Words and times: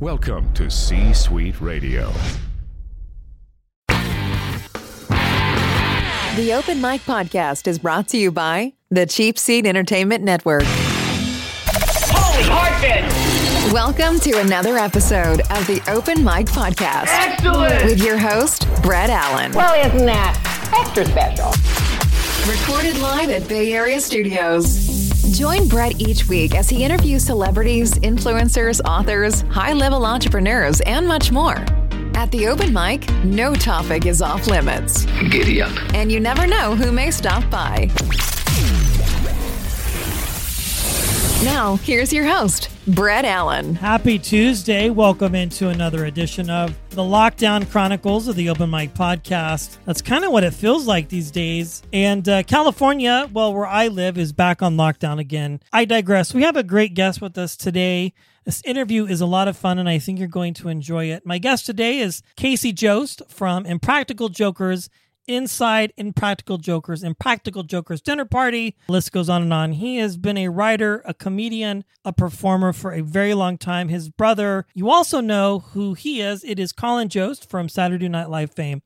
Welcome 0.00 0.50
to 0.54 0.70
C 0.70 1.12
Suite 1.12 1.60
Radio. 1.60 2.10
The 6.36 6.54
Open 6.54 6.80
Mic 6.80 7.02
Podcast 7.02 7.68
is 7.68 7.78
brought 7.78 8.08
to 8.08 8.16
you 8.16 8.32
by 8.32 8.72
the 8.90 9.04
Cheap 9.04 9.38
Seat 9.38 9.66
Entertainment 9.66 10.24
Network. 10.24 10.62
Holy 10.64 12.44
heartbeat! 12.44 13.74
Welcome 13.74 14.18
to 14.20 14.38
another 14.40 14.78
episode 14.78 15.42
of 15.50 15.66
the 15.66 15.82
Open 15.86 16.24
Mic 16.24 16.46
Podcast 16.46 17.08
Excellent! 17.08 17.84
with 17.84 18.02
your 18.02 18.16
host, 18.16 18.66
Brett 18.82 19.10
Allen. 19.10 19.52
Well, 19.52 19.74
isn't 19.86 20.06
that 20.06 20.34
extra 20.72 21.04
special? 21.04 21.52
Recorded 22.50 22.98
live 23.02 23.28
at 23.28 23.46
Bay 23.46 23.74
Area 23.74 24.00
Studios. 24.00 24.89
Join 25.28 25.68
Brett 25.68 26.00
each 26.00 26.28
week 26.28 26.54
as 26.54 26.68
he 26.68 26.82
interviews 26.82 27.24
celebrities, 27.24 27.94
influencers, 27.98 28.80
authors, 28.84 29.42
high 29.42 29.72
level 29.72 30.04
entrepreneurs, 30.04 30.80
and 30.82 31.06
much 31.06 31.30
more. 31.30 31.56
At 32.14 32.32
the 32.32 32.48
open 32.48 32.72
mic, 32.72 33.08
no 33.24 33.54
topic 33.54 34.06
is 34.06 34.22
off 34.22 34.46
limits. 34.46 35.04
Giddy 35.30 35.62
up. 35.62 35.72
And 35.94 36.10
you 36.10 36.20
never 36.20 36.46
know 36.46 36.74
who 36.74 36.90
may 36.90 37.10
stop 37.10 37.48
by. 37.50 37.88
Now, 41.42 41.76
here's 41.76 42.12
your 42.12 42.26
host, 42.26 42.68
Brett 42.86 43.24
Allen. 43.24 43.74
Happy 43.74 44.18
Tuesday. 44.18 44.90
Welcome 44.90 45.34
into 45.34 45.70
another 45.70 46.04
edition 46.04 46.50
of 46.50 46.78
the 46.90 47.00
Lockdown 47.00 47.66
Chronicles 47.70 48.28
of 48.28 48.36
the 48.36 48.50
Open 48.50 48.68
Mic 48.68 48.92
Podcast. 48.92 49.78
That's 49.86 50.02
kind 50.02 50.22
of 50.22 50.32
what 50.32 50.44
it 50.44 50.52
feels 50.52 50.86
like 50.86 51.08
these 51.08 51.30
days. 51.30 51.82
And 51.94 52.28
uh, 52.28 52.42
California, 52.42 53.26
well, 53.32 53.54
where 53.54 53.64
I 53.66 53.88
live, 53.88 54.18
is 54.18 54.34
back 54.34 54.60
on 54.60 54.76
lockdown 54.76 55.18
again. 55.18 55.60
I 55.72 55.86
digress. 55.86 56.34
We 56.34 56.42
have 56.42 56.56
a 56.56 56.62
great 56.62 56.92
guest 56.92 57.22
with 57.22 57.38
us 57.38 57.56
today. 57.56 58.12
This 58.44 58.60
interview 58.66 59.06
is 59.06 59.22
a 59.22 59.26
lot 59.26 59.48
of 59.48 59.56
fun, 59.56 59.78
and 59.78 59.88
I 59.88 59.98
think 59.98 60.18
you're 60.18 60.28
going 60.28 60.52
to 60.54 60.68
enjoy 60.68 61.06
it. 61.06 61.24
My 61.24 61.38
guest 61.38 61.64
today 61.64 62.00
is 62.00 62.22
Casey 62.36 62.72
Jost 62.72 63.22
from 63.28 63.64
Impractical 63.64 64.28
Jokers 64.28 64.90
Inside 65.30 65.92
Impractical 65.96 66.58
Jokers, 66.58 67.04
Impractical 67.04 67.62
Jokers 67.62 68.00
Dinner 68.00 68.24
Party. 68.24 68.76
List 68.88 69.12
goes 69.12 69.28
on 69.28 69.42
and 69.42 69.52
on. 69.52 69.72
He 69.74 69.98
has 69.98 70.16
been 70.16 70.36
a 70.36 70.48
writer, 70.48 71.02
a 71.04 71.14
comedian, 71.14 71.84
a 72.04 72.12
performer 72.12 72.72
for 72.72 72.92
a 72.92 73.00
very 73.00 73.32
long 73.34 73.56
time. 73.56 73.90
His 73.90 74.08
brother, 74.08 74.66
you 74.74 74.90
also 74.90 75.20
know 75.20 75.60
who 75.60 75.94
he 75.94 76.20
is. 76.20 76.42
It 76.42 76.58
is 76.58 76.72
Colin 76.72 77.08
Jost 77.08 77.48
from 77.48 77.68
Saturday 77.68 78.08
Night 78.08 78.28
Live 78.28 78.50
fame. 78.50 78.82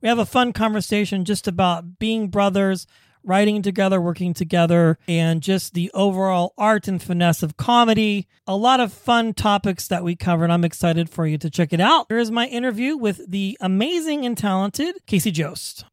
We 0.00 0.08
have 0.08 0.20
a 0.20 0.24
fun 0.24 0.52
conversation 0.52 1.24
just 1.24 1.48
about 1.48 1.98
being 1.98 2.28
brothers, 2.28 2.86
writing 3.24 3.60
together, 3.62 4.00
working 4.00 4.32
together, 4.32 4.98
and 5.08 5.42
just 5.42 5.74
the 5.74 5.90
overall 5.92 6.54
art 6.56 6.86
and 6.86 7.02
finesse 7.02 7.42
of 7.42 7.56
comedy. 7.56 8.28
A 8.46 8.54
lot 8.54 8.78
of 8.78 8.92
fun 8.92 9.34
topics 9.34 9.88
that 9.88 10.04
we 10.04 10.14
covered. 10.14 10.50
I'm 10.52 10.64
excited 10.64 11.10
for 11.10 11.26
you 11.26 11.38
to 11.38 11.50
check 11.50 11.72
it 11.72 11.80
out. 11.80 12.06
Here 12.08 12.18
is 12.18 12.30
my 12.30 12.46
interview 12.46 12.96
with 12.96 13.28
the 13.28 13.58
amazing 13.60 14.24
and 14.24 14.38
talented 14.38 14.94
Casey 15.06 15.32
Jost. 15.32 15.84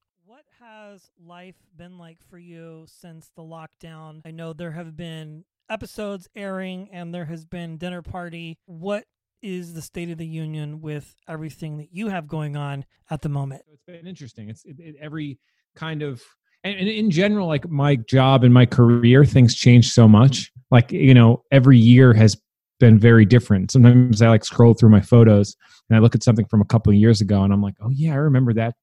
Has 0.95 1.11
life 1.27 1.57
been 1.75 1.97
like 1.97 2.19
for 2.29 2.37
you 2.37 2.85
since 2.87 3.29
the 3.35 3.41
lockdown? 3.41 4.21
I 4.23 4.31
know 4.31 4.53
there 4.53 4.71
have 4.71 4.95
been 4.95 5.43
episodes 5.69 6.29
airing 6.37 6.87
and 6.89 7.13
there 7.13 7.25
has 7.25 7.43
been 7.43 7.75
dinner 7.75 8.01
party. 8.01 8.59
What 8.65 9.03
is 9.41 9.73
the 9.73 9.81
state 9.81 10.09
of 10.09 10.17
the 10.17 10.25
union 10.25 10.79
with 10.79 11.13
everything 11.27 11.79
that 11.79 11.89
you 11.91 12.07
have 12.07 12.29
going 12.29 12.55
on 12.55 12.85
at 13.09 13.21
the 13.21 13.27
moment? 13.27 13.63
it's 13.73 13.83
been 13.83 14.07
interesting. 14.07 14.47
It's 14.47 14.63
it, 14.63 14.79
it, 14.79 14.95
every 15.01 15.37
kind 15.75 16.01
of 16.01 16.23
and, 16.63 16.79
and 16.79 16.87
in 16.87 17.11
general, 17.11 17.45
like 17.45 17.69
my 17.69 17.97
job 17.97 18.45
and 18.45 18.53
my 18.53 18.65
career, 18.65 19.25
things 19.25 19.53
change 19.53 19.91
so 19.91 20.07
much. 20.07 20.49
Like 20.71 20.93
you 20.93 21.13
know, 21.13 21.43
every 21.51 21.77
year 21.77 22.13
has 22.13 22.37
been 22.79 22.97
very 22.97 23.25
different. 23.25 23.71
Sometimes 23.71 24.21
I 24.21 24.29
like 24.29 24.45
scroll 24.45 24.73
through 24.73 24.91
my 24.91 25.01
photos 25.01 25.57
and 25.89 25.97
I 25.97 25.99
look 25.99 26.15
at 26.15 26.23
something 26.23 26.45
from 26.45 26.61
a 26.61 26.65
couple 26.65 26.93
of 26.93 26.97
years 26.97 27.19
ago, 27.19 27.43
and 27.43 27.51
I'm 27.51 27.61
like, 27.61 27.75
oh 27.81 27.89
yeah, 27.89 28.13
I 28.13 28.15
remember 28.15 28.53
that 28.53 28.75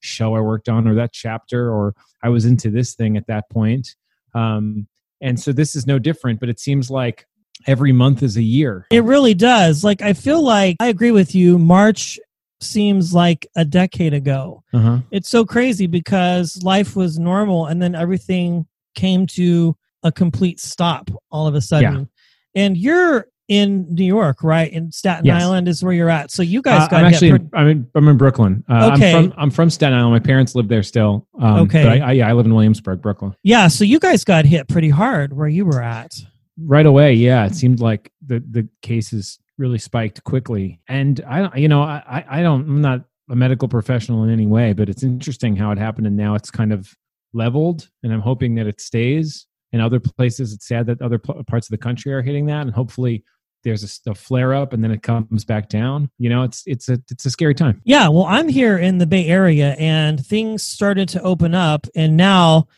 show 0.00 0.34
I 0.34 0.40
worked 0.40 0.68
on 0.68 0.88
or 0.88 0.94
that 0.94 1.12
chapter, 1.12 1.70
or 1.70 1.94
I 2.22 2.28
was 2.28 2.44
into 2.44 2.70
this 2.70 2.94
thing 2.94 3.16
at 3.16 3.26
that 3.28 3.48
point. 3.50 3.94
Um, 4.34 4.86
and 5.20 5.38
so 5.38 5.52
this 5.52 5.76
is 5.76 5.86
no 5.86 5.98
different, 5.98 6.40
but 6.40 6.48
it 6.48 6.58
seems 6.58 6.90
like 6.90 7.26
every 7.66 7.92
month 7.92 8.22
is 8.22 8.36
a 8.36 8.42
year. 8.42 8.86
It 8.90 9.04
really 9.04 9.34
does. 9.34 9.84
Like 9.84 10.02
I 10.02 10.12
feel 10.12 10.42
like 10.42 10.76
I 10.80 10.88
agree 10.88 11.10
with 11.10 11.34
you. 11.34 11.58
March 11.58 12.18
seems 12.60 13.14
like 13.14 13.46
a 13.56 13.64
decade 13.64 14.14
ago. 14.14 14.62
Uh-huh. 14.72 14.98
It's 15.10 15.28
so 15.28 15.44
crazy 15.44 15.86
because 15.86 16.62
life 16.62 16.96
was 16.96 17.18
normal 17.18 17.66
and 17.66 17.80
then 17.80 17.94
everything 17.94 18.66
came 18.94 19.26
to 19.28 19.76
a 20.02 20.12
complete 20.12 20.60
stop 20.60 21.10
all 21.30 21.46
of 21.46 21.54
a 21.54 21.60
sudden. 21.60 22.08
And 22.54 22.76
you're 22.76 23.26
in 23.50 23.84
New 23.92 24.04
York, 24.04 24.44
right? 24.44 24.72
In 24.72 24.92
Staten 24.92 25.26
Yes. 25.26 25.42
Island 25.42 25.66
is 25.66 25.82
where 25.82 25.92
you're 25.92 26.08
at. 26.08 26.30
So 26.30 26.40
you 26.42 26.62
guys 26.62 26.82
Uh, 26.82 26.88
got 26.88 26.96
I'm 27.00 27.04
hit 27.06 27.14
actually 27.14 27.30
pretty- 27.30 27.48
I'm 27.52 27.66
in 27.68 27.86
I'm 27.96 28.06
in 28.08 28.16
Brooklyn. 28.16 28.62
Uh, 28.68 28.92
Okay. 28.94 29.12
I'm 29.12 29.30
from 29.30 29.34
I'm 29.42 29.50
from 29.50 29.70
Staten 29.70 29.98
Island. 29.98 30.12
My 30.12 30.20
parents 30.20 30.54
live 30.54 30.68
there 30.68 30.84
still. 30.84 31.26
Um, 31.38 31.62
Okay. 31.62 32.00
I, 32.00 32.10
I, 32.10 32.12
yeah, 32.12 32.28
I 32.28 32.32
live 32.32 32.46
in 32.46 32.54
Williamsburg, 32.54 33.02
Brooklyn. 33.02 33.34
yeah. 33.42 33.66
So 33.66 33.82
you 33.84 33.98
guys 33.98 34.22
got 34.22 34.44
hit 34.44 34.68
pretty 34.68 34.88
hard 34.88 35.32
where 35.36 35.48
you 35.48 35.66
were 35.66 35.82
at. 35.82 36.12
Right 36.62 36.86
away, 36.86 37.14
yeah. 37.14 37.44
It 37.44 37.56
seemed 37.56 37.80
like 37.80 38.12
the 38.24 38.38
the 38.48 38.68
cases 38.82 39.40
really 39.58 39.78
spiked 39.78 40.22
quickly, 40.22 40.78
and 40.88 41.20
I 41.26 41.40
don't- 41.40 41.56
you 41.58 41.66
know 41.68 41.82
I 41.82 42.02
I 42.06 42.38
I 42.38 42.42
don't 42.42 42.62
I'm 42.68 42.80
not 42.80 43.04
a 43.28 43.34
medical 43.34 43.66
professional 43.66 44.22
in 44.22 44.30
any 44.30 44.46
way, 44.46 44.72
but 44.74 44.88
it's 44.88 45.02
interesting 45.02 45.56
how 45.56 45.72
it 45.72 45.78
happened, 45.78 46.06
and 46.06 46.16
now 46.16 46.36
it's 46.36 46.52
kind 46.52 46.72
of 46.72 46.94
leveled, 47.32 47.88
and 48.04 48.12
I'm 48.12 48.20
hoping 48.20 48.54
that 48.56 48.66
it 48.68 48.80
stays. 48.80 49.46
In 49.72 49.80
other 49.80 50.00
places, 50.00 50.52
it's 50.52 50.66
sad 50.66 50.86
that 50.86 51.00
other 51.00 51.18
pl- 51.18 51.42
parts 51.44 51.66
of 51.68 51.70
the 51.70 51.78
country 51.78 52.12
are 52.12 52.22
hitting 52.22 52.46
that, 52.46 52.62
and 52.62 52.70
hopefully 52.72 53.22
there's 53.62 54.00
a 54.06 54.14
flare 54.14 54.54
up 54.54 54.72
and 54.72 54.82
then 54.82 54.90
it 54.90 55.02
comes 55.02 55.44
back 55.44 55.68
down. 55.68 56.10
You 56.18 56.30
know, 56.30 56.42
it's 56.42 56.62
it's 56.66 56.88
a 56.88 57.00
it's 57.10 57.26
a 57.26 57.30
scary 57.30 57.54
time. 57.54 57.80
Yeah, 57.84 58.08
well, 58.08 58.24
I'm 58.24 58.48
here 58.48 58.78
in 58.78 58.98
the 58.98 59.06
Bay 59.06 59.26
Area 59.26 59.74
and 59.78 60.24
things 60.24 60.62
started 60.62 61.08
to 61.10 61.22
open 61.22 61.54
up, 61.54 61.86
and 61.94 62.16
now 62.16 62.68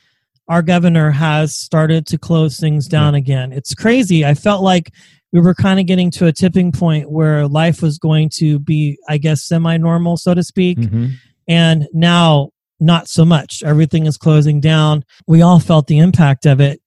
our 0.48 0.62
governor 0.62 1.10
has 1.10 1.56
started 1.56 2.06
to 2.08 2.18
close 2.18 2.58
things 2.58 2.88
down 2.88 3.14
again. 3.14 3.52
It's 3.52 3.74
crazy. 3.74 4.24
I 4.24 4.34
felt 4.34 4.62
like 4.62 4.92
we 5.32 5.40
were 5.40 5.54
kind 5.54 5.80
of 5.80 5.86
getting 5.86 6.10
to 6.12 6.26
a 6.26 6.32
tipping 6.32 6.72
point 6.72 7.10
where 7.10 7.48
life 7.48 7.80
was 7.80 7.98
going 7.98 8.28
to 8.34 8.58
be, 8.58 8.98
I 9.08 9.18
guess, 9.18 9.42
semi 9.42 9.76
normal, 9.78 10.16
so 10.16 10.34
to 10.34 10.42
speak. 10.42 10.78
Mhm. 10.78 11.12
And 11.48 11.88
now, 11.94 12.50
not 12.80 13.08
so 13.08 13.24
much. 13.24 13.62
Everything 13.64 14.06
is 14.06 14.16
closing 14.18 14.60
down. 14.60 15.04
We 15.26 15.40
all 15.40 15.60
felt 15.60 15.86
the 15.86 15.98
impact 15.98 16.44
of 16.44 16.60
it. 16.60 16.81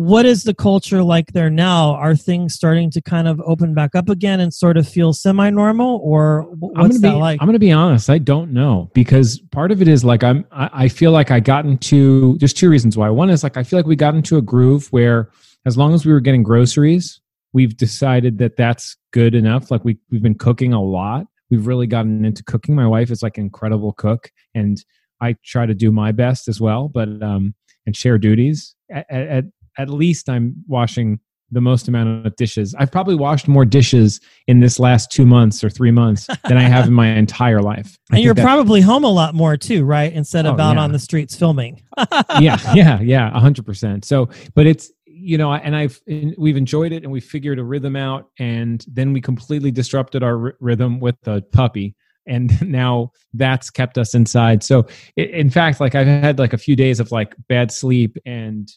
What 0.00 0.24
is 0.24 0.44
the 0.44 0.54
culture 0.54 1.02
like 1.02 1.34
there 1.34 1.50
now? 1.50 1.90
Are 1.90 2.16
things 2.16 2.54
starting 2.54 2.90
to 2.92 3.02
kind 3.02 3.28
of 3.28 3.38
open 3.44 3.74
back 3.74 3.94
up 3.94 4.08
again 4.08 4.40
and 4.40 4.52
sort 4.52 4.78
of 4.78 4.88
feel 4.88 5.12
semi 5.12 5.50
normal, 5.50 6.00
or 6.02 6.44
wh- 6.58 6.72
I'm 6.74 6.84
what's 6.84 6.96
gonna 6.96 7.00
that 7.00 7.16
be, 7.16 7.20
like? 7.20 7.42
I'm 7.42 7.46
gonna 7.46 7.58
be 7.58 7.70
honest. 7.70 8.08
I 8.08 8.16
don't 8.16 8.50
know 8.50 8.90
because 8.94 9.40
part 9.50 9.70
of 9.70 9.82
it 9.82 9.88
is 9.88 10.02
like 10.02 10.24
I'm. 10.24 10.46
I, 10.52 10.70
I 10.72 10.88
feel 10.88 11.12
like 11.12 11.30
I 11.30 11.38
got 11.38 11.66
into. 11.66 12.38
There's 12.38 12.54
two 12.54 12.70
reasons 12.70 12.96
why. 12.96 13.10
One 13.10 13.28
is 13.28 13.42
like 13.42 13.58
I 13.58 13.62
feel 13.62 13.78
like 13.78 13.84
we 13.84 13.94
got 13.94 14.14
into 14.14 14.38
a 14.38 14.40
groove 14.40 14.90
where 14.90 15.30
as 15.66 15.76
long 15.76 15.92
as 15.92 16.06
we 16.06 16.14
were 16.14 16.20
getting 16.20 16.42
groceries, 16.42 17.20
we've 17.52 17.76
decided 17.76 18.38
that 18.38 18.56
that's 18.56 18.96
good 19.12 19.34
enough. 19.34 19.70
Like 19.70 19.84
we 19.84 19.98
we've 20.10 20.22
been 20.22 20.38
cooking 20.38 20.72
a 20.72 20.82
lot. 20.82 21.26
We've 21.50 21.66
really 21.66 21.86
gotten 21.86 22.24
into 22.24 22.42
cooking. 22.42 22.74
My 22.74 22.86
wife 22.86 23.10
is 23.10 23.22
like 23.22 23.36
an 23.36 23.44
incredible 23.44 23.92
cook, 23.92 24.32
and 24.54 24.82
I 25.20 25.36
try 25.44 25.66
to 25.66 25.74
do 25.74 25.92
my 25.92 26.10
best 26.10 26.48
as 26.48 26.58
well, 26.58 26.88
but 26.88 27.22
um 27.22 27.54
and 27.84 27.94
share 27.94 28.16
duties. 28.16 28.74
At 28.90 29.10
at, 29.10 29.44
at 29.80 29.88
least 29.90 30.28
I'm 30.28 30.54
washing 30.68 31.20
the 31.52 31.60
most 31.60 31.88
amount 31.88 32.24
of 32.24 32.36
dishes. 32.36 32.76
I've 32.78 32.92
probably 32.92 33.16
washed 33.16 33.48
more 33.48 33.64
dishes 33.64 34.20
in 34.46 34.60
this 34.60 34.78
last 34.78 35.10
two 35.10 35.26
months 35.26 35.64
or 35.64 35.68
three 35.70 35.90
months 35.90 36.28
than 36.44 36.56
I 36.56 36.62
have 36.62 36.86
in 36.86 36.92
my 36.92 37.08
entire 37.16 37.60
life. 37.60 37.98
I 38.12 38.16
And 38.16 38.24
you're 38.24 38.34
that- 38.34 38.44
probably 38.44 38.80
home 38.80 39.02
a 39.02 39.10
lot 39.10 39.34
more 39.34 39.56
too, 39.56 39.84
right? 39.84 40.12
Instead 40.12 40.46
of 40.46 40.60
Oh, 40.60 40.62
out 40.62 40.76
yeah. 40.76 40.82
on 40.82 40.92
the 40.92 41.00
streets 41.00 41.34
filming. 41.34 41.82
yeah, 42.38 42.56
yeah, 42.74 43.00
yeah, 43.00 43.36
a 43.36 43.40
hundred 43.40 43.66
percent. 43.66 44.04
So, 44.04 44.28
but 44.54 44.66
it's 44.68 44.92
you 45.06 45.36
know, 45.36 45.52
and 45.52 45.74
I've 45.74 46.00
and 46.06 46.34
we've 46.38 46.56
enjoyed 46.56 46.92
it, 46.92 47.02
and 47.02 47.10
we 47.10 47.20
figured 47.20 47.58
a 47.58 47.64
rhythm 47.64 47.96
out, 47.96 48.30
and 48.38 48.84
then 48.88 49.12
we 49.12 49.20
completely 49.20 49.72
disrupted 49.72 50.22
our 50.22 50.46
r- 50.46 50.54
rhythm 50.60 51.00
with 51.00 51.16
the 51.24 51.42
puppy, 51.52 51.96
and 52.26 52.62
now 52.66 53.10
that's 53.34 53.70
kept 53.70 53.98
us 53.98 54.14
inside. 54.14 54.62
So, 54.62 54.86
in 55.16 55.50
fact, 55.50 55.80
like 55.80 55.94
I've 55.96 56.06
had 56.06 56.38
like 56.38 56.52
a 56.52 56.58
few 56.58 56.76
days 56.76 57.00
of 57.00 57.10
like 57.10 57.34
bad 57.48 57.72
sleep 57.72 58.16
and 58.24 58.70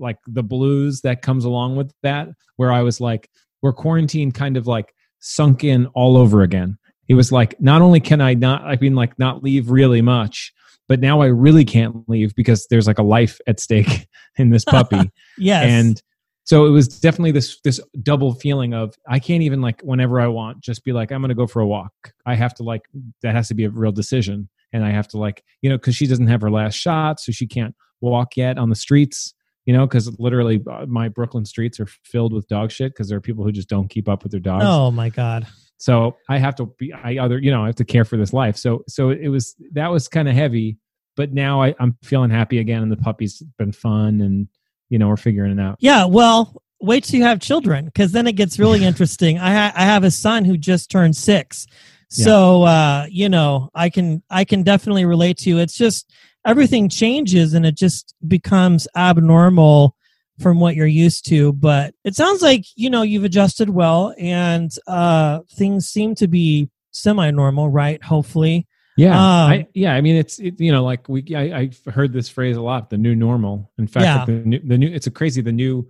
like 0.00 0.16
the 0.26 0.42
blues 0.42 1.02
that 1.02 1.22
comes 1.22 1.44
along 1.44 1.76
with 1.76 1.92
that, 2.02 2.28
where 2.56 2.72
I 2.72 2.82
was 2.82 3.00
like, 3.00 3.30
we're 3.62 3.72
quarantined, 3.72 4.34
kind 4.34 4.56
of 4.56 4.66
like 4.66 4.94
sunk 5.20 5.64
in 5.64 5.86
all 5.88 6.16
over 6.16 6.42
again. 6.42 6.78
It 7.08 7.14
was 7.14 7.30
like, 7.30 7.60
not 7.60 7.82
only 7.82 8.00
can 8.00 8.20
I 8.20 8.34
not, 8.34 8.62
I 8.62 8.76
mean, 8.76 8.94
like 8.94 9.18
not 9.18 9.42
leave 9.42 9.70
really 9.70 10.00
much, 10.02 10.52
but 10.88 11.00
now 11.00 11.20
I 11.20 11.26
really 11.26 11.64
can't 11.64 12.08
leave 12.08 12.34
because 12.34 12.66
there's 12.68 12.86
like 12.86 12.98
a 12.98 13.04
life 13.04 13.38
at 13.46 13.60
stake 13.60 14.08
in 14.36 14.50
this 14.50 14.64
puppy. 14.64 15.10
Yes. 15.38 15.64
and 15.64 16.02
so 16.44 16.66
it 16.66 16.70
was 16.70 16.88
definitely 16.88 17.30
this 17.30 17.60
this 17.62 17.80
double 18.02 18.34
feeling 18.34 18.74
of 18.74 18.94
I 19.08 19.20
can't 19.20 19.42
even 19.42 19.60
like 19.60 19.80
whenever 19.82 20.20
I 20.20 20.26
want 20.26 20.60
just 20.60 20.84
be 20.84 20.92
like 20.92 21.12
I'm 21.12 21.20
going 21.20 21.28
to 21.28 21.34
go 21.36 21.46
for 21.46 21.60
a 21.60 21.66
walk. 21.66 21.92
I 22.26 22.34
have 22.34 22.54
to 22.54 22.64
like 22.64 22.82
that 23.22 23.36
has 23.36 23.48
to 23.48 23.54
be 23.54 23.64
a 23.64 23.70
real 23.70 23.92
decision 23.92 24.48
and 24.72 24.84
I 24.84 24.90
have 24.90 25.06
to 25.08 25.18
like, 25.18 25.44
you 25.62 25.70
know, 25.70 25.78
cuz 25.78 25.94
she 25.94 26.08
doesn't 26.08 26.26
have 26.26 26.40
her 26.40 26.50
last 26.50 26.74
shot 26.74 27.20
so 27.20 27.30
she 27.30 27.46
can't 27.46 27.74
walk 28.00 28.36
yet 28.36 28.58
on 28.58 28.68
the 28.68 28.74
streets, 28.74 29.32
you 29.70 29.76
know, 29.76 29.86
cuz 29.86 30.18
literally 30.18 30.60
uh, 30.68 30.84
my 30.86 31.08
Brooklyn 31.08 31.44
streets 31.44 31.78
are 31.78 31.86
filled 31.86 32.32
with 32.32 32.48
dog 32.48 32.70
shit 32.72 32.92
cuz 32.96 33.08
there 33.08 33.18
are 33.18 33.20
people 33.20 33.44
who 33.44 33.52
just 33.52 33.68
don't 33.68 33.88
keep 33.88 34.08
up 34.08 34.22
with 34.24 34.32
their 34.32 34.40
dogs. 34.40 34.64
oh 34.66 34.90
my 34.90 35.08
God. 35.10 35.46
So 35.78 36.16
I 36.28 36.38
have 36.38 36.56
to 36.56 36.66
be, 36.78 36.92
I 36.92 37.16
other, 37.16 37.38
you 37.38 37.50
know, 37.50 37.62
I 37.62 37.66
have 37.68 37.76
to 37.76 37.86
care 37.86 38.04
for 38.04 38.18
this 38.18 38.32
life. 38.34 38.56
So, 38.56 38.82
so 38.86 39.10
it 39.10 39.28
was, 39.28 39.54
that 39.72 39.90
was 39.90 40.08
kind 40.08 40.28
of 40.28 40.34
heavy, 40.34 40.76
but 41.16 41.32
now 41.32 41.62
I, 41.62 41.74
I'm 41.80 41.96
feeling 42.02 42.30
happy 42.30 42.58
again 42.58 42.82
and 42.82 42.92
the 42.92 42.98
puppy's 42.98 43.42
been 43.58 43.72
fun 43.72 44.20
and, 44.20 44.48
you 44.90 44.98
know, 44.98 45.08
we're 45.08 45.16
figuring 45.16 45.52
it 45.52 45.60
out. 45.60 45.76
Yeah. 45.80 46.04
Well, 46.04 46.62
wait 46.82 47.04
till 47.04 47.18
you 47.18 47.24
have 47.24 47.40
children 47.40 47.86
because 47.86 48.12
then 48.12 48.26
it 48.26 48.36
gets 48.36 48.58
really 48.58 48.84
interesting. 48.90 49.38
I, 49.38 49.54
ha- 49.54 49.72
I 49.74 49.84
have 49.84 50.04
a 50.04 50.10
son 50.10 50.44
who 50.44 50.58
just 50.58 50.90
turned 50.90 51.16
six. 51.16 51.66
So, 52.12 52.64
uh, 52.64 53.06
you 53.08 53.28
know, 53.28 53.70
I 53.72 53.88
can, 53.88 54.22
I 54.28 54.44
can 54.44 54.64
definitely 54.64 55.04
relate 55.04 55.38
to 55.38 55.48
you. 55.48 55.58
It's 55.60 55.78
just 55.78 56.12
everything 56.46 56.88
changes 56.88 57.54
and 57.54 57.66
it 57.66 57.76
just 57.76 58.14
becomes 58.26 58.88
abnormal 58.96 59.94
from 60.40 60.58
what 60.58 60.74
you're 60.74 60.86
used 60.86 61.26
to 61.28 61.52
but 61.52 61.94
it 62.04 62.14
sounds 62.14 62.40
like 62.40 62.64
you 62.76 62.88
know 62.88 63.02
you've 63.02 63.24
adjusted 63.24 63.68
well 63.70 64.14
and 64.18 64.70
uh 64.86 65.40
things 65.52 65.86
seem 65.86 66.14
to 66.14 66.26
be 66.26 66.68
semi-normal 66.92 67.68
right 67.68 68.02
hopefully 68.02 68.66
Yeah, 68.96 69.14
Um, 69.14 69.50
I, 69.52 69.66
yeah. 69.74 69.94
I 69.94 70.00
mean, 70.00 70.16
it's 70.16 70.38
it, 70.40 70.60
you 70.60 70.72
know, 70.72 70.82
like 70.84 71.08
we, 71.08 71.24
I, 71.34 71.60
I've 71.60 71.80
heard 71.94 72.12
this 72.12 72.28
phrase 72.28 72.56
a 72.56 72.60
lot. 72.60 72.90
The 72.90 72.98
new 72.98 73.14
normal. 73.14 73.70
In 73.78 73.86
fact, 73.86 74.04
Yeah. 74.04 74.24
the, 74.26 74.32
new, 74.32 74.58
the 74.58 74.76
new, 74.76 74.88
it's 74.88 75.06
a 75.06 75.10
crazy. 75.10 75.40
The 75.40 75.52
new, 75.52 75.88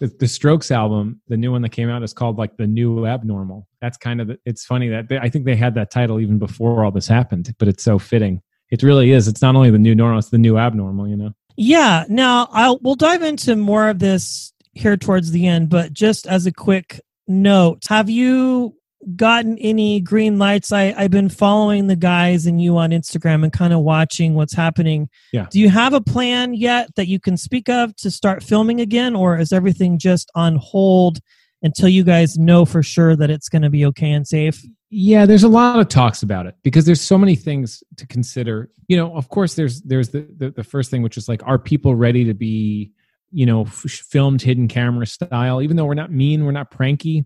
the, 0.00 0.08
the 0.08 0.26
Strokes 0.26 0.70
album, 0.70 1.20
the 1.28 1.36
new 1.36 1.52
one 1.52 1.62
that 1.62 1.70
came 1.70 1.88
out 1.88 2.02
is 2.02 2.12
called 2.12 2.36
like 2.38 2.56
the 2.56 2.66
new 2.66 3.06
abnormal. 3.06 3.66
That's 3.80 3.96
kind 3.96 4.20
of. 4.20 4.26
The, 4.28 4.38
it's 4.44 4.64
funny 4.66 4.88
that 4.88 5.08
they, 5.08 5.18
I 5.18 5.30
think 5.30 5.44
they 5.44 5.56
had 5.56 5.74
that 5.76 5.90
title 5.90 6.20
even 6.20 6.38
before 6.38 6.84
all 6.84 6.90
this 6.90 7.06
happened, 7.06 7.54
but 7.58 7.68
it's 7.68 7.84
so 7.84 7.98
fitting. 7.98 8.42
It 8.70 8.82
really 8.82 9.10
is. 9.12 9.26
It's 9.28 9.42
not 9.42 9.56
only 9.56 9.70
the 9.70 9.78
new 9.78 9.94
normal; 9.94 10.18
it's 10.18 10.28
the 10.30 10.38
new 10.38 10.56
abnormal. 10.58 11.08
You 11.08 11.16
know. 11.16 11.32
yeah 11.56 12.04
now 12.08 12.48
i'll 12.52 12.78
we'll 12.82 12.94
dive 12.94 13.22
into 13.22 13.56
more 13.56 13.88
of 13.88 13.98
this 13.98 14.52
here 14.74 14.96
towards 14.96 15.32
the 15.32 15.46
end 15.46 15.68
but 15.68 15.92
just 15.92 16.26
as 16.26 16.46
a 16.46 16.52
quick 16.52 17.00
note 17.26 17.82
have 17.88 18.08
you 18.08 18.74
gotten 19.16 19.58
any 19.58 20.00
green 20.00 20.38
lights 20.38 20.70
i 20.72 20.94
i've 20.96 21.10
been 21.10 21.28
following 21.28 21.86
the 21.88 21.96
guys 21.96 22.46
and 22.46 22.62
you 22.62 22.76
on 22.78 22.90
instagram 22.90 23.42
and 23.42 23.52
kind 23.52 23.72
of 23.72 23.80
watching 23.80 24.34
what's 24.34 24.54
happening 24.54 25.08
Yeah. 25.32 25.46
do 25.50 25.58
you 25.58 25.68
have 25.70 25.92
a 25.92 26.00
plan 26.00 26.54
yet 26.54 26.94
that 26.94 27.08
you 27.08 27.18
can 27.18 27.36
speak 27.36 27.68
of 27.68 27.96
to 27.96 28.10
start 28.10 28.42
filming 28.44 28.80
again 28.80 29.16
or 29.16 29.36
is 29.38 29.52
everything 29.52 29.98
just 29.98 30.30
on 30.34 30.56
hold 30.56 31.18
until 31.62 31.88
you 31.88 32.04
guys 32.04 32.38
know 32.38 32.64
for 32.64 32.82
sure 32.82 33.16
that 33.16 33.28
it's 33.30 33.48
going 33.48 33.62
to 33.62 33.70
be 33.70 33.84
okay 33.86 34.12
and 34.12 34.26
safe 34.26 34.64
Yeah, 34.90 35.24
there's 35.24 35.44
a 35.44 35.48
lot 35.48 35.78
of 35.78 35.88
talks 35.88 36.22
about 36.24 36.46
it 36.46 36.56
because 36.64 36.84
there's 36.84 37.00
so 37.00 37.16
many 37.16 37.36
things 37.36 37.82
to 37.96 38.06
consider. 38.08 38.70
You 38.88 38.96
know, 38.96 39.14
of 39.14 39.28
course, 39.28 39.54
there's 39.54 39.80
there's 39.82 40.08
the 40.08 40.26
the, 40.36 40.50
the 40.50 40.64
first 40.64 40.90
thing, 40.90 41.02
which 41.02 41.16
is 41.16 41.28
like, 41.28 41.42
are 41.46 41.58
people 41.58 41.94
ready 41.94 42.24
to 42.24 42.34
be, 42.34 42.90
you 43.30 43.46
know, 43.46 43.62
f- 43.62 43.72
filmed 43.72 44.42
hidden 44.42 44.66
camera 44.66 45.06
style? 45.06 45.62
Even 45.62 45.76
though 45.76 45.84
we're 45.86 45.94
not 45.94 46.10
mean, 46.10 46.44
we're 46.44 46.50
not 46.50 46.72
pranky, 46.72 47.24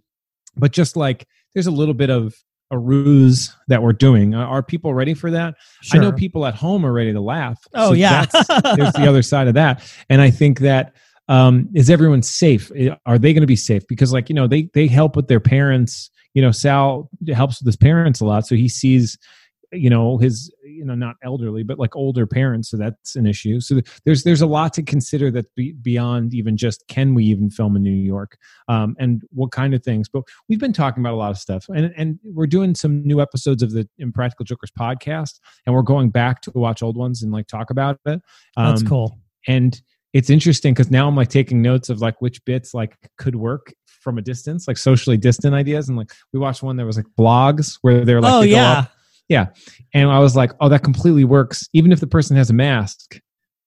but 0.56 0.72
just 0.72 0.94
like 0.96 1.26
there's 1.54 1.66
a 1.66 1.70
little 1.70 1.94
bit 1.94 2.10
of 2.10 2.34
a 2.70 2.78
ruse 2.78 3.54
that 3.68 3.82
we're 3.82 3.92
doing. 3.94 4.34
Uh, 4.34 4.40
Are 4.44 4.62
people 4.62 4.92
ready 4.92 5.14
for 5.14 5.30
that? 5.30 5.54
I 5.92 5.98
know 5.98 6.12
people 6.12 6.44
at 6.46 6.54
home 6.54 6.84
are 6.84 6.92
ready 6.92 7.12
to 7.12 7.20
laugh. 7.20 7.58
Oh, 7.72 7.88
So 7.90 7.92
yeah. 7.94 8.26
that's- 8.26 8.76
there's 8.76 8.92
the 8.92 9.06
other 9.08 9.22
side 9.22 9.48
of 9.48 9.54
that, 9.54 9.82
and 10.10 10.20
I 10.20 10.30
think 10.30 10.60
that 10.60 10.94
um, 11.28 11.68
is 11.74 11.90
everyone 11.90 12.22
safe? 12.22 12.70
Are 13.06 13.18
they 13.18 13.32
going 13.32 13.42
to 13.42 13.46
be 13.46 13.56
safe? 13.56 13.86
Because 13.88 14.12
like 14.12 14.28
you 14.28 14.34
know 14.34 14.46
they 14.46 14.68
they 14.74 14.86
help 14.86 15.16
with 15.16 15.28
their 15.28 15.40
parents. 15.40 16.10
You 16.34 16.42
know, 16.42 16.50
Sal 16.50 17.08
helps 17.32 17.60
with 17.60 17.66
his 17.66 17.76
parents 17.76 18.20
a 18.20 18.24
lot, 18.24 18.46
so 18.46 18.56
he 18.56 18.68
sees 18.68 19.18
you 19.74 19.90
know 19.90 20.18
his 20.18 20.52
you 20.64 20.84
know 20.84 20.94
not 20.94 21.16
elderly 21.22 21.62
but 21.62 21.78
like 21.78 21.94
older 21.96 22.26
parents 22.26 22.70
so 22.70 22.76
that's 22.76 23.16
an 23.16 23.26
issue 23.26 23.60
so 23.60 23.80
there's 24.04 24.22
there's 24.22 24.40
a 24.40 24.46
lot 24.46 24.72
to 24.72 24.82
consider 24.82 25.30
that 25.30 25.52
be, 25.54 25.72
beyond 25.72 26.34
even 26.34 26.56
just 26.56 26.86
can 26.88 27.14
we 27.14 27.24
even 27.24 27.50
film 27.50 27.76
in 27.76 27.82
new 27.82 27.90
york 27.90 28.36
um, 28.68 28.94
and 28.98 29.22
what 29.30 29.50
kind 29.50 29.74
of 29.74 29.82
things 29.82 30.08
but 30.08 30.22
we've 30.48 30.60
been 30.60 30.72
talking 30.72 31.02
about 31.02 31.14
a 31.14 31.16
lot 31.16 31.30
of 31.30 31.38
stuff 31.38 31.66
and 31.68 31.92
and 31.96 32.18
we're 32.24 32.46
doing 32.46 32.74
some 32.74 33.04
new 33.06 33.20
episodes 33.20 33.62
of 33.62 33.72
the 33.72 33.88
impractical 33.98 34.44
jokers 34.44 34.70
podcast 34.78 35.40
and 35.66 35.74
we're 35.74 35.82
going 35.82 36.10
back 36.10 36.40
to 36.40 36.50
watch 36.54 36.82
old 36.82 36.96
ones 36.96 37.22
and 37.22 37.32
like 37.32 37.46
talk 37.46 37.70
about 37.70 37.98
it 38.06 38.20
that's 38.56 38.82
Um, 38.82 38.86
cool 38.86 39.18
and 39.46 39.82
it's 40.14 40.30
interesting 40.30 40.72
because 40.72 40.90
now 40.90 41.06
i'm 41.06 41.14
like 41.14 41.28
taking 41.28 41.60
notes 41.60 41.90
of 41.90 42.00
like 42.00 42.18
which 42.22 42.42
bits 42.46 42.72
like 42.72 42.96
could 43.18 43.36
work 43.36 43.74
from 44.04 44.18
a 44.18 44.22
distance 44.22 44.68
like 44.68 44.76
socially 44.76 45.16
distant 45.16 45.54
ideas. 45.54 45.88
And 45.88 45.98
like 45.98 46.12
we 46.32 46.38
watched 46.38 46.62
one 46.62 46.76
that 46.76 46.84
was 46.84 46.96
like 46.96 47.06
blogs 47.18 47.78
where 47.80 48.04
they're 48.04 48.20
like 48.20 48.32
oh 48.32 48.40
they 48.42 48.50
yeah. 48.50 48.86
up- 49.40 49.56
and 49.94 50.10
i 50.10 50.18
was 50.18 50.36
like 50.36 50.52
oh 50.60 50.68
that 50.68 50.84
completely 50.84 51.24
works. 51.24 51.66
Even 51.72 51.90
if 51.90 51.98
the 51.98 52.06
person 52.06 52.36
has 52.36 52.50
a 52.50 52.52
mask 52.52 53.18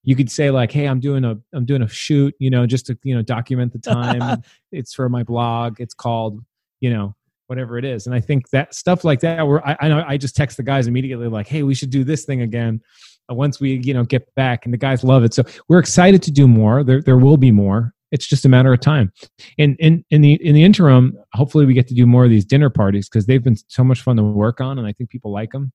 you 0.03 0.15
could 0.15 0.31
say 0.31 0.51
like 0.51 0.71
hey 0.71 0.85
i'm 0.85 1.01
doing 1.01 1.25
a 1.25 1.35
i'm 1.53 1.65
doing 1.65 1.81
a 1.81 1.87
shoot 1.89 2.33
you 2.39 2.49
know 2.49 2.65
just 2.65 2.85
to 2.85 2.97
you 3.03 3.13
know 3.13 3.23
document 3.23 3.73
the 3.73 3.79
time. 3.79 4.41
It's 4.71 4.93
for 4.93 5.09
my 5.09 5.23
blog. 5.23 5.81
It's 5.81 5.95
called 5.95 6.39
you 6.79 6.93
know 6.93 7.15
whatever 7.47 7.77
it 7.77 7.85
is. 7.85 8.05
And 8.05 8.15
i 8.15 8.21
think 8.21 8.49
that 8.51 8.75
stuff 8.75 9.03
like 9.03 9.21
that 9.21 9.47
where 9.47 9.67
i 9.67 9.75
i 9.81 9.87
know 9.89 10.05
i 10.07 10.15
just 10.17 10.35
text 10.35 10.55
the 10.57 10.63
guys 10.63 10.85
immediately 10.87 11.27
like 11.27 11.47
hey 11.47 11.63
we 11.63 11.73
should 11.73 11.89
do 11.89 12.03
this 12.03 12.23
thing 12.25 12.41
again 12.41 12.81
Uh, 13.29 13.35
once 13.35 13.59
we 13.59 13.75
you 13.83 13.93
know 13.93 14.03
get 14.03 14.33
back 14.35 14.65
and 14.65 14.73
the 14.73 14.77
guys 14.77 15.03
love 15.03 15.23
it. 15.23 15.33
So 15.33 15.43
we're 15.67 15.79
excited 15.79 16.21
to 16.23 16.31
do 16.31 16.47
more. 16.47 16.83
There 16.83 17.01
there 17.01 17.17
will 17.17 17.37
be 17.37 17.51
more. 17.51 17.93
It's 18.11 18.25
just 18.25 18.45
a 18.45 18.49
matter 18.49 18.71
of 18.71 18.79
time. 18.79 19.11
And 19.57 19.75
in 19.79 20.05
in 20.09 20.21
the 20.21 20.33
in 20.45 20.55
the 20.55 20.63
interim 20.63 21.17
hopefully 21.33 21.65
we 21.65 21.73
get 21.73 21.87
to 21.89 21.93
do 21.93 22.05
more 22.05 22.23
of 22.23 22.29
these 22.29 22.45
dinner 22.45 22.69
parties 22.69 23.09
because 23.09 23.25
they've 23.25 23.43
been 23.43 23.57
so 23.67 23.83
much 23.83 24.01
fun 24.01 24.17
to 24.17 24.23
work 24.23 24.61
on 24.61 24.79
and 24.79 24.87
i 24.87 24.93
think 24.93 25.09
people 25.09 25.31
like 25.31 25.51
them 25.51 25.71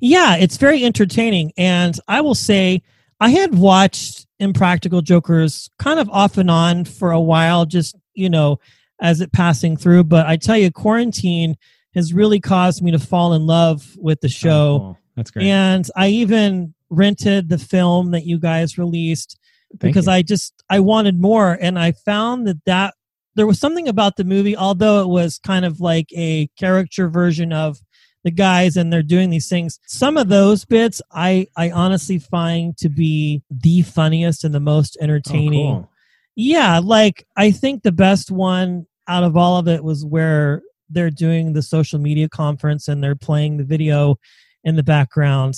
Yeah, 0.00 0.36
it's 0.36 0.56
very 0.56 0.84
entertaining. 0.84 1.52
And 1.56 1.98
I 2.08 2.20
will 2.20 2.34
say, 2.34 2.82
I 3.20 3.30
had 3.30 3.54
watched 3.54 4.26
Impractical 4.38 5.00
Jokers 5.00 5.70
kind 5.78 6.00
of 6.00 6.10
off 6.10 6.38
and 6.38 6.50
on 6.50 6.84
for 6.84 7.12
a 7.12 7.20
while, 7.20 7.66
just, 7.66 7.96
you 8.14 8.28
know, 8.28 8.58
as 9.00 9.20
it 9.20 9.32
passing 9.32 9.76
through. 9.76 10.04
But 10.04 10.26
I 10.26 10.36
tell 10.36 10.56
you, 10.56 10.70
quarantine 10.70 11.56
has 11.94 12.12
really 12.12 12.40
caused 12.40 12.82
me 12.82 12.90
to 12.90 12.98
fall 12.98 13.34
in 13.34 13.46
love 13.46 13.96
with 13.96 14.20
the 14.20 14.26
oh, 14.26 14.30
show. 14.30 14.78
Oh, 14.82 14.98
that's 15.16 15.30
great. 15.30 15.46
And 15.46 15.88
I 15.94 16.08
even 16.08 16.74
rented 16.92 17.48
the 17.48 17.58
film 17.58 18.10
that 18.10 18.26
you 18.26 18.38
guys 18.38 18.76
released 18.78 19.38
Thank 19.80 19.80
because 19.94 20.06
you. 20.06 20.12
I 20.12 20.22
just 20.22 20.62
I 20.68 20.80
wanted 20.80 21.18
more 21.20 21.56
and 21.60 21.78
I 21.78 21.92
found 21.92 22.46
that 22.46 22.62
that 22.66 22.94
there 23.34 23.46
was 23.46 23.58
something 23.58 23.88
about 23.88 24.16
the 24.16 24.24
movie 24.24 24.54
although 24.54 25.00
it 25.02 25.08
was 25.08 25.38
kind 25.38 25.64
of 25.64 25.80
like 25.80 26.08
a 26.14 26.48
caricature 26.58 27.08
version 27.08 27.50
of 27.52 27.78
the 28.24 28.30
guys 28.30 28.76
and 28.76 28.92
they're 28.92 29.02
doing 29.02 29.30
these 29.30 29.48
things 29.48 29.80
some 29.86 30.18
of 30.18 30.28
those 30.28 30.66
bits 30.66 31.00
I 31.10 31.46
I 31.56 31.70
honestly 31.70 32.18
find 32.18 32.76
to 32.76 32.90
be 32.90 33.42
the 33.50 33.80
funniest 33.82 34.44
and 34.44 34.54
the 34.54 34.60
most 34.60 34.98
Oh, 35.00 35.04
entertaining 35.04 35.76
cool. 35.76 35.90
yeah 36.36 36.78
like 36.78 37.26
I 37.36 37.50
think 37.52 37.82
the 37.82 37.90
best 37.92 38.30
one 38.30 38.86
out 39.08 39.24
of 39.24 39.36
all 39.36 39.56
of 39.56 39.66
it 39.66 39.82
was 39.82 40.04
where 40.04 40.62
they're 40.90 41.10
doing 41.10 41.54
the 41.54 41.62
social 41.62 41.98
media 41.98 42.28
conference 42.28 42.86
and 42.86 43.02
they're 43.02 43.16
playing 43.16 43.56
the 43.56 43.64
video 43.64 44.18
in 44.62 44.76
the 44.76 44.82
background 44.82 45.54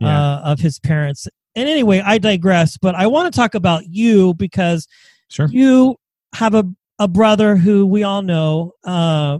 Yeah. 0.00 0.08
uh, 0.08 0.40
of 0.44 0.60
his 0.60 0.78
parents. 0.78 1.28
And 1.54 1.68
anyway, 1.68 2.00
I 2.04 2.18
digress, 2.18 2.78
but 2.78 2.94
I 2.94 3.06
want 3.06 3.32
to 3.32 3.36
talk 3.36 3.54
about 3.54 3.84
you 3.88 4.34
because 4.34 4.86
sure 5.28 5.48
you 5.50 5.96
have 6.34 6.54
a, 6.54 6.64
a 6.98 7.08
brother 7.08 7.56
who 7.56 7.86
we 7.86 8.02
all 8.02 8.22
know, 8.22 8.72
uh, 8.84 9.38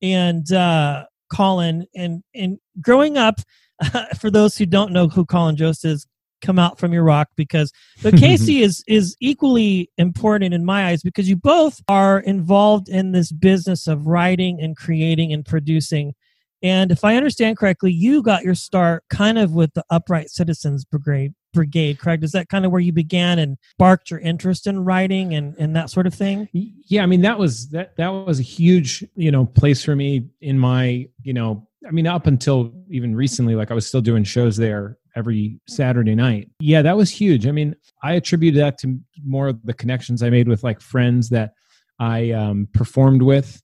and 0.00 0.50
uh, 0.52 1.04
Colin. 1.32 1.86
And, 1.94 2.22
and 2.34 2.58
growing 2.80 3.16
up, 3.16 3.40
for 4.18 4.30
those 4.30 4.56
who 4.56 4.66
don't 4.66 4.92
know 4.92 5.08
who 5.08 5.24
Colin 5.24 5.56
Jost 5.56 5.84
is, 5.84 6.06
come 6.40 6.58
out 6.58 6.78
from 6.78 6.92
your 6.92 7.02
rock 7.02 7.28
because 7.36 7.72
but 8.02 8.16
Casey 8.16 8.62
is 8.62 8.84
is 8.86 9.16
equally 9.20 9.90
important 9.98 10.54
in 10.54 10.64
my 10.64 10.86
eyes 10.86 11.02
because 11.02 11.28
you 11.28 11.36
both 11.36 11.80
are 11.88 12.20
involved 12.20 12.88
in 12.88 13.12
this 13.12 13.32
business 13.32 13.88
of 13.88 14.06
writing 14.06 14.60
and 14.60 14.76
creating 14.76 15.32
and 15.32 15.44
producing 15.44 16.14
and 16.62 16.90
if 16.90 17.04
I 17.04 17.16
understand 17.16 17.56
correctly, 17.56 17.92
you 17.92 18.22
got 18.22 18.44
your 18.44 18.54
start 18.54 19.04
kind 19.10 19.38
of 19.38 19.52
with 19.52 19.72
the 19.74 19.84
Upright 19.90 20.30
Citizens 20.30 20.84
Brigade. 20.84 21.34
Brigade, 21.54 21.98
correct? 21.98 22.22
Is 22.24 22.32
that 22.32 22.48
kind 22.48 22.66
of 22.66 22.72
where 22.72 22.80
you 22.80 22.92
began 22.92 23.38
and 23.38 23.56
sparked 23.72 24.10
your 24.10 24.20
interest 24.20 24.66
in 24.66 24.84
writing 24.84 25.34
and, 25.34 25.56
and 25.58 25.74
that 25.74 25.90
sort 25.90 26.06
of 26.06 26.14
thing? 26.14 26.48
yeah 26.88 27.02
i 27.02 27.06
mean 27.06 27.20
that 27.20 27.38
was 27.38 27.68
that 27.70 27.96
that 27.96 28.08
was 28.08 28.40
a 28.40 28.42
huge 28.42 29.04
you 29.14 29.30
know 29.30 29.46
place 29.46 29.84
for 29.84 29.94
me 29.94 30.26
in 30.40 30.58
my 30.58 31.06
you 31.22 31.32
know 31.32 31.66
i 31.86 31.90
mean 31.90 32.06
up 32.06 32.26
until 32.26 32.72
even 32.90 33.14
recently 33.14 33.54
like 33.54 33.70
i 33.70 33.74
was 33.74 33.86
still 33.86 34.00
doing 34.00 34.24
shows 34.24 34.56
there 34.56 34.98
every 35.14 35.60
saturday 35.68 36.14
night 36.14 36.48
yeah 36.60 36.82
that 36.82 36.96
was 36.96 37.10
huge 37.10 37.46
i 37.46 37.50
mean 37.50 37.74
i 38.02 38.14
attributed 38.14 38.60
that 38.60 38.78
to 38.78 38.98
more 39.24 39.48
of 39.48 39.62
the 39.64 39.74
connections 39.74 40.22
i 40.22 40.30
made 40.30 40.48
with 40.48 40.64
like 40.64 40.80
friends 40.80 41.28
that 41.28 41.52
i 41.98 42.30
um, 42.30 42.68
performed 42.72 43.22
with 43.22 43.62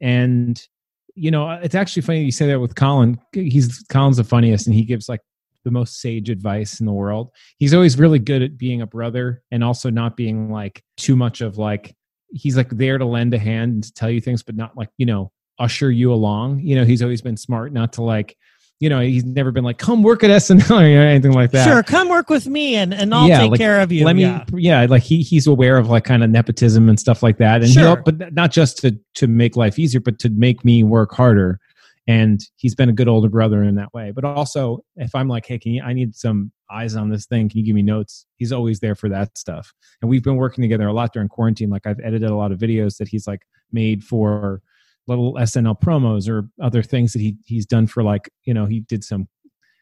and 0.00 0.66
you 1.14 1.30
know 1.30 1.48
uh, 1.48 1.60
it's 1.62 1.74
actually 1.74 2.02
funny 2.02 2.22
you 2.22 2.32
say 2.32 2.46
that 2.46 2.60
with 2.60 2.74
colin 2.74 3.18
he's 3.32 3.84
colin's 3.90 4.16
the 4.16 4.24
funniest 4.24 4.66
and 4.66 4.74
he 4.74 4.84
gives 4.84 5.08
like 5.08 5.20
the 5.64 5.70
most 5.70 6.00
sage 6.00 6.28
advice 6.28 6.80
in 6.80 6.86
the 6.86 6.92
world 6.92 7.30
he's 7.58 7.72
always 7.72 7.98
really 7.98 8.18
good 8.18 8.42
at 8.42 8.58
being 8.58 8.82
a 8.82 8.86
brother 8.86 9.42
and 9.52 9.62
also 9.62 9.90
not 9.90 10.16
being 10.16 10.50
like 10.50 10.82
too 10.96 11.14
much 11.14 11.40
of 11.40 11.56
like 11.56 11.94
he's 12.32 12.56
like 12.56 12.70
there 12.70 12.98
to 12.98 13.04
lend 13.04 13.34
a 13.34 13.38
hand 13.38 13.72
and 13.72 13.84
to 13.84 13.92
tell 13.92 14.10
you 14.10 14.20
things, 14.20 14.42
but 14.42 14.56
not 14.56 14.76
like, 14.76 14.88
you 14.96 15.06
know, 15.06 15.30
usher 15.58 15.90
you 15.90 16.12
along. 16.12 16.60
You 16.60 16.76
know, 16.76 16.84
he's 16.84 17.02
always 17.02 17.20
been 17.20 17.36
smart 17.36 17.72
not 17.72 17.92
to 17.94 18.02
like, 18.02 18.36
you 18.82 18.88
know, 18.88 18.98
he's 19.00 19.24
never 19.24 19.52
been 19.52 19.62
like, 19.62 19.78
come 19.78 20.02
work 20.02 20.24
at 20.24 20.30
SNL 20.30 20.70
or 20.80 21.06
anything 21.06 21.32
like 21.32 21.52
that. 21.52 21.64
Sure, 21.64 21.82
come 21.84 22.08
work 22.08 22.28
with 22.28 22.48
me 22.48 22.74
and, 22.74 22.92
and 22.92 23.14
I'll 23.14 23.28
Yeah, 23.28 23.38
take 23.38 23.52
like, 23.52 23.58
care 23.60 23.80
of 23.80 23.92
you. 23.92 24.04
Let 24.04 24.16
me, 24.16 24.22
yeah. 24.22 24.44
yeah. 24.54 24.86
like 24.90 25.04
he 25.04 25.22
he's 25.22 25.46
aware 25.46 25.78
of 25.78 25.88
like 25.88 26.02
kind 26.02 26.24
of 26.24 26.30
nepotism 26.30 26.88
and 26.88 26.98
stuff 26.98 27.22
like 27.22 27.38
that, 27.38 27.62
and 27.62 27.70
Sure. 27.70 27.82
he'll, 27.82 28.02
but 28.04 28.32
not 28.34 28.50
just 28.50 28.78
to 28.78 28.98
to 29.14 29.26
make 29.28 29.54
life 29.56 29.78
easier, 29.78 30.00
but 30.00 30.18
to 30.18 30.30
make 30.30 30.64
me 30.64 30.82
work 30.82 31.12
harder. 31.12 31.60
and 32.08 32.40
he's 32.56 32.74
been 32.74 32.88
a 32.88 32.92
good 32.92 33.06
older 33.06 33.28
brother 33.28 33.62
in 33.62 33.76
that 33.76 33.94
way 33.94 34.10
but 34.10 34.24
also 34.24 34.82
if 34.96 35.14
i'm 35.14 35.28
like 35.28 35.46
hey 35.46 35.56
can 35.56 35.70
you, 35.74 35.82
i 35.84 35.92
need 35.92 36.12
some 36.16 36.50
eyes 36.68 36.96
on 36.96 37.08
this 37.10 37.26
thing 37.26 37.48
can 37.48 37.60
you 37.60 37.64
give 37.64 37.76
me 37.76 37.82
notes 37.82 38.26
he's 38.38 38.50
always 38.50 38.80
there 38.80 38.96
for 38.96 39.08
that 39.08 39.38
stuff 39.38 39.72
and 40.00 40.10
we've 40.10 40.24
been 40.24 40.34
working 40.34 40.62
together 40.62 40.88
a 40.88 40.92
lot 40.92 41.12
during 41.12 41.28
quarantine 41.28 41.70
like 41.70 41.86
i've 41.86 42.00
edited 42.00 42.28
a 42.28 42.34
lot 42.34 42.50
of 42.50 42.58
videos 42.58 42.96
that 42.96 43.06
he's 43.06 43.28
like 43.28 43.42
made 43.70 44.02
for 44.02 44.60
little 45.08 45.34
snl 45.34 45.80
promos 45.80 46.28
or 46.28 46.48
other 46.62 46.82
things 46.82 47.12
that 47.12 47.20
he 47.20 47.36
he's 47.44 47.66
done 47.66 47.86
for 47.86 48.02
like 48.02 48.30
you 48.44 48.54
know 48.54 48.66
he 48.66 48.80
did 48.80 49.02
some 49.02 49.26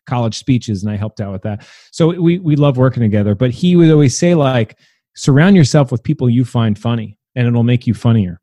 college 0.06 0.36
speeches 0.36 0.82
and 0.82 0.90
i 0.90 0.96
helped 0.96 1.20
out 1.20 1.32
with 1.32 1.42
that 1.42 1.66
so 1.92 2.08
we 2.20 2.38
we 2.38 2.56
love 2.56 2.76
working 2.76 3.02
together 3.02 3.34
but 3.34 3.50
he 3.50 3.76
would 3.76 3.90
always 3.90 4.16
say 4.16 4.34
like 4.34 4.78
surround 5.14 5.56
yourself 5.56 5.92
with 5.92 6.02
people 6.02 6.28
you 6.28 6.44
find 6.44 6.78
funny 6.78 7.18
and 7.36 7.46
it'll 7.46 7.62
make 7.62 7.86
you 7.86 7.94
funnier 7.94 8.40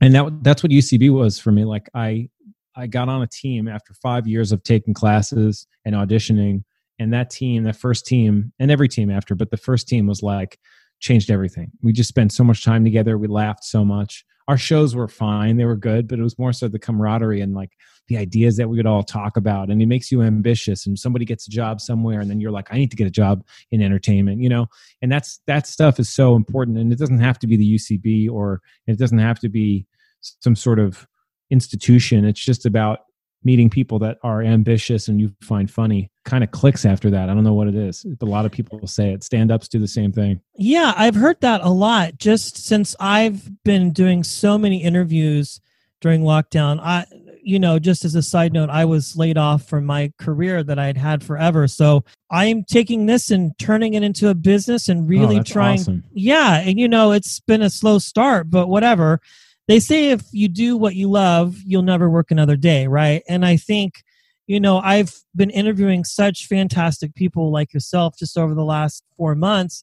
and 0.00 0.14
that 0.14 0.42
that's 0.42 0.62
what 0.62 0.72
ucb 0.72 1.12
was 1.12 1.38
for 1.38 1.50
me 1.50 1.64
like 1.64 1.88
i 1.94 2.28
I 2.76 2.86
got 2.86 3.08
on 3.08 3.22
a 3.22 3.26
team 3.26 3.68
after 3.68 3.94
five 3.94 4.26
years 4.26 4.52
of 4.52 4.62
taking 4.62 4.92
classes 4.92 5.66
and 5.84 5.94
auditioning. 5.94 6.62
And 6.98 7.12
that 7.12 7.30
team, 7.30 7.64
that 7.64 7.76
first 7.76 8.06
team, 8.06 8.52
and 8.58 8.70
every 8.70 8.88
team 8.88 9.10
after, 9.10 9.34
but 9.34 9.50
the 9.50 9.56
first 9.56 9.88
team 9.88 10.06
was 10.06 10.22
like, 10.22 10.58
changed 11.00 11.30
everything. 11.30 11.70
We 11.82 11.92
just 11.92 12.08
spent 12.08 12.32
so 12.32 12.44
much 12.44 12.64
time 12.64 12.84
together. 12.84 13.18
We 13.18 13.28
laughed 13.28 13.64
so 13.64 13.84
much. 13.84 14.24
Our 14.48 14.56
shows 14.56 14.94
were 14.94 15.08
fine, 15.08 15.56
they 15.56 15.64
were 15.64 15.76
good, 15.76 16.06
but 16.06 16.20
it 16.20 16.22
was 16.22 16.38
more 16.38 16.52
so 16.52 16.68
the 16.68 16.78
camaraderie 16.78 17.40
and 17.40 17.52
like 17.52 17.72
the 18.06 18.16
ideas 18.16 18.56
that 18.56 18.68
we 18.68 18.76
would 18.76 18.86
all 18.86 19.02
talk 19.02 19.36
about. 19.36 19.70
And 19.70 19.82
it 19.82 19.86
makes 19.86 20.12
you 20.12 20.22
ambitious. 20.22 20.86
And 20.86 20.96
somebody 20.96 21.24
gets 21.24 21.48
a 21.48 21.50
job 21.50 21.80
somewhere, 21.80 22.20
and 22.20 22.30
then 22.30 22.38
you're 22.38 22.52
like, 22.52 22.72
I 22.72 22.76
need 22.76 22.92
to 22.92 22.96
get 22.96 23.08
a 23.08 23.10
job 23.10 23.44
in 23.72 23.82
entertainment, 23.82 24.40
you 24.40 24.48
know? 24.48 24.66
And 25.02 25.10
that's 25.10 25.40
that 25.48 25.66
stuff 25.66 25.98
is 25.98 26.08
so 26.08 26.36
important. 26.36 26.78
And 26.78 26.92
it 26.92 26.98
doesn't 26.98 27.18
have 27.18 27.40
to 27.40 27.48
be 27.48 27.56
the 27.56 27.74
UCB 27.74 28.30
or 28.30 28.60
it 28.86 28.98
doesn't 28.98 29.18
have 29.18 29.40
to 29.40 29.48
be 29.48 29.86
some 30.20 30.54
sort 30.54 30.78
of 30.78 31.08
institution. 31.50 32.24
It's 32.24 32.44
just 32.44 32.66
about 32.66 33.00
meeting 33.46 33.70
people 33.70 34.00
that 34.00 34.18
are 34.22 34.42
ambitious 34.42 35.06
and 35.06 35.20
you 35.20 35.32
find 35.40 35.70
funny 35.70 36.10
kind 36.24 36.42
of 36.42 36.50
clicks 36.50 36.84
after 36.84 37.08
that. 37.10 37.30
I 37.30 37.34
don't 37.34 37.44
know 37.44 37.54
what 37.54 37.68
it 37.68 37.76
is, 37.76 38.04
but 38.18 38.26
a 38.26 38.30
lot 38.30 38.44
of 38.44 38.50
people 38.50 38.78
will 38.78 38.88
say 38.88 39.12
it. 39.12 39.22
Stand 39.22 39.52
ups 39.52 39.68
do 39.68 39.78
the 39.78 39.88
same 39.88 40.12
thing. 40.12 40.40
Yeah, 40.56 40.92
I've 40.96 41.14
heard 41.14 41.40
that 41.40 41.60
a 41.62 41.70
lot 41.70 42.18
just 42.18 42.66
since 42.66 42.96
I've 42.98 43.48
been 43.62 43.92
doing 43.92 44.24
so 44.24 44.58
many 44.58 44.82
interviews 44.82 45.60
during 46.00 46.22
lockdown. 46.22 46.80
I, 46.82 47.06
you 47.40 47.60
know, 47.60 47.78
just 47.78 48.04
as 48.04 48.16
a 48.16 48.22
side 48.22 48.52
note, 48.52 48.68
I 48.68 48.84
was 48.84 49.16
laid 49.16 49.38
off 49.38 49.62
from 49.68 49.86
my 49.86 50.12
career 50.18 50.64
that 50.64 50.80
I 50.80 50.86
had 50.86 50.96
had 50.96 51.22
forever. 51.22 51.68
So 51.68 52.04
I'm 52.28 52.64
taking 52.64 53.06
this 53.06 53.30
and 53.30 53.56
turning 53.60 53.94
it 53.94 54.02
into 54.02 54.28
a 54.28 54.34
business 54.34 54.88
and 54.88 55.02
oh, 55.02 55.06
really 55.06 55.38
oh, 55.38 55.44
trying. 55.44 55.78
Awesome. 55.78 56.04
Yeah. 56.12 56.58
And, 56.58 56.80
you 56.80 56.88
know, 56.88 57.12
it's 57.12 57.38
been 57.38 57.62
a 57.62 57.70
slow 57.70 58.00
start, 58.00 58.50
but 58.50 58.66
whatever 58.66 59.20
they 59.68 59.80
say 59.80 60.10
if 60.10 60.22
you 60.32 60.48
do 60.48 60.76
what 60.76 60.94
you 60.94 61.10
love, 61.10 61.56
you'll 61.64 61.82
never 61.82 62.08
work 62.08 62.30
another 62.30 62.56
day, 62.56 62.86
right? 62.86 63.22
And 63.28 63.44
I 63.44 63.56
think, 63.56 64.04
you 64.46 64.60
know, 64.60 64.78
I've 64.78 65.14
been 65.34 65.50
interviewing 65.50 66.04
such 66.04 66.46
fantastic 66.46 67.14
people 67.14 67.50
like 67.50 67.74
yourself 67.74 68.14
just 68.18 68.38
over 68.38 68.54
the 68.54 68.64
last 68.64 69.04
four 69.16 69.34
months. 69.34 69.82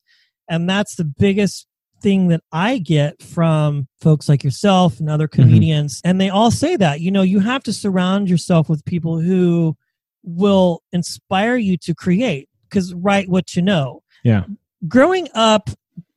And 0.50 0.70
that's 0.70 0.96
the 0.96 1.04
biggest 1.04 1.68
thing 2.02 2.28
that 2.30 2.42
I 2.52 2.78
get 2.78 3.22
from 3.22 3.88
folks 4.00 4.30
like 4.30 4.44
yourself 4.44 5.00
and 5.00 5.10
other 5.10 5.28
mm-hmm. 5.28 5.42
comedians. 5.42 5.98
Mm-hmm. 5.98 6.10
And 6.10 6.22
they 6.22 6.30
all 6.30 6.52
say 6.52 6.76
that, 6.78 7.02
you 7.02 7.12
know, 7.12 7.22
you 7.22 7.40
have 7.40 7.64
to 7.64 7.74
surround 7.74 8.30
yourself 8.30 8.70
with 8.70 8.86
people 8.86 9.20
who 9.20 9.76
will 10.24 10.82
inspire 10.92 11.58
you 11.58 11.78
to 11.78 11.94
create 11.94 12.48
because 12.70 12.94
write 12.94 13.30
what 13.30 13.56
you 13.56 13.62
know. 13.62 14.04
Yeah. 14.24 14.46
Growing 14.88 15.28
up, 15.34 15.70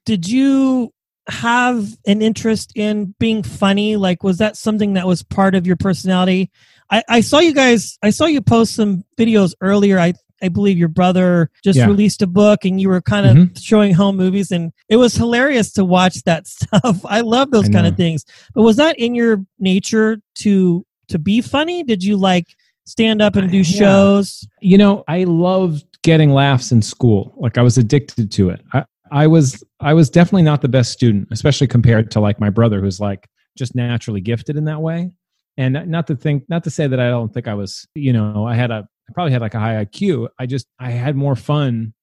did 0.05 0.29
you 0.29 0.93
have 1.29 1.89
an 2.07 2.23
interest 2.23 2.73
in 2.75 3.15
being 3.19 3.43
funny? 3.43 3.97
Like, 3.97 4.23
was 4.23 4.39
that 4.39 4.57
something 4.57 4.95
that 4.95 5.07
was 5.07 5.23
part 5.23 5.55
of 5.55 5.67
your 5.67 5.77
personality? 5.77 6.51
I, 6.91 7.03
I 7.09 7.21
saw 7.21 7.39
you 7.39 7.53
guys, 7.53 7.99
I 8.03 8.11
saw 8.11 8.27
you 8.27 8.41
post 8.41 8.75
some 8.75 9.05
videos 9.19 9.55
earlier. 9.61 9.99
I, 9.99 10.15
I 10.43 10.49
believe 10.49 10.79
your 10.79 10.89
brother 10.89 11.51
just 11.65 11.79
yeah. 11.79 11.87
released 11.87 12.23
a 12.23 12.27
book 12.27 12.65
and 12.65 12.81
you 12.81 12.89
were 12.89 13.01
kind 13.01 13.27
of 13.27 13.37
mm-hmm. 13.37 13.55
showing 13.57 13.95
home 13.95 14.17
movies 14.17 14.51
and 14.51 14.73
it 14.89 14.97
was 14.97 15.15
hilarious 15.15 15.73
to 15.75 15.85
watch 15.85 16.23
that 16.25 16.47
stuff. 16.47 17.01
I 17.05 17.23
love 17.23 17.51
those 17.51 17.69
kind 17.69 17.87
of 17.87 17.97
things. 17.97 18.25
But 18.55 18.63
was 18.63 18.77
that 18.77 18.99
in 18.99 19.15
your 19.15 19.45
nature 19.59 20.19
to 20.37 20.85
to 21.09 21.19
be 21.19 21.41
funny? 21.41 21.83
Did 21.85 22.03
you 22.03 22.17
like 22.17 22.55
stand 22.85 23.23
up 23.23 23.37
and 23.37 23.51
do 23.51 23.65
shows? 23.65 24.47
Yeah. 24.61 24.71
You 24.71 24.79
know, 24.79 25.05
I 25.09 25.25
loved 25.25 25.85
getting 26.03 26.31
laughs 26.31 26.71
in 26.71 26.83
school. 26.83 27.35
Like 27.37 27.59
I 27.59 27.63
was 27.63 27.79
addicted 27.79 28.31
to 28.33 28.51
it. 28.51 28.61
I, 28.73 28.85
I 29.11 29.27
was 29.27 29.63
I 29.81 29.95
was 29.95 30.11
definitely 30.11 30.43
not 30.43 30.63
the 30.63 30.69
best 30.69 30.93
student, 30.93 31.29
especially 31.31 31.67
compared 31.67 32.11
to 32.13 32.21
like 32.21 32.41
my 32.41 32.51
brother, 32.51 32.81
who's 32.81 33.01
like 33.01 33.29
just 33.57 33.75
naturally 33.75 34.21
gifted 34.21 34.57
in 34.57 34.65
that 34.67 34.81
way. 34.81 35.11
And 35.57 35.87
not 35.87 36.07
to 36.09 36.17
think, 36.17 36.45
not 36.49 36.65
to 36.65 36.71
say 36.71 36.87
that 36.87 37.01
I 37.01 37.09
don't 37.09 37.33
think 37.33 37.49
I 37.49 37.55
was, 37.55 37.87
you 37.95 38.13
know, 38.13 38.47
I 38.47 38.55
had 38.55 38.71
a, 38.71 38.87
I 39.09 39.13
probably 39.15 39.33
had 39.33 39.41
like 39.41 39.55
a 39.55 39.61
high 39.61 39.85
IQ. 39.85 40.29
I 40.39 40.47
just, 40.47 40.67
I 40.79 40.91
had 40.91 41.17
more 41.17 41.35
fun. 41.37 41.95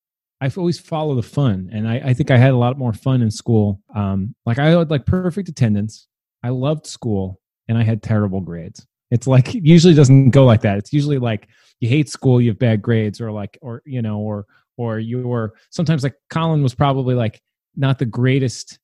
I 0.42 0.52
always 0.58 0.80
follow 0.80 1.16
the 1.16 1.24
fun, 1.24 1.70
and 1.72 1.88
I, 1.88 2.02
I 2.08 2.14
think 2.14 2.30
I 2.30 2.36
had 2.38 2.52
a 2.52 2.58
lot 2.58 2.78
more 2.78 2.92
fun 2.92 3.22
in 3.22 3.32
school. 3.32 3.80
Um, 3.96 4.36
like 4.46 4.60
I 4.60 4.66
had 4.72 4.90
like 4.90 5.06
perfect 5.06 5.48
attendance. 5.48 6.08
I 6.44 6.50
loved 6.50 6.86
school, 6.86 7.40
and 7.70 7.78
I 7.78 7.84
had 7.84 8.04
terrible 8.04 8.42
grades. 8.42 8.86
It's 9.10 9.26
like 9.26 9.56
it 9.56 9.64
usually 9.64 9.94
doesn't 9.94 10.32
go 10.32 10.44
like 10.44 10.62
that. 10.62 10.78
It's 10.78 10.92
usually 10.92 11.18
like 11.18 11.48
you 11.80 11.88
hate 11.88 12.10
school, 12.10 12.42
you 12.42 12.50
have 12.50 12.60
bad 12.60 12.82
grades, 12.82 13.22
or 13.22 13.32
like, 13.32 13.58
or 13.62 13.84
you 13.86 14.02
know, 14.02 14.20
or 14.20 14.46
or 14.78 15.00
you 15.00 15.28
were 15.28 15.54
sometimes 15.70 16.04
like 16.04 16.16
Colin 16.30 16.64
was 16.64 16.76
probably 16.76 17.16
like 17.16 17.42
not 17.76 18.00
the 18.00 18.06
greatest 18.06 18.80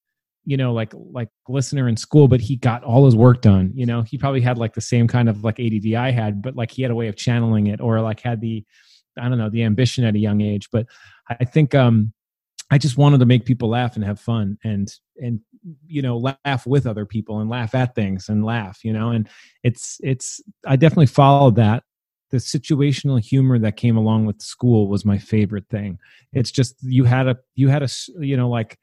you 0.45 0.57
know 0.57 0.73
like 0.73 0.93
like 0.95 1.29
listener 1.47 1.87
in 1.87 1.97
school 1.97 2.27
but 2.27 2.41
he 2.41 2.55
got 2.55 2.83
all 2.83 3.05
his 3.05 3.15
work 3.15 3.41
done 3.41 3.71
you 3.75 3.85
know? 3.85 4.01
He 4.01 4.17
probably 4.17 4.41
had 4.41 4.57
like 4.57 4.73
the 4.73 4.81
same 4.81 5.07
kind 5.07 5.29
of 5.29 5.43
like 5.43 5.59
add 5.59 5.95
i 5.95 6.11
had 6.11 6.41
but 6.41 6.55
like 6.55 6.71
he 6.71 6.81
had 6.81 6.91
a 6.91 6.95
way 6.95 7.07
of 7.07 7.15
channeling 7.15 7.67
it 7.67 7.81
or 7.81 8.01
like 8.01 8.19
had 8.19 8.41
the 8.41 8.63
i 9.19 9.29
don't 9.29 9.37
know 9.37 9.49
the 9.49 9.63
ambition 9.63 10.03
at 10.03 10.15
a 10.15 10.19
young 10.19 10.41
age. 10.41 10.69
But 10.71 10.87
i 11.29 11.45
think 11.45 11.75
um 11.75 12.13
i 12.71 12.77
just 12.77 12.97
wanted 12.97 13.19
to 13.19 13.25
make 13.25 13.45
people 13.45 13.69
laugh 13.69 13.95
and 13.95 14.03
have 14.03 14.19
fun 14.19 14.57
and 14.63 14.91
and 15.17 15.41
you 15.85 16.01
know 16.01 16.17
laugh 16.17 16.65
with 16.65 16.87
other 16.87 17.05
people 17.05 17.39
and 17.39 17.49
laugh 17.49 17.75
at 17.75 17.93
things 17.93 18.29
and 18.29 18.45
laugh 18.45 18.83
you 18.83 18.93
know? 18.93 19.09
And 19.09 19.29
it's 19.63 19.97
it's 20.01 20.41
i 20.65 20.75
definitely 20.75 21.07
followed 21.07 21.55
that 21.55 21.83
the 22.31 22.37
situational 22.37 23.23
humor 23.23 23.59
that 23.59 23.75
came 23.75 23.97
along 23.97 24.25
with 24.25 24.41
school 24.41 24.87
was 24.87 25.05
my 25.05 25.17
favorite 25.17 25.67
thing. 25.69 25.97
It's 26.33 26.51
just 26.51 26.75
you 26.81 27.03
had 27.05 27.27
a 27.27 27.37
you 27.55 27.69
had 27.69 27.83
a 27.83 27.89
you 28.19 28.37
know 28.37 28.49
like 28.49 28.77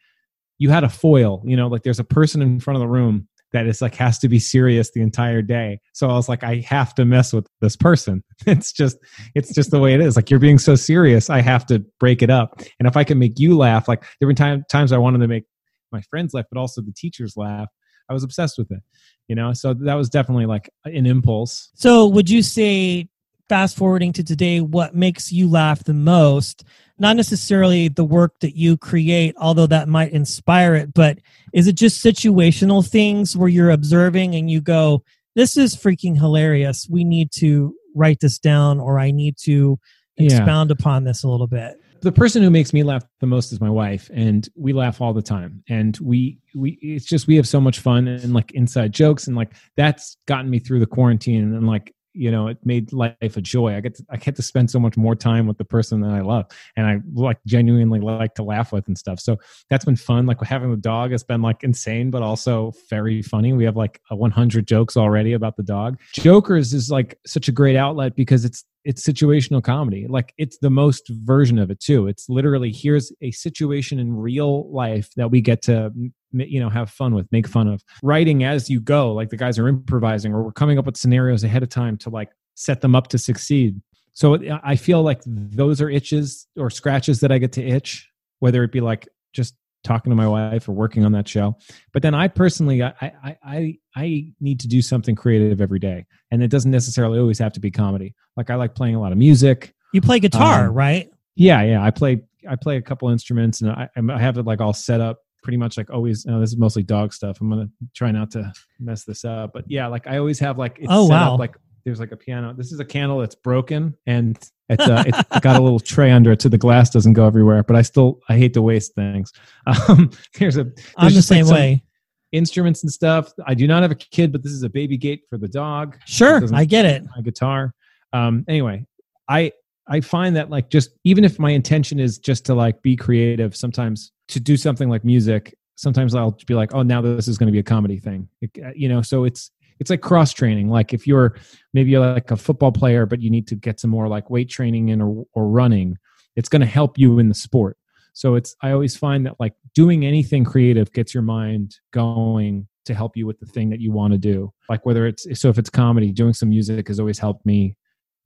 you 0.58 0.70
had 0.70 0.84
a 0.84 0.88
foil 0.88 1.42
you 1.44 1.56
know 1.56 1.68
like 1.68 1.82
there's 1.82 1.98
a 1.98 2.04
person 2.04 2.40
in 2.42 2.60
front 2.60 2.76
of 2.76 2.80
the 2.80 2.88
room 2.88 3.28
that 3.52 3.66
is 3.66 3.80
like 3.80 3.94
has 3.94 4.18
to 4.18 4.28
be 4.28 4.38
serious 4.38 4.90
the 4.90 5.00
entire 5.00 5.42
day. 5.42 5.80
So 5.92 6.08
i 6.08 6.14
was 6.14 6.28
like 6.28 6.42
i 6.42 6.56
have 6.66 6.94
to 6.96 7.04
mess 7.04 7.32
with 7.32 7.46
this 7.60 7.76
person. 7.76 8.22
It's 8.46 8.72
just 8.72 8.98
it's 9.34 9.54
just 9.54 9.70
the 9.70 9.78
way 9.78 9.94
it 9.94 10.00
is. 10.00 10.16
Like 10.16 10.30
you're 10.30 10.40
being 10.40 10.58
so 10.58 10.74
serious 10.74 11.30
i 11.30 11.40
have 11.40 11.66
to 11.66 11.84
break 12.00 12.22
it 12.22 12.30
up. 12.30 12.60
And 12.78 12.88
if 12.88 12.96
i 12.96 13.04
can 13.04 13.18
make 13.18 13.38
you 13.38 13.56
laugh 13.56 13.88
like 13.88 14.04
there 14.20 14.26
were 14.26 14.34
time, 14.34 14.64
times 14.70 14.92
i 14.92 14.98
wanted 14.98 15.18
to 15.18 15.28
make 15.28 15.44
my 15.92 16.00
friends 16.02 16.34
laugh 16.34 16.46
but 16.50 16.58
also 16.60 16.80
the 16.82 16.92
teachers 16.92 17.36
laugh. 17.36 17.68
I 18.08 18.12
was 18.12 18.22
obsessed 18.22 18.56
with 18.58 18.70
it 18.70 18.82
you 19.28 19.34
know? 19.34 19.52
So 19.52 19.74
that 19.74 19.94
was 19.94 20.08
definitely 20.08 20.46
like 20.46 20.70
an 20.84 21.06
impulse. 21.06 21.70
So 21.74 22.06
would 22.06 22.30
you 22.30 22.42
say 22.42 23.08
fast 23.48 23.76
forwarding 23.76 24.12
to 24.14 24.24
today, 24.24 24.60
what 24.60 24.94
makes 24.94 25.32
you 25.32 25.48
laugh 25.48 25.84
the 25.84 25.94
most? 25.94 26.64
Not 26.98 27.16
necessarily 27.16 27.88
the 27.88 28.04
work 28.04 28.40
that 28.40 28.56
you 28.56 28.76
create, 28.76 29.34
although 29.38 29.66
that 29.66 29.88
might 29.88 30.12
inspire 30.12 30.74
it, 30.74 30.94
but 30.94 31.18
is 31.52 31.66
it 31.66 31.74
just 31.74 32.04
situational 32.04 32.86
things 32.86 33.36
where 33.36 33.48
you're 33.48 33.70
observing 33.70 34.34
and 34.34 34.50
you 34.50 34.60
go, 34.60 35.04
this 35.34 35.56
is 35.56 35.76
freaking 35.76 36.16
hilarious. 36.16 36.88
We 36.90 37.04
need 37.04 37.30
to 37.32 37.74
write 37.94 38.20
this 38.20 38.38
down 38.38 38.80
or 38.80 38.98
I 38.98 39.10
need 39.10 39.36
to 39.42 39.78
expound 40.16 40.70
yeah. 40.70 40.74
upon 40.78 41.04
this 41.04 41.22
a 41.22 41.28
little 41.28 41.46
bit. 41.46 41.80
The 42.00 42.12
person 42.12 42.42
who 42.42 42.50
makes 42.50 42.72
me 42.72 42.82
laugh 42.82 43.04
the 43.20 43.26
most 43.26 43.52
is 43.52 43.60
my 43.60 43.70
wife 43.70 44.10
and 44.12 44.48
we 44.54 44.72
laugh 44.72 45.00
all 45.00 45.12
the 45.12 45.22
time 45.22 45.64
and 45.68 45.98
we 46.00 46.38
we 46.54 46.78
it's 46.80 47.04
just 47.04 47.26
we 47.26 47.36
have 47.36 47.48
so 47.48 47.60
much 47.60 47.80
fun 47.80 48.06
and 48.06 48.32
like 48.32 48.52
inside 48.52 48.92
jokes 48.92 49.26
and 49.26 49.36
like 49.36 49.52
that's 49.76 50.16
gotten 50.26 50.48
me 50.48 50.58
through 50.58 50.78
the 50.78 50.86
quarantine 50.86 51.54
and 51.54 51.66
like 51.66 51.94
you 52.16 52.30
know 52.30 52.48
it 52.48 52.58
made 52.64 52.92
life 52.92 53.36
a 53.36 53.40
joy. 53.40 53.76
I 53.76 53.80
get 53.80 53.94
to, 53.96 54.04
i 54.10 54.16
get 54.16 54.36
to 54.36 54.42
spend 54.42 54.70
so 54.70 54.80
much 54.80 54.96
more 54.96 55.14
time 55.14 55.46
with 55.46 55.58
the 55.58 55.64
person 55.64 56.00
that 56.00 56.10
i 56.10 56.20
love 56.20 56.46
and 56.76 56.86
i 56.86 56.98
like 57.14 57.38
genuinely 57.46 58.00
like 58.00 58.34
to 58.34 58.42
laugh 58.42 58.72
with 58.72 58.86
and 58.88 58.96
stuff. 58.96 59.20
So 59.20 59.38
that's 59.70 59.84
been 59.84 59.96
fun. 59.96 60.26
Like 60.26 60.42
having 60.42 60.70
the 60.70 60.76
dog 60.76 61.12
has 61.12 61.22
been 61.22 61.42
like 61.42 61.62
insane 61.62 62.10
but 62.10 62.22
also 62.22 62.72
very 62.88 63.22
funny. 63.22 63.52
We 63.52 63.64
have 63.64 63.76
like 63.76 64.00
100 64.08 64.66
jokes 64.66 64.96
already 64.96 65.32
about 65.32 65.56
the 65.56 65.62
dog. 65.62 65.98
Jokers 66.14 66.72
is 66.72 66.90
like 66.90 67.18
such 67.26 67.48
a 67.48 67.52
great 67.52 67.76
outlet 67.76 68.16
because 68.16 68.44
it's 68.44 68.64
it's 68.84 69.04
situational 69.04 69.62
comedy. 69.62 70.06
Like 70.08 70.32
it's 70.38 70.58
the 70.58 70.70
most 70.70 71.08
version 71.08 71.58
of 71.58 71.70
it 71.72 71.80
too. 71.80 72.06
It's 72.06 72.28
literally 72.28 72.70
here's 72.70 73.12
a 73.20 73.32
situation 73.32 73.98
in 73.98 74.16
real 74.16 74.72
life 74.72 75.10
that 75.16 75.30
we 75.30 75.40
get 75.40 75.60
to 75.62 75.92
you 76.40 76.60
know 76.60 76.68
have 76.68 76.90
fun 76.90 77.14
with 77.14 77.30
make 77.32 77.46
fun 77.46 77.68
of 77.68 77.82
writing 78.02 78.44
as 78.44 78.68
you 78.70 78.80
go 78.80 79.12
like 79.12 79.30
the 79.30 79.36
guys 79.36 79.58
are 79.58 79.68
improvising 79.68 80.32
or 80.32 80.42
we're 80.42 80.52
coming 80.52 80.78
up 80.78 80.86
with 80.86 80.96
scenarios 80.96 81.44
ahead 81.44 81.62
of 81.62 81.68
time 81.68 81.96
to 81.96 82.10
like 82.10 82.30
set 82.54 82.80
them 82.80 82.94
up 82.94 83.08
to 83.08 83.18
succeed 83.18 83.80
so 84.12 84.38
i 84.62 84.76
feel 84.76 85.02
like 85.02 85.20
those 85.26 85.80
are 85.80 85.90
itches 85.90 86.46
or 86.56 86.70
scratches 86.70 87.20
that 87.20 87.30
i 87.30 87.38
get 87.38 87.52
to 87.52 87.62
itch 87.62 88.10
whether 88.40 88.62
it 88.62 88.72
be 88.72 88.80
like 88.80 89.08
just 89.32 89.54
talking 89.86 90.10
to 90.10 90.16
my 90.16 90.26
wife 90.26 90.68
or 90.68 90.72
working 90.72 91.04
on 91.04 91.12
that 91.12 91.28
show. 91.28 91.56
But 91.92 92.02
then 92.02 92.14
I 92.14 92.28
personally, 92.28 92.82
I, 92.82 92.92
I, 93.00 93.36
I, 93.44 93.78
I 93.94 94.26
need 94.40 94.60
to 94.60 94.68
do 94.68 94.82
something 94.82 95.14
creative 95.14 95.60
every 95.60 95.78
day, 95.78 96.06
and 96.30 96.42
it 96.42 96.48
doesn't 96.48 96.70
necessarily 96.70 97.18
always 97.18 97.38
have 97.38 97.52
to 97.52 97.60
be 97.60 97.70
comedy. 97.70 98.14
Like 98.36 98.50
I 98.50 98.56
like 98.56 98.74
playing 98.74 98.96
a 98.96 99.00
lot 99.00 99.12
of 99.12 99.18
music. 99.18 99.74
You 99.94 100.00
play 100.00 100.18
guitar, 100.18 100.68
Um, 100.68 100.74
right? 100.74 101.08
Yeah, 101.36 101.62
yeah. 101.62 101.82
I 101.82 101.90
play, 101.90 102.22
I 102.48 102.56
play 102.56 102.76
a 102.76 102.82
couple 102.82 103.08
instruments, 103.08 103.60
and 103.60 103.70
I, 103.70 103.88
I 103.96 104.18
have 104.18 104.36
it 104.38 104.44
like 104.44 104.60
all 104.60 104.72
set 104.72 105.00
up 105.00 105.20
pretty 105.46 105.56
much 105.56 105.76
like 105.76 105.90
always. 105.90 106.26
No, 106.26 106.40
this 106.40 106.50
is 106.50 106.56
mostly 106.56 106.82
dog 106.82 107.12
stuff. 107.14 107.40
I'm 107.40 107.48
gonna 107.48 107.68
try 107.94 108.10
not 108.10 108.32
to 108.32 108.52
mess 108.80 109.04
this 109.04 109.24
up, 109.24 109.52
but 109.54 109.64
yeah, 109.68 109.86
like 109.86 110.08
I 110.08 110.18
always 110.18 110.40
have 110.40 110.58
like 110.58 110.76
it's 110.80 110.88
Oh, 110.90 111.06
set 111.06 111.12
wow. 111.14 111.34
up 111.34 111.38
like 111.38 111.56
there's 111.84 112.00
like 112.00 112.10
a 112.10 112.16
piano. 112.16 112.52
This 112.52 112.72
is 112.72 112.80
a 112.80 112.84
candle 112.84 113.18
that's 113.20 113.36
broken, 113.36 113.94
and 114.08 114.36
it's 114.68 114.82
uh, 114.84 115.04
it's 115.06 115.22
got 115.40 115.54
a 115.54 115.62
little 115.62 115.78
tray 115.78 116.10
under 116.10 116.32
it 116.32 116.42
so 116.42 116.48
the 116.48 116.58
glass 116.58 116.90
doesn't 116.90 117.12
go 117.12 117.24
everywhere. 117.28 117.62
But 117.62 117.76
I 117.76 117.82
still 117.82 118.18
I 118.28 118.36
hate 118.36 118.54
to 118.54 118.62
waste 118.62 118.96
things. 118.96 119.32
Um, 119.88 120.10
there's 120.36 120.56
a 120.56 120.62
I'm 120.96 121.10
the 121.10 121.14
like, 121.14 121.22
same 121.24 121.44
some 121.46 121.54
way. 121.54 121.84
Instruments 122.32 122.82
and 122.82 122.92
stuff. 122.92 123.32
I 123.46 123.54
do 123.54 123.68
not 123.68 123.82
have 123.82 123.92
a 123.92 123.94
kid, 123.94 124.32
but 124.32 124.42
this 124.42 124.50
is 124.50 124.64
a 124.64 124.68
baby 124.68 124.96
gate 124.96 125.22
for 125.30 125.38
the 125.38 125.46
dog. 125.46 125.96
Sure, 126.06 126.42
I 126.52 126.64
get 126.64 126.84
it. 126.84 127.04
my 127.14 127.22
guitar. 127.22 127.72
Um, 128.12 128.44
anyway, 128.48 128.84
I 129.28 129.52
I 129.88 130.00
find 130.00 130.34
that 130.36 130.50
like 130.50 130.70
just 130.70 130.90
even 131.04 131.24
if 131.24 131.38
my 131.38 131.50
intention 131.50 132.00
is 132.00 132.18
just 132.18 132.44
to 132.46 132.54
like 132.54 132.82
be 132.82 132.96
creative, 132.96 133.54
sometimes 133.56 134.12
to 134.28 134.40
do 134.40 134.56
something 134.56 134.88
like 134.88 135.04
music, 135.04 135.54
sometimes 135.76 136.14
I'll 136.14 136.36
be 136.46 136.54
like, 136.54 136.74
oh, 136.74 136.82
now 136.82 137.00
this 137.00 137.28
is 137.28 137.38
going 137.38 137.46
to 137.46 137.52
be 137.52 137.58
a 137.58 137.64
comedy 137.64 137.98
thing, 137.98 138.28
It- 138.40 138.50
uh, 138.64 138.70
you 138.74 138.88
know. 138.88 139.02
So 139.02 139.24
it's 139.24 139.50
it's 139.78 139.90
like 139.90 140.00
cross 140.00 140.32
training. 140.32 140.68
Like 140.70 140.92
if 140.92 141.06
you're 141.06 141.36
maybe 141.74 141.90
you're 141.90 142.00
like 142.14 142.30
a 142.30 142.36
football 142.36 142.72
player, 142.72 143.06
but 143.06 143.20
you 143.20 143.30
need 143.30 143.46
to 143.48 143.54
get 143.54 143.78
some 143.78 143.90
more 143.90 144.08
like 144.08 144.30
weight 144.30 144.48
training 144.50 144.88
in 144.88 145.00
or 145.00 145.24
or 145.34 145.48
running, 145.48 145.96
it's 146.34 146.48
going 146.48 146.60
to 146.60 146.66
help 146.66 146.98
you 146.98 147.18
in 147.18 147.28
the 147.28 147.34
sport. 147.34 147.76
So 148.12 148.34
it's 148.34 148.56
I 148.62 148.72
always 148.72 148.96
find 148.96 149.26
that 149.26 149.38
like 149.38 149.52
doing 149.74 150.06
anything 150.06 150.44
creative 150.44 150.92
gets 150.92 151.12
your 151.12 151.22
mind 151.22 151.76
going 151.92 152.66
to 152.86 152.94
help 152.94 153.16
you 153.16 153.26
with 153.26 153.38
the 153.40 153.46
thing 153.46 153.68
that 153.70 153.80
you 153.80 153.92
want 153.92 154.12
to 154.12 154.18
do. 154.18 154.52
Like 154.70 154.86
whether 154.86 155.06
it's 155.06 155.26
so 155.38 155.48
if 155.50 155.58
it's 155.58 155.70
comedy, 155.70 156.12
doing 156.12 156.32
some 156.32 156.48
music 156.48 156.88
has 156.88 156.98
always 156.98 157.18
helped 157.18 157.44
me 157.44 157.76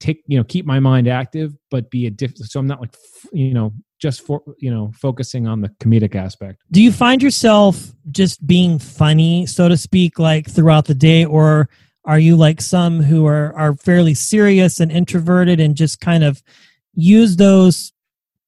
take 0.01 0.23
you 0.27 0.37
know 0.37 0.43
keep 0.43 0.65
my 0.65 0.79
mind 0.79 1.07
active, 1.07 1.53
but 1.69 1.89
be 1.89 2.07
a 2.07 2.09
different. 2.09 2.49
So 2.51 2.59
I'm 2.59 2.67
not 2.67 2.81
like 2.81 2.93
you 3.31 3.53
know 3.53 3.73
just 4.01 4.25
for 4.25 4.41
you 4.57 4.71
know 4.73 4.91
focusing 4.99 5.47
on 5.47 5.61
the 5.61 5.69
comedic 5.79 6.15
aspect. 6.15 6.61
Do 6.71 6.81
you 6.81 6.91
find 6.91 7.21
yourself 7.21 7.93
just 8.11 8.45
being 8.45 8.79
funny, 8.79 9.45
so 9.45 9.69
to 9.69 9.77
speak, 9.77 10.19
like 10.19 10.49
throughout 10.49 10.85
the 10.85 10.95
day, 10.95 11.23
or 11.23 11.69
are 12.03 12.19
you 12.19 12.35
like 12.35 12.59
some 12.59 13.01
who 13.01 13.25
are 13.25 13.53
are 13.55 13.75
fairly 13.75 14.15
serious 14.15 14.79
and 14.79 14.91
introverted 14.91 15.59
and 15.59 15.75
just 15.75 16.01
kind 16.01 16.23
of 16.23 16.41
use 16.93 17.37
those 17.37 17.93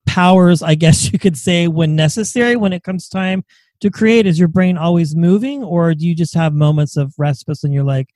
powers, 0.05 0.61
I 0.61 0.75
guess 0.75 1.11
you 1.13 1.19
could 1.19 1.37
say, 1.37 1.67
when 1.67 1.95
necessary 1.95 2.55
when 2.55 2.73
it 2.73 2.83
comes 2.83 3.07
time 3.07 3.45
to 3.79 3.91
create? 3.91 4.25
Is 4.25 4.39
your 4.39 4.47
brain 4.47 4.77
always 4.77 5.15
moving, 5.15 5.63
or 5.63 5.93
do 5.93 6.07
you 6.07 6.15
just 6.15 6.33
have 6.33 6.53
moments 6.53 6.97
of 6.97 7.13
respite 7.17 7.63
and 7.63 7.73
you're 7.73 7.83
like, 7.83 8.09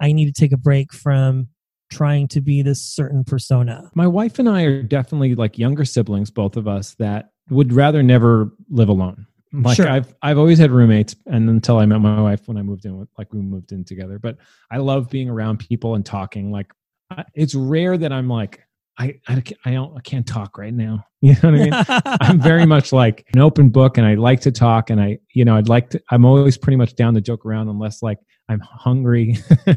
I 0.00 0.12
need 0.12 0.26
to 0.26 0.38
take 0.38 0.52
a 0.52 0.56
break 0.56 0.92
from 0.92 1.48
trying 1.90 2.28
to 2.28 2.40
be 2.40 2.62
this 2.62 2.80
certain 2.80 3.24
persona? 3.24 3.90
My 3.94 4.06
wife 4.06 4.38
and 4.38 4.48
I 4.48 4.62
are 4.62 4.82
definitely 4.82 5.34
like 5.34 5.58
younger 5.58 5.84
siblings, 5.84 6.30
both 6.30 6.56
of 6.56 6.66
us 6.66 6.94
that 6.94 7.32
would 7.50 7.72
rather 7.72 8.02
never 8.02 8.52
live 8.70 8.88
alone. 8.88 9.26
Like 9.52 9.76
Sure. 9.76 9.88
I've 9.88 10.14
I've 10.22 10.38
always 10.38 10.58
had 10.58 10.70
roommates, 10.70 11.16
and 11.26 11.50
until 11.50 11.78
I 11.78 11.86
met 11.86 11.98
my 12.00 12.20
wife 12.20 12.46
when 12.46 12.56
I 12.56 12.62
moved 12.62 12.84
in, 12.84 12.96
with, 12.96 13.08
like 13.18 13.32
we 13.32 13.40
moved 13.40 13.72
in 13.72 13.84
together. 13.84 14.18
But 14.18 14.36
I 14.70 14.78
love 14.78 15.10
being 15.10 15.28
around 15.28 15.58
people 15.58 15.96
and 15.96 16.06
talking. 16.06 16.52
Like 16.52 16.72
I, 17.10 17.24
it's 17.34 17.54
rare 17.56 17.98
that 17.98 18.12
I'm 18.12 18.28
like 18.28 18.64
I 19.00 19.14
I, 19.26 19.40
can't- 19.40 19.60
I 19.64 19.72
don't 19.72 19.96
I 19.96 20.00
can't 20.02 20.26
talk 20.26 20.58
right 20.58 20.74
now. 20.74 21.04
You 21.22 21.34
know 21.42 21.50
what 21.50 21.54
I 21.54 21.58
mean? 21.58 21.72
I'm 22.22 22.40
very 22.40 22.64
much 22.64 22.94
like 22.94 23.26
an 23.34 23.40
open 23.40 23.68
book 23.68 23.98
and 23.98 24.06
I 24.06 24.14
like 24.14 24.40
to 24.40 24.50
talk 24.50 24.88
and 24.88 24.98
I, 24.98 25.18
you 25.34 25.44
know, 25.44 25.54
I'd 25.54 25.68
like 25.68 25.90
to, 25.90 26.02
I'm 26.10 26.24
always 26.24 26.56
pretty 26.56 26.78
much 26.78 26.94
down 26.94 27.12
to 27.12 27.20
joke 27.20 27.44
around 27.44 27.68
unless 27.68 28.02
like 28.02 28.16
I'm 28.48 28.60
hungry. 28.60 29.36
I'm, 29.66 29.76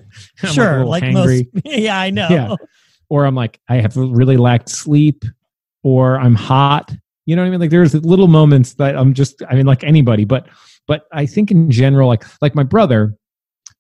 sure, 0.54 0.86
like 0.86 1.04
hangry, 1.04 1.50
most. 1.54 1.66
Yeah, 1.66 2.00
I 2.00 2.12
know. 2.12 2.30
Yeah. 2.30 2.56
or 3.10 3.26
I'm 3.26 3.36
like, 3.36 3.60
I 3.68 3.82
have 3.82 3.98
really 3.98 4.38
lacked 4.38 4.70
sleep 4.70 5.26
or 5.84 6.18
I'm 6.18 6.34
hot. 6.34 6.94
You 7.26 7.36
know 7.36 7.42
what 7.42 7.48
I 7.48 7.52
mean? 7.52 7.60
Like 7.60 7.72
there's 7.72 7.94
little 7.94 8.30
moments 8.30 8.76
that 8.76 8.96
I'm 8.96 9.14
just, 9.14 9.44
I 9.50 9.56
mean, 9.56 9.66
like 9.66 9.84
anybody, 9.84 10.24
but, 10.24 10.48
but 10.88 11.08
I 11.12 11.26
think 11.26 11.52
in 11.52 11.70
general, 11.70 12.08
like, 12.08 12.24
like 12.42 12.56
my 12.56 12.64
brother, 12.64 13.18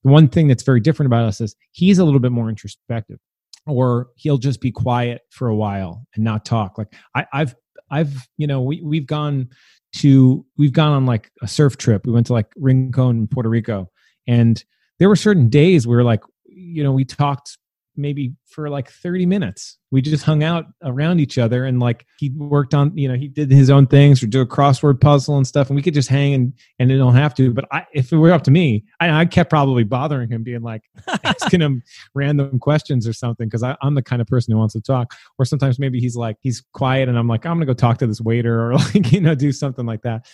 the 0.03 0.11
one 0.11 0.27
thing 0.27 0.49
that's 0.49 0.63
very 0.63 0.81
different 0.81 1.07
about 1.07 1.23
us 1.23 1.39
is 1.39 1.55
he's 1.71 1.99
a 1.99 2.03
little 2.03 2.19
bit 2.19 2.33
more 2.33 2.49
introspective 2.49 3.19
or 3.65 4.09
he'll 4.15 4.37
just 4.37 4.61
be 4.61 4.71
quiet 4.71 5.21
for 5.29 5.47
a 5.47 5.55
while 5.55 6.05
and 6.15 6.23
not 6.23 6.45
talk. 6.45 6.77
Like 6.77 6.93
I, 7.15 7.25
I've, 7.33 7.55
I've, 7.89 8.27
you 8.37 8.47
know, 8.47 8.61
we, 8.61 8.81
we've 8.81 9.07
gone 9.07 9.49
to, 9.97 10.45
we've 10.57 10.73
gone 10.73 10.91
on 10.91 11.05
like 11.05 11.31
a 11.41 11.47
surf 11.47 11.77
trip. 11.77 12.05
We 12.05 12.11
went 12.11 12.27
to 12.27 12.33
like 12.33 12.47
Rincon, 12.55 13.27
Puerto 13.27 13.49
Rico. 13.49 13.89
And 14.27 14.63
there 14.99 15.09
were 15.09 15.15
certain 15.15 15.49
days 15.49 15.85
where 15.85 16.03
like, 16.03 16.21
you 16.45 16.83
know, 16.83 16.91
we 16.91 17.05
talked 17.05 17.57
maybe 17.95 18.33
for 18.45 18.69
like 18.69 18.89
30 18.89 19.25
minutes. 19.25 19.77
We 19.91 20.01
just 20.01 20.23
hung 20.23 20.43
out 20.43 20.65
around 20.83 21.19
each 21.19 21.37
other 21.37 21.65
and 21.65 21.79
like 21.79 22.05
he 22.17 22.31
worked 22.31 22.73
on, 22.73 22.97
you 22.97 23.07
know, 23.07 23.15
he 23.15 23.27
did 23.27 23.51
his 23.51 23.69
own 23.69 23.87
things 23.87 24.23
or 24.23 24.27
do 24.27 24.41
a 24.41 24.47
crossword 24.47 24.99
puzzle 24.99 25.37
and 25.37 25.45
stuff. 25.45 25.69
And 25.69 25.75
we 25.75 25.81
could 25.81 25.93
just 25.93 26.09
hang 26.09 26.33
and, 26.33 26.53
and 26.79 26.91
it 26.91 26.97
don't 26.97 27.15
have 27.15 27.35
to. 27.35 27.53
But 27.53 27.65
I, 27.71 27.85
if 27.93 28.11
it 28.11 28.17
were 28.17 28.31
up 28.31 28.43
to 28.43 28.51
me, 28.51 28.85
I, 28.99 29.21
I 29.21 29.25
kept 29.25 29.49
probably 29.49 29.83
bothering 29.83 30.29
him 30.29 30.43
being 30.43 30.61
like, 30.61 30.83
asking 31.23 31.61
him 31.61 31.83
random 32.15 32.59
questions 32.59 33.07
or 33.07 33.13
something. 33.13 33.49
Cause 33.49 33.63
I, 33.63 33.75
I'm 33.81 33.95
the 33.95 34.01
kind 34.01 34.21
of 34.21 34.27
person 34.27 34.51
who 34.51 34.57
wants 34.57 34.73
to 34.73 34.81
talk. 34.81 35.13
Or 35.37 35.45
sometimes 35.45 35.77
maybe 35.77 35.99
he's 35.99 36.15
like, 36.15 36.37
he's 36.41 36.63
quiet 36.73 37.09
and 37.09 37.17
I'm 37.17 37.27
like, 37.27 37.45
I'm 37.45 37.57
going 37.57 37.67
to 37.67 37.73
go 37.73 37.75
talk 37.75 37.99
to 37.99 38.07
this 38.07 38.21
waiter 38.21 38.71
or 38.71 38.73
like, 38.77 39.11
you 39.11 39.21
know, 39.21 39.35
do 39.35 39.51
something 39.51 39.85
like 39.85 40.01
that. 40.01 40.25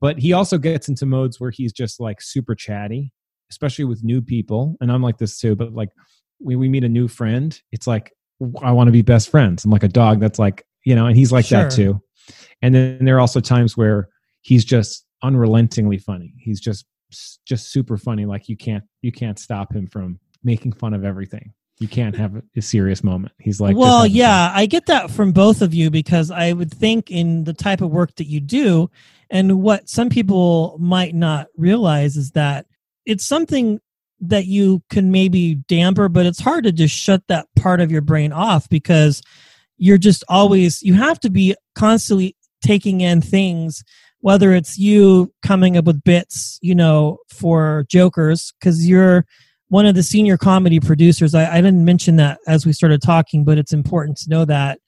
But 0.00 0.18
he 0.18 0.32
also 0.32 0.58
gets 0.58 0.88
into 0.88 1.06
modes 1.06 1.40
where 1.40 1.50
he's 1.50 1.72
just 1.72 2.00
like 2.00 2.20
super 2.20 2.54
chatty, 2.54 3.12
especially 3.50 3.84
with 3.84 4.04
new 4.04 4.20
people. 4.20 4.76
And 4.80 4.92
I'm 4.92 5.02
like 5.02 5.18
this 5.18 5.38
too, 5.38 5.54
but 5.54 5.72
like 5.72 5.90
when 6.38 6.58
we 6.58 6.68
meet 6.68 6.84
a 6.84 6.88
new 6.88 7.08
friend, 7.08 7.58
it's 7.72 7.86
like, 7.86 8.12
I 8.62 8.72
want 8.72 8.88
to 8.88 8.92
be 8.92 9.02
best 9.02 9.30
friends. 9.30 9.64
I'm 9.64 9.70
like 9.70 9.82
a 9.82 9.88
dog 9.88 10.20
that's 10.20 10.38
like, 10.38 10.66
you 10.84 10.94
know, 10.94 11.06
and 11.06 11.16
he's 11.16 11.32
like 11.32 11.48
that 11.48 11.70
too. 11.70 12.00
And 12.62 12.74
then 12.74 13.04
there 13.04 13.16
are 13.16 13.20
also 13.20 13.40
times 13.40 13.76
where 13.76 14.08
he's 14.42 14.64
just 14.64 15.04
unrelentingly 15.22 15.98
funny. 15.98 16.34
He's 16.38 16.60
just 16.60 16.86
just 17.46 17.70
super 17.70 17.96
funny. 17.96 18.26
Like 18.26 18.48
you 18.48 18.56
can't 18.56 18.84
you 19.02 19.12
can't 19.12 19.38
stop 19.38 19.74
him 19.74 19.86
from 19.86 20.18
making 20.42 20.72
fun 20.72 20.94
of 20.94 21.04
everything. 21.04 21.52
You 21.78 21.88
can't 21.88 22.16
have 22.16 22.42
a 22.56 22.62
serious 22.62 23.04
moment. 23.04 23.34
He's 23.38 23.60
like, 23.60 23.76
well, 23.76 23.98
having 23.98 24.12
fun. 24.12 24.16
yeah, 24.16 24.52
I 24.54 24.66
get 24.66 24.86
that 24.86 25.10
from 25.10 25.32
both 25.32 25.60
of 25.60 25.74
you 25.74 25.90
because 25.90 26.30
I 26.30 26.52
would 26.52 26.72
think 26.72 27.10
in 27.10 27.44
the 27.44 27.52
type 27.52 27.82
of 27.82 27.90
work 27.90 28.14
that 28.16 28.26
you 28.26 28.40
do, 28.40 28.90
and 29.30 29.60
what 29.60 29.88
some 29.88 30.08
people 30.08 30.76
might 30.80 31.14
not 31.14 31.48
realize 31.56 32.16
is 32.16 32.30
that 32.32 32.66
it's 33.04 33.26
something 33.26 33.80
that 34.20 34.46
you 34.46 34.82
can 34.90 35.10
maybe 35.10 35.56
damper, 35.68 36.08
but 36.08 36.26
it's 36.26 36.40
hard 36.40 36.64
to 36.64 36.72
just 36.72 36.94
shut 36.94 37.22
that 37.28 37.46
part 37.56 37.80
of 37.80 37.90
your 37.90 38.00
brain 38.00 38.32
off 38.32 38.68
because 38.68 39.22
you're 39.78 39.98
just 39.98 40.24
always, 40.28 40.82
you 40.82 40.94
have 40.94 41.20
to 41.20 41.30
be 41.30 41.54
constantly 41.74 42.34
taking 42.62 43.02
in 43.02 43.20
things, 43.20 43.84
whether 44.20 44.54
it's 44.54 44.78
you 44.78 45.32
coming 45.42 45.76
up 45.76 45.84
with 45.84 46.02
bits, 46.02 46.58
you 46.62 46.74
know, 46.74 47.18
for 47.28 47.84
jokers, 47.88 48.52
because 48.58 48.88
you're 48.88 49.26
one 49.68 49.84
of 49.84 49.94
the 49.94 50.02
senior 50.02 50.38
comedy 50.38 50.80
producers. 50.80 51.34
I, 51.34 51.52
I 51.52 51.56
didn't 51.56 51.84
mention 51.84 52.16
that 52.16 52.38
as 52.46 52.64
we 52.64 52.72
started 52.72 53.02
talking, 53.02 53.44
but 53.44 53.58
it's 53.58 53.72
important 53.72 54.16
to 54.18 54.30
know 54.30 54.44
that. 54.44 54.80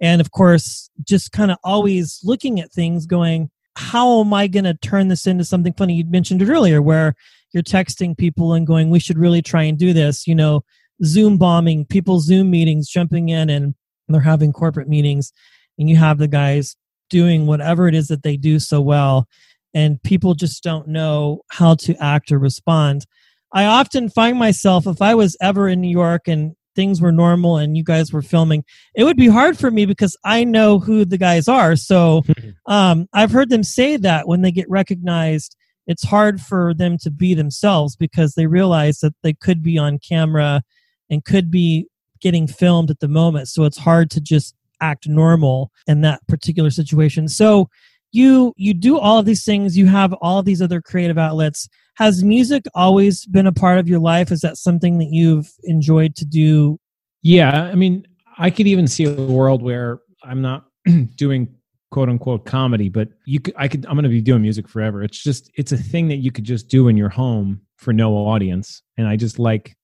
And 0.00 0.20
of 0.20 0.30
course, 0.30 0.88
just 1.06 1.32
kind 1.32 1.50
of 1.50 1.58
always 1.62 2.20
looking 2.24 2.60
at 2.60 2.72
things 2.72 3.06
going, 3.06 3.50
how 3.80 4.20
am 4.20 4.34
I 4.34 4.46
going 4.46 4.64
to 4.64 4.74
turn 4.74 5.08
this 5.08 5.26
into 5.26 5.44
something 5.44 5.72
funny? 5.72 5.94
You 5.94 6.04
mentioned 6.04 6.42
it 6.42 6.50
earlier 6.50 6.82
where 6.82 7.14
you're 7.52 7.62
texting 7.62 8.16
people 8.16 8.52
and 8.52 8.66
going, 8.66 8.90
we 8.90 9.00
should 9.00 9.18
really 9.18 9.40
try 9.40 9.62
and 9.62 9.78
do 9.78 9.92
this, 9.94 10.26
you 10.26 10.34
know, 10.34 10.62
Zoom 11.02 11.38
bombing, 11.38 11.86
people 11.86 12.20
Zoom 12.20 12.50
meetings, 12.50 12.88
jumping 12.88 13.30
in 13.30 13.48
and 13.48 13.74
they're 14.08 14.20
having 14.20 14.52
corporate 14.52 14.88
meetings 14.88 15.32
and 15.78 15.88
you 15.88 15.96
have 15.96 16.18
the 16.18 16.28
guys 16.28 16.76
doing 17.08 17.46
whatever 17.46 17.88
it 17.88 17.94
is 17.94 18.08
that 18.08 18.22
they 18.22 18.36
do 18.36 18.58
so 18.58 18.80
well 18.80 19.26
and 19.72 20.02
people 20.02 20.34
just 20.34 20.62
don't 20.62 20.86
know 20.86 21.40
how 21.50 21.74
to 21.76 21.96
act 22.02 22.30
or 22.30 22.38
respond. 22.38 23.06
I 23.52 23.64
often 23.64 24.10
find 24.10 24.38
myself 24.38 24.86
if 24.86 25.00
I 25.00 25.14
was 25.14 25.36
ever 25.40 25.68
in 25.68 25.80
New 25.80 25.90
York 25.90 26.28
and 26.28 26.54
things 26.74 27.00
were 27.00 27.12
normal 27.12 27.56
and 27.56 27.76
you 27.76 27.84
guys 27.84 28.12
were 28.12 28.22
filming, 28.22 28.64
it 28.94 29.04
would 29.04 29.16
be 29.16 29.28
hard 29.28 29.58
for 29.58 29.70
me 29.70 29.86
because 29.86 30.16
I 30.24 30.44
know 30.44 30.78
who 30.78 31.04
the 31.04 31.18
guys 31.18 31.48
are. 31.48 31.76
So 31.76 32.22
um, 32.66 33.06
I've 33.12 33.32
heard 33.32 33.50
them 33.50 33.62
say 33.62 33.96
that 33.98 34.28
when 34.28 34.42
they 34.42 34.52
get 34.52 34.68
recognized, 34.68 35.56
it's 35.86 36.04
hard 36.04 36.40
for 36.40 36.74
them 36.74 36.98
to 36.98 37.10
be 37.10 37.34
themselves 37.34 37.96
because 37.96 38.34
they 38.34 38.46
realize 38.46 38.98
that 38.98 39.14
they 39.22 39.32
could 39.32 39.62
be 39.62 39.78
on 39.78 39.98
camera 39.98 40.62
and 41.08 41.24
could 41.24 41.50
be 41.50 41.86
getting 42.20 42.46
filmed 42.46 42.90
at 42.90 43.00
the 43.00 43.08
moment. 43.08 43.48
So 43.48 43.64
it's 43.64 43.78
hard 43.78 44.10
to 44.12 44.20
just 44.20 44.54
act 44.80 45.08
normal 45.08 45.70
in 45.86 46.00
that 46.02 46.26
particular 46.28 46.70
situation. 46.70 47.28
So 47.28 47.68
you 48.12 48.52
you 48.56 48.74
do 48.74 48.98
all 48.98 49.18
of 49.18 49.26
these 49.26 49.44
things 49.44 49.76
you 49.76 49.86
have 49.86 50.12
all 50.14 50.38
of 50.40 50.44
these 50.44 50.60
other 50.60 50.80
creative 50.80 51.18
outlets 51.18 51.68
has 51.96 52.24
music 52.24 52.64
always 52.74 53.26
been 53.26 53.46
a 53.46 53.52
part 53.52 53.78
of 53.78 53.88
your 53.88 54.00
life 54.00 54.30
is 54.30 54.40
that 54.40 54.56
something 54.56 54.98
that 54.98 55.08
you've 55.10 55.50
enjoyed 55.64 56.14
to 56.16 56.24
do 56.24 56.78
Yeah, 57.22 57.64
I 57.64 57.74
mean, 57.74 58.06
I 58.38 58.50
could 58.50 58.66
even 58.66 58.86
see 58.86 59.04
a 59.04 59.12
world 59.12 59.62
where 59.62 60.00
I'm 60.22 60.40
not 60.40 60.66
doing 61.16 61.54
quote 61.90 62.08
unquote 62.08 62.46
comedy, 62.46 62.88
but 62.88 63.08
you 63.24 63.40
could, 63.40 63.54
I 63.56 63.68
could, 63.68 63.84
I'm 63.86 63.94
going 63.94 64.04
to 64.04 64.08
be 64.08 64.22
doing 64.22 64.42
music 64.42 64.68
forever. 64.68 65.02
It's 65.02 65.22
just, 65.22 65.50
it's 65.56 65.72
a 65.72 65.76
thing 65.76 66.08
that 66.08 66.16
you 66.16 66.30
could 66.30 66.44
just 66.44 66.68
do 66.68 66.88
in 66.88 66.96
your 66.96 67.08
home 67.08 67.60
for 67.76 67.92
no 67.92 68.14
audience. 68.14 68.82
And 68.96 69.06
I 69.06 69.16
just 69.16 69.38
like, 69.38 69.76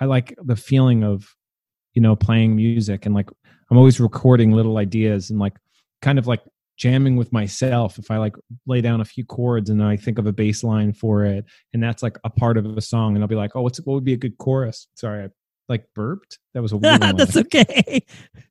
I 0.00 0.04
like 0.04 0.36
the 0.42 0.56
feeling 0.56 1.02
of, 1.02 1.26
you 1.94 2.02
know, 2.02 2.14
playing 2.14 2.56
music 2.56 3.06
and 3.06 3.14
like, 3.14 3.30
I'm 3.70 3.78
always 3.78 4.00
recording 4.00 4.52
little 4.52 4.78
ideas 4.78 5.30
and 5.30 5.38
like 5.38 5.56
kind 6.02 6.18
of 6.18 6.26
like 6.26 6.42
jamming 6.80 7.14
with 7.14 7.30
myself 7.30 7.98
if 7.98 8.10
i 8.10 8.16
like 8.16 8.34
lay 8.66 8.80
down 8.80 9.02
a 9.02 9.04
few 9.04 9.22
chords 9.24 9.68
and 9.68 9.84
i 9.84 9.94
think 9.96 10.18
of 10.18 10.26
a 10.26 10.32
bass 10.32 10.64
line 10.64 10.94
for 10.94 11.26
it 11.26 11.44
and 11.74 11.82
that's 11.82 12.02
like 12.02 12.16
a 12.24 12.30
part 12.30 12.56
of 12.56 12.64
a 12.64 12.80
song 12.80 13.14
and 13.14 13.22
i'll 13.22 13.28
be 13.28 13.34
like 13.34 13.54
oh 13.54 13.60
what's 13.60 13.78
what 13.84 13.92
would 13.94 14.04
be 14.04 14.14
a 14.14 14.16
good 14.16 14.36
chorus? 14.38 14.88
Sorry 14.94 15.24
i 15.24 15.28
like 15.68 15.84
burped? 15.94 16.40
That 16.54 16.62
was 16.62 16.72
a 16.72 16.76
weird 16.78 17.00
one. 17.00 17.14
That's 17.14 17.36
okay. 17.36 17.64
it 17.86 18.04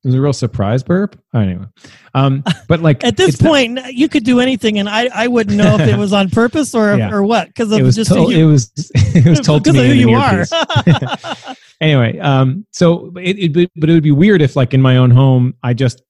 was 0.05 0.15
a 0.15 0.21
real 0.21 0.31
surprise 0.31 0.83
burp? 0.83 1.19
Anyway 1.35 1.65
um 2.13 2.43
but 2.69 2.79
like 2.81 3.03
At 3.03 3.17
this 3.17 3.33
it's 3.33 3.41
not- 3.41 3.49
point, 3.49 3.79
you 3.91 4.07
could 4.07 4.23
do 4.23 4.39
anything, 4.39 4.79
and 4.79 4.87
I, 4.87 5.09
I 5.13 5.27
wouldn't 5.27 5.57
know 5.57 5.75
if 5.75 5.81
it 5.81 5.97
was 5.97 6.13
on 6.13 6.29
purpose 6.29 6.73
or 6.73 6.95
Yeah. 6.97 7.11
or 7.11 7.23
what 7.25 7.47
because 7.47 7.73
it 7.73 7.81
was 7.83 7.95
just 7.97 8.11
told, 8.11 8.31
who 8.31 8.39
it 8.39 8.45
was 8.45 8.71
it 8.95 9.25
was 9.27 9.41
told 9.41 9.65
to 9.65 9.73
me 9.73 9.79
of 9.79 9.85
who 9.87 9.93
you 9.93 10.13
are. 10.15 10.45
anyway 11.81 12.17
um 12.19 12.65
so 12.71 13.11
it, 13.17 13.37
it 13.57 13.71
but 13.75 13.89
it 13.89 13.93
would 13.93 14.03
be 14.03 14.11
weird 14.11 14.41
if 14.41 14.55
like 14.55 14.73
in 14.73 14.81
my 14.81 14.95
own 14.97 15.11
home 15.11 15.53
i 15.63 15.73
just 15.73 16.01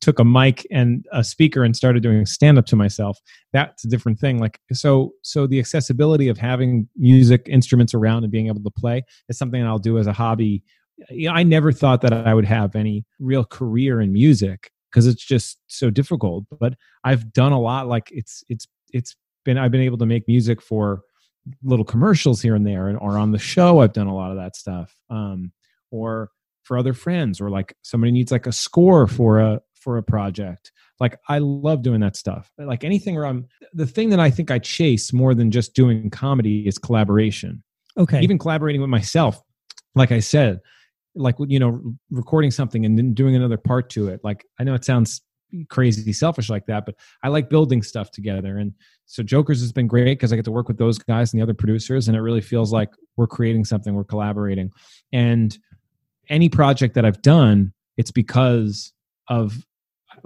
took 0.00 0.18
a 0.18 0.24
mic 0.24 0.66
and 0.70 1.06
a 1.12 1.24
speaker 1.24 1.64
and 1.64 1.74
started 1.74 2.02
doing 2.02 2.26
stand 2.26 2.58
up 2.58 2.66
to 2.66 2.76
myself 2.76 3.18
that's 3.56 3.84
a 3.84 3.88
different 3.88 4.18
thing. 4.18 4.38
Like 4.38 4.60
so 4.72 5.12
so 5.22 5.46
the 5.46 5.58
accessibility 5.58 6.28
of 6.28 6.36
having 6.38 6.88
music 6.96 7.46
instruments 7.48 7.94
around 7.94 8.22
and 8.22 8.30
being 8.30 8.48
able 8.48 8.62
to 8.62 8.70
play 8.70 9.02
is 9.28 9.38
something 9.38 9.64
i'll 9.64 9.78
do 9.78 9.98
as 9.98 10.06
a 10.06 10.12
hobby. 10.12 10.62
You 11.10 11.28
know, 11.28 11.34
i 11.34 11.42
never 11.42 11.72
thought 11.72 12.02
that 12.02 12.12
i 12.12 12.34
would 12.34 12.44
have 12.44 12.76
any 12.76 13.04
real 13.18 13.44
career 13.44 14.00
in 14.00 14.12
music 14.12 14.70
because 14.90 15.06
it's 15.06 15.24
just 15.24 15.58
so 15.66 15.90
difficult 15.90 16.44
but 16.58 16.74
i've 17.04 17.32
done 17.32 17.52
a 17.52 17.60
lot 17.60 17.86
like 17.86 18.08
it's 18.10 18.42
it's 18.48 18.66
it's 18.92 19.14
been 19.44 19.58
i've 19.58 19.70
been 19.70 19.82
able 19.82 19.98
to 19.98 20.06
make 20.06 20.26
music 20.26 20.62
for 20.62 21.02
little 21.62 21.84
commercials 21.84 22.40
here 22.40 22.54
and 22.54 22.66
there 22.66 22.88
and 22.88 22.98
or 22.98 23.18
on 23.18 23.30
the 23.30 23.38
show 23.38 23.80
i've 23.80 23.92
done 23.92 24.06
a 24.06 24.14
lot 24.14 24.30
of 24.30 24.38
that 24.38 24.56
stuff 24.56 24.94
um 25.10 25.52
or 25.90 26.30
for 26.62 26.76
other 26.76 26.94
friends 26.94 27.40
or 27.40 27.50
like 27.50 27.74
somebody 27.82 28.10
needs 28.10 28.32
like 28.32 28.46
a 28.46 28.52
score 28.52 29.06
for 29.06 29.38
a 29.38 29.60
for 29.86 29.98
a 29.98 30.02
project. 30.02 30.72
Like 30.98 31.16
i 31.28 31.38
love 31.38 31.82
doing 31.82 32.00
that 32.00 32.16
stuff. 32.16 32.50
Like 32.58 32.82
anything 32.82 33.14
where 33.14 33.24
i'm 33.24 33.46
the 33.72 33.86
thing 33.86 34.10
that 34.10 34.18
i 34.18 34.28
think 34.28 34.50
i 34.50 34.58
chase 34.58 35.12
more 35.12 35.32
than 35.32 35.52
just 35.52 35.74
doing 35.74 36.10
comedy 36.10 36.66
is 36.66 36.76
collaboration. 36.76 37.62
Okay. 37.96 38.20
even 38.20 38.36
collaborating 38.36 38.82
with 38.82 38.90
myself 38.90 39.40
like 39.94 40.12
i 40.12 40.20
said 40.20 40.60
like 41.14 41.36
you 41.46 41.58
know 41.58 41.80
recording 42.10 42.50
something 42.50 42.84
and 42.84 42.98
then 42.98 43.14
doing 43.14 43.34
another 43.36 43.56
part 43.56 43.88
to 43.90 44.08
it. 44.08 44.20
Like 44.24 44.44
i 44.58 44.64
know 44.64 44.74
it 44.74 44.84
sounds 44.84 45.22
crazy 45.70 46.12
selfish 46.12 46.50
like 46.50 46.66
that 46.66 46.84
but 46.84 46.96
i 47.22 47.28
like 47.28 47.48
building 47.48 47.80
stuff 47.80 48.10
together. 48.10 48.58
And 48.58 48.72
so 49.04 49.22
jokers 49.22 49.60
has 49.60 49.70
been 49.70 49.86
great 49.86 50.18
because 50.18 50.32
i 50.32 50.36
get 50.36 50.44
to 50.46 50.50
work 50.50 50.66
with 50.66 50.78
those 50.78 50.98
guys 50.98 51.32
and 51.32 51.38
the 51.38 51.44
other 51.44 51.54
producers 51.54 52.08
and 52.08 52.16
it 52.16 52.22
really 52.22 52.40
feels 52.40 52.72
like 52.72 52.90
we're 53.16 53.28
creating 53.28 53.64
something 53.64 53.94
we're 53.94 54.02
collaborating. 54.02 54.72
And 55.12 55.56
any 56.28 56.48
project 56.48 56.94
that 56.94 57.04
i've 57.04 57.22
done 57.22 57.72
it's 57.96 58.10
because 58.10 58.92
of 59.28 59.64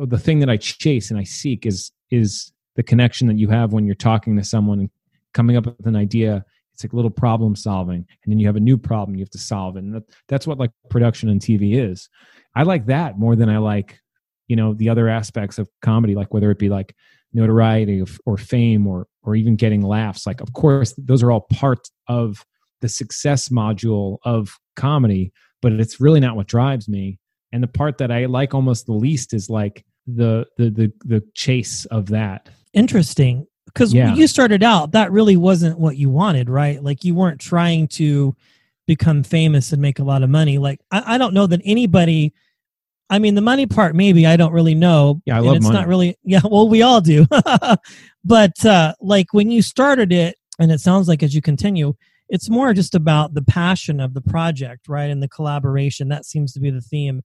the 0.06 0.18
thing 0.18 0.40
that 0.40 0.50
i 0.50 0.56
chase 0.56 1.10
and 1.10 1.18
i 1.18 1.24
seek 1.24 1.66
is 1.66 1.92
is 2.10 2.52
the 2.76 2.82
connection 2.82 3.28
that 3.28 3.38
you 3.38 3.48
have 3.48 3.72
when 3.72 3.84
you're 3.84 3.94
talking 3.94 4.36
to 4.36 4.44
someone 4.44 4.80
and 4.80 4.90
coming 5.34 5.56
up 5.56 5.66
with 5.66 5.86
an 5.86 5.96
idea. 5.96 6.44
It's 6.72 6.84
like 6.84 6.92
little 6.92 7.10
problem 7.10 7.54
solving 7.54 8.06
and 8.24 8.32
then 8.32 8.38
you 8.38 8.46
have 8.46 8.56
a 8.56 8.60
new 8.60 8.78
problem 8.78 9.14
you 9.14 9.22
have 9.22 9.30
to 9.30 9.38
solve 9.38 9.76
and 9.76 9.94
that, 9.94 10.04
that's 10.28 10.46
what 10.46 10.58
like 10.58 10.70
production 10.88 11.28
and 11.28 11.40
tv 11.40 11.76
is. 11.76 12.08
I 12.56 12.62
like 12.62 12.86
that 12.86 13.18
more 13.18 13.36
than 13.36 13.50
i 13.50 13.58
like 13.58 14.00
you 14.48 14.56
know 14.56 14.72
the 14.72 14.88
other 14.88 15.08
aspects 15.08 15.58
of 15.58 15.68
comedy 15.82 16.14
like 16.14 16.32
whether 16.32 16.50
it 16.50 16.58
be 16.58 16.70
like 16.70 16.96
notoriety 17.34 18.02
or 18.24 18.38
fame 18.38 18.86
or 18.86 19.06
or 19.22 19.36
even 19.36 19.56
getting 19.56 19.82
laughs. 19.82 20.26
Like 20.26 20.40
of 20.40 20.54
course 20.54 20.94
those 20.96 21.22
are 21.22 21.30
all 21.30 21.42
parts 21.52 21.90
of 22.08 22.44
the 22.80 22.88
success 22.88 23.50
module 23.50 24.16
of 24.24 24.58
comedy 24.74 25.32
but 25.60 25.72
it's 25.72 26.00
really 26.00 26.20
not 26.20 26.36
what 26.36 26.46
drives 26.46 26.88
me. 26.88 27.18
And 27.52 27.62
the 27.62 27.68
part 27.68 27.98
that 27.98 28.10
i 28.10 28.24
like 28.24 28.54
almost 28.54 28.86
the 28.86 28.94
least 28.94 29.34
is 29.34 29.50
like 29.50 29.84
the 30.16 30.46
the 30.56 30.70
the, 30.70 30.92
the 31.04 31.22
chase 31.34 31.84
of 31.86 32.06
that 32.06 32.48
Interesting. 32.72 33.46
Because 33.66 33.92
Yeah. 33.94 34.06
when 34.06 34.16
you 34.16 34.26
started 34.26 34.62
out, 34.62 34.92
that 34.92 35.12
really 35.12 35.36
wasn't 35.36 35.78
what 35.78 35.96
you 35.96 36.10
wanted, 36.10 36.48
right? 36.48 36.82
Like 36.82 37.04
you 37.04 37.14
weren't 37.14 37.40
trying 37.40 37.88
to 37.88 38.34
become 38.86 39.22
famous 39.22 39.72
and 39.72 39.80
make 39.80 39.98
a 40.00 40.04
lot 40.04 40.22
of 40.22 40.30
money. 40.30 40.58
Like 40.58 40.80
I, 40.90 41.14
I 41.14 41.18
don't 41.18 41.34
know 41.34 41.46
that 41.46 41.60
anybody. 41.64 42.32
I 43.08 43.18
mean, 43.18 43.34
the 43.34 43.40
money 43.40 43.66
part, 43.66 43.96
maybe 43.96 44.24
I 44.26 44.36
don't 44.36 44.52
really 44.52 44.74
know. 44.74 45.20
Yeah, 45.24 45.36
I 45.36 45.40
love 45.40 45.56
it's 45.56 45.64
money. 45.64 45.76
not 45.78 45.88
really. 45.88 46.16
Yeah, 46.24 46.40
well, 46.48 46.68
we 46.68 46.82
all 46.82 47.00
do. 47.00 47.26
but 48.24 48.64
uh, 48.64 48.94
like 49.00 49.32
when 49.32 49.50
you 49.50 49.62
started 49.62 50.12
it, 50.12 50.36
and 50.58 50.70
it 50.70 50.80
sounds 50.80 51.08
like 51.08 51.22
as 51.22 51.34
you 51.34 51.42
continue, 51.42 51.94
it's 52.28 52.48
more 52.50 52.72
just 52.72 52.94
about 52.94 53.34
the 53.34 53.42
passion 53.42 53.98
of 53.98 54.14
the 54.14 54.20
project, 54.20 54.88
right, 54.88 55.10
and 55.10 55.22
the 55.22 55.28
collaboration. 55.28 56.08
That 56.08 56.24
seems 56.24 56.52
to 56.52 56.60
be 56.60 56.70
the 56.70 56.80
theme 56.80 57.22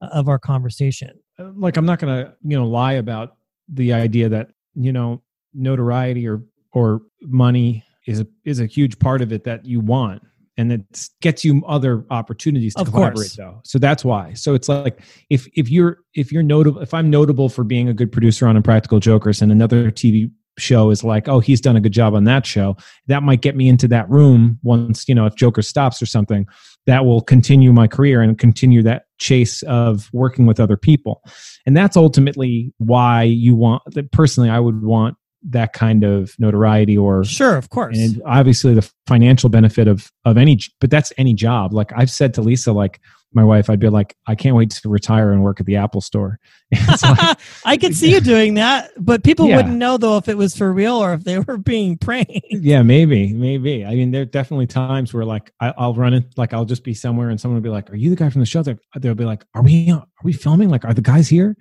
of 0.00 0.28
our 0.28 0.38
conversation. 0.38 1.18
Uh, 1.38 1.50
like 1.54 1.76
i'm 1.76 1.84
not 1.86 1.98
gonna 1.98 2.34
you 2.42 2.56
know 2.56 2.66
lie 2.66 2.94
about 2.94 3.36
the 3.68 3.92
idea 3.92 4.28
that 4.28 4.48
you 4.74 4.92
know 4.92 5.22
notoriety 5.54 6.26
or 6.26 6.42
or 6.72 7.02
money 7.22 7.84
is 8.06 8.20
a 8.20 8.26
is 8.44 8.60
a 8.60 8.66
huge 8.66 8.98
part 8.98 9.20
of 9.20 9.32
it 9.32 9.44
that 9.44 9.64
you 9.64 9.80
want 9.80 10.22
and 10.58 10.72
it 10.72 11.08
gets 11.20 11.44
you 11.44 11.62
other 11.66 12.06
opportunities 12.10 12.74
to 12.74 12.80
Of 12.82 12.90
collaborate 12.90 13.16
course. 13.16 13.36
though 13.36 13.60
so 13.64 13.78
that's 13.78 14.04
why 14.04 14.32
so 14.32 14.54
it's 14.54 14.68
like 14.68 15.00
if 15.28 15.46
if 15.54 15.70
you're 15.70 15.98
if 16.14 16.32
you're 16.32 16.42
notable 16.42 16.80
if 16.80 16.94
i'm 16.94 17.10
notable 17.10 17.48
for 17.48 17.64
being 17.64 17.88
a 17.88 17.94
good 17.94 18.10
producer 18.12 18.46
on 18.46 18.56
impractical 18.56 18.98
jokers 19.00 19.42
and 19.42 19.52
another 19.52 19.90
tv 19.90 20.30
show 20.58 20.88
is 20.90 21.04
like 21.04 21.28
oh 21.28 21.40
he's 21.40 21.60
done 21.60 21.76
a 21.76 21.80
good 21.80 21.92
job 21.92 22.14
on 22.14 22.24
that 22.24 22.46
show 22.46 22.76
that 23.08 23.22
might 23.22 23.42
get 23.42 23.56
me 23.56 23.68
into 23.68 23.86
that 23.88 24.08
room 24.08 24.58
once 24.62 25.06
you 25.06 25.14
know 25.14 25.26
if 25.26 25.34
joker 25.34 25.60
stops 25.60 26.00
or 26.00 26.06
something 26.06 26.46
that 26.86 27.04
will 27.04 27.20
continue 27.20 27.72
my 27.72 27.86
career 27.88 28.22
and 28.22 28.38
continue 28.38 28.82
that 28.82 29.04
chase 29.18 29.62
of 29.64 30.08
working 30.12 30.46
with 30.46 30.60
other 30.60 30.76
people 30.76 31.22
and 31.66 31.76
that's 31.76 31.96
ultimately 31.96 32.72
why 32.78 33.22
you 33.22 33.54
want 33.54 33.82
that 33.86 34.10
personally 34.12 34.50
i 34.50 34.58
would 34.60 34.82
want 34.82 35.16
that 35.48 35.72
kind 35.72 36.02
of 36.02 36.34
notoriety 36.40 36.96
or 36.98 37.22
Sure, 37.24 37.56
of 37.56 37.70
course. 37.70 37.96
and 37.96 38.20
obviously 38.26 38.74
the 38.74 38.90
financial 39.06 39.48
benefit 39.48 39.86
of 39.88 40.10
of 40.24 40.36
any 40.36 40.58
but 40.80 40.90
that's 40.90 41.12
any 41.18 41.32
job 41.34 41.72
like 41.72 41.92
i've 41.96 42.10
said 42.10 42.34
to 42.34 42.42
lisa 42.42 42.72
like 42.72 43.00
my 43.36 43.44
wife 43.44 43.70
i'd 43.70 43.78
be 43.78 43.88
like 43.88 44.16
i 44.26 44.34
can't 44.34 44.56
wait 44.56 44.70
to 44.70 44.88
retire 44.88 45.30
and 45.30 45.42
work 45.44 45.60
at 45.60 45.66
the 45.66 45.76
apple 45.76 46.00
store. 46.00 46.38
Like, 47.02 47.38
I 47.64 47.76
could 47.76 47.94
see 47.94 48.10
you 48.12 48.20
doing 48.20 48.54
that, 48.54 48.90
but 48.98 49.22
people 49.22 49.46
Yeah. 49.46 49.56
wouldn't 49.58 49.76
know 49.76 49.98
though 49.98 50.16
if 50.16 50.28
it 50.28 50.36
was 50.36 50.56
for 50.56 50.72
real 50.72 50.96
or 50.96 51.12
if 51.14 51.22
they 51.22 51.38
were 51.38 51.56
being 51.58 51.96
pranked. 52.06 52.32
yeah 52.50 52.82
maybe 52.82 53.32
maybe. 53.32 53.84
I 53.84 53.94
mean 53.94 54.10
there 54.10 54.22
are 54.22 54.24
definitely 54.40 54.66
times 54.66 55.14
where 55.14 55.24
like 55.24 55.52
I, 55.60 55.72
i'll 55.78 55.94
run 55.94 56.12
it 56.14 56.24
like 56.36 56.52
i'll 56.52 56.64
just 56.64 56.82
be 56.82 56.94
somewhere 56.94 57.30
and 57.30 57.40
someone 57.40 57.56
will 57.56 57.62
be 57.70 57.74
like 57.78 57.90
are 57.90 57.96
you 57.96 58.10
the 58.10 58.16
guy 58.16 58.30
from 58.30 58.40
the 58.40 58.46
show? 58.46 58.62
They'll, 58.64 58.78
they'll 58.98 59.14
be 59.14 59.24
like 59.24 59.44
are 59.54 59.62
we 59.62 59.90
uh, 59.92 59.98
are 59.98 60.24
we 60.24 60.32
filming? 60.32 60.68
Like 60.70 60.84
are 60.84 60.94
the 60.94 61.02
guys 61.02 61.28
here? 61.28 61.56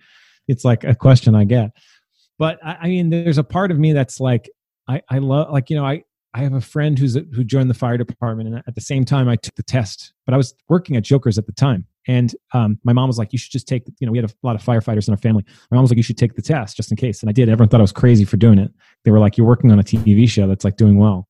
It's 0.48 0.66
like 0.66 0.84
a 0.84 0.96
question 0.96 1.36
i 1.36 1.44
get. 1.44 1.70
But 2.40 2.58
i, 2.66 2.78
I 2.82 2.88
mean 2.88 3.10
there's 3.12 3.38
a 3.38 3.44
part 3.44 3.70
of 3.72 3.78
me 3.78 3.94
that's 3.94 4.20
like 4.20 4.50
i 4.88 5.02
i 5.10 5.18
love 5.20 5.52
like 5.52 5.70
you 5.70 5.76
know 5.76 5.86
i 5.86 6.04
I 6.36 6.39
have 6.39 6.54
a 6.54 6.60
friend 6.60 7.00
who's 7.00 7.15
who 7.15 7.45
joined 7.45 7.69
the 7.69 7.74
fire 7.74 7.98
department, 7.98 8.50
and 8.50 8.62
at 8.67 8.76
the 8.76 8.82
same 8.82 9.06
time, 9.06 9.30
I 9.30 9.38
took 9.38 9.56
the 9.56 9.63
test. 9.63 10.13
But 10.26 10.34
I 10.34 10.38
was 10.38 10.54
working 10.67 10.98
at 10.98 11.04
Jokers 11.04 11.38
at 11.38 11.45
the 11.45 11.54
time, 11.54 11.88
and 12.08 12.36
um, 12.54 12.78
my 12.84 12.91
mom 12.91 13.08
was 13.08 13.17
like, 13.17 13.32
"You 13.32 13.39
should 13.39 13.54
just 13.54 13.69
take." 13.69 13.84
You 14.00 14.06
know, 14.06 14.12
we 14.12 14.17
had 14.17 14.30
a 14.30 14.34
lot 14.43 14.54
of 14.56 14.62
firefighters 14.62 15.08
in 15.08 15.13
our 15.13 15.17
family. 15.17 15.45
My 15.71 15.76
mom 15.76 15.84
was 15.84 15.91
like, 15.91 15.98
"You 15.98 16.04
should 16.04 16.17
take 16.17 16.36
the 16.36 16.41
test 16.41 16.76
just 16.76 16.91
in 16.91 16.98
case," 16.98 17.21
and 17.21 17.30
I 17.30 17.32
did. 17.32 17.48
Everyone 17.48 17.69
thought 17.69 17.80
I 17.80 17.84
was 17.84 17.93
crazy 17.93 18.26
for 18.26 18.36
doing 18.36 18.60
it. 18.60 18.69
They 19.06 19.12
were 19.12 19.19
like, 19.19 19.38
"You're 19.38 19.48
working 19.48 19.71
on 19.71 19.80
a 19.80 19.84
TV 19.84 20.28
show 20.30 20.45
that's 20.45 20.65
like 20.65 20.76
doing 20.76 20.98
well," 20.98 21.30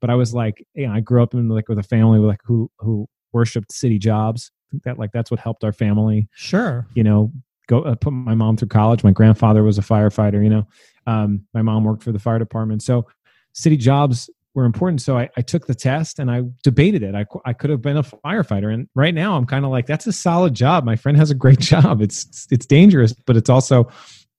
but 0.00 0.08
I 0.08 0.14
was 0.14 0.32
like, 0.34 0.64
"Yeah, 0.74 0.92
I 0.92 1.00
grew 1.00 1.20
up 1.20 1.34
in 1.34 1.48
like 1.48 1.68
with 1.68 1.80
a 1.80 1.82
family 1.82 2.20
like 2.20 2.40
who 2.44 2.70
who 2.78 3.08
worshipped 3.32 3.72
city 3.72 3.98
jobs. 3.98 4.52
That 4.84 5.00
like 5.00 5.10
that's 5.10 5.32
what 5.32 5.40
helped 5.40 5.62
our 5.64 5.72
family 5.72 6.28
Sure. 6.34 6.86
you 6.94 7.04
know 7.04 7.30
go 7.68 7.82
uh, 7.82 7.94
put 7.94 8.12
my 8.12 8.34
mom 8.34 8.56
through 8.56 8.66
college 8.66 9.04
my 9.04 9.12
grandfather 9.12 9.62
was 9.62 9.78
a 9.78 9.82
firefighter 9.82 10.42
you 10.42 10.50
know 10.50 10.66
um, 11.06 11.46
my 11.54 11.62
mom 11.62 11.84
worked 11.84 12.02
for 12.02 12.10
the 12.10 12.18
fire 12.18 12.40
department 12.40 12.82
so 12.82 13.06
city 13.52 13.76
jobs 13.76 14.28
were 14.54 14.64
important 14.64 15.00
so 15.02 15.18
I, 15.18 15.28
I 15.36 15.42
took 15.42 15.66
the 15.66 15.74
test 15.74 16.18
and 16.18 16.30
i 16.30 16.42
debated 16.62 17.02
it 17.02 17.14
I, 17.14 17.26
I 17.44 17.52
could 17.52 17.70
have 17.70 17.82
been 17.82 17.96
a 17.96 18.02
firefighter 18.02 18.72
and 18.72 18.88
right 18.94 19.14
now 19.14 19.36
i'm 19.36 19.46
kind 19.46 19.64
of 19.64 19.70
like 19.70 19.86
that's 19.86 20.06
a 20.06 20.12
solid 20.12 20.54
job 20.54 20.84
my 20.84 20.96
friend 20.96 21.16
has 21.18 21.30
a 21.30 21.34
great 21.34 21.58
job 21.72 22.00
it's 22.00 22.46
it's 22.50 22.66
dangerous 22.66 23.12
but 23.12 23.36
it's 23.36 23.50
also 23.50 23.88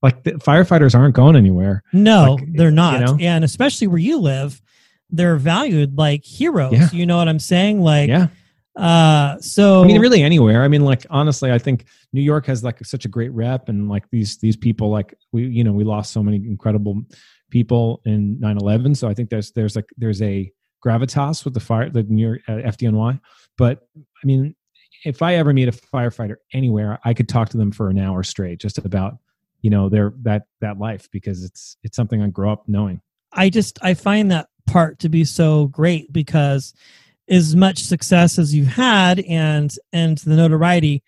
like 0.01 0.23
the 0.23 0.31
firefighters 0.33 0.93
aren't 0.93 1.15
going 1.15 1.35
anywhere 1.35 1.81
No, 1.91 2.35
Like, 2.35 2.53
they're 2.53 2.69
you 2.69 2.75
not. 2.75 3.01
know? 3.01 3.17
And 3.19 3.43
especially 3.43 3.87
where 3.87 3.97
you 3.97 4.19
live, 4.19 4.61
they're 5.09 5.37
valued 5.37 5.97
like 5.97 6.23
heroes. 6.23 6.73
Yeah. 6.73 6.89
You 6.91 7.05
know 7.07 7.17
what 7.17 7.27
I'm 7.27 7.39
saying? 7.39 7.81
Like, 7.81 8.09
yeah 8.09 8.27
uh, 8.75 9.39
so 9.39 9.83
I 9.83 9.87
mean, 9.87 10.01
really 10.01 10.21
anywhere. 10.21 10.63
I 10.63 10.67
mean, 10.67 10.83
like 10.83 11.05
honestly, 11.09 11.51
I 11.51 11.57
think 11.57 11.85
New 12.11 12.21
York 12.21 12.45
has 12.47 12.63
like 12.63 12.83
such 12.85 13.05
a 13.05 13.07
great 13.07 13.31
rep, 13.31 13.69
and 13.69 13.87
like 13.87 14.09
these 14.09 14.37
these 14.37 14.57
people, 14.57 14.89
like 14.89 15.13
we, 15.31 15.47
you 15.47 15.63
know, 15.63 15.71
we 15.71 15.83
lost 15.83 16.11
so 16.11 16.21
many 16.21 16.37
incredible 16.37 17.03
people 17.51 18.01
in 18.05 18.37
9-11 18.39 18.97
So 18.97 19.07
I 19.07 19.13
think 19.13 19.29
there's 19.29 19.51
there's 19.51 19.75
like 19.75 19.89
there's 19.97 20.21
a 20.21 20.51
gravitas 20.85 21.45
with 21.45 21.53
the 21.53 21.59
fire, 21.59 21.89
the 21.89 22.03
New 22.03 22.27
York 22.27 22.41
uh, 22.47 22.69
FDNY. 22.69 23.19
But 23.57 23.87
I 23.95 24.25
mean, 24.25 24.55
if 25.05 25.21
I 25.21 25.35
ever 25.35 25.53
meet 25.53 25.69
a 25.69 25.71
firefighter 25.71 26.35
anywhere, 26.53 26.99
I 27.05 27.13
could 27.13 27.29
talk 27.29 27.49
to 27.49 27.57
them 27.57 27.71
for 27.71 27.89
an 27.89 27.97
hour 27.97 28.23
straight, 28.23 28.59
just 28.59 28.77
about 28.77 29.17
you 29.61 29.69
know 29.69 29.87
their 29.87 30.13
that 30.23 30.47
that 30.59 30.79
life 30.79 31.09
because 31.11 31.43
it's 31.43 31.77
it's 31.83 31.95
something 31.95 32.21
I 32.21 32.27
grow 32.27 32.51
up 32.51 32.67
knowing. 32.67 33.01
I 33.31 33.49
just 33.49 33.79
I 33.81 33.93
find 33.93 34.31
that 34.31 34.49
part 34.67 34.99
to 34.99 35.09
be 35.09 35.23
so 35.23 35.67
great 35.67 36.11
because 36.11 36.73
as 37.29 37.55
much 37.55 37.79
success 37.83 38.37
as 38.37 38.53
you've 38.53 38.67
had 38.67 39.19
and 39.21 39.73
and 39.93 40.17
the 40.19 40.35
notoriety, 40.35 41.03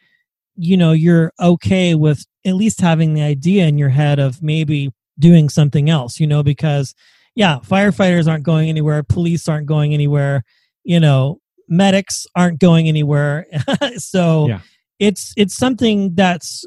you 0.55 0.75
know, 0.77 0.91
you're 0.91 1.31
okay 1.39 1.93
with 1.95 2.25
at 2.45 2.55
least 2.55 2.81
having 2.81 3.13
the 3.13 3.21
idea 3.21 3.67
in 3.67 3.77
your 3.77 3.89
head 3.89 4.19
of 4.19 4.41
maybe 4.41 4.91
doing 5.19 5.49
something 5.49 5.89
else, 5.89 6.19
you 6.19 6.27
know, 6.27 6.43
because 6.43 6.93
yeah, 7.35 7.57
firefighters 7.59 8.27
aren't 8.27 8.43
going 8.43 8.67
anywhere, 8.69 9.03
police 9.03 9.47
aren't 9.47 9.67
going 9.67 9.93
anywhere, 9.93 10.43
you 10.83 10.99
know, 10.99 11.39
medics 11.67 12.25
aren't 12.35 12.59
going 12.59 12.87
anywhere. 12.87 13.45
so 13.97 14.47
Yeah. 14.47 14.59
it's 14.99 15.33
it's 15.37 15.55
something 15.55 16.15
that's 16.15 16.65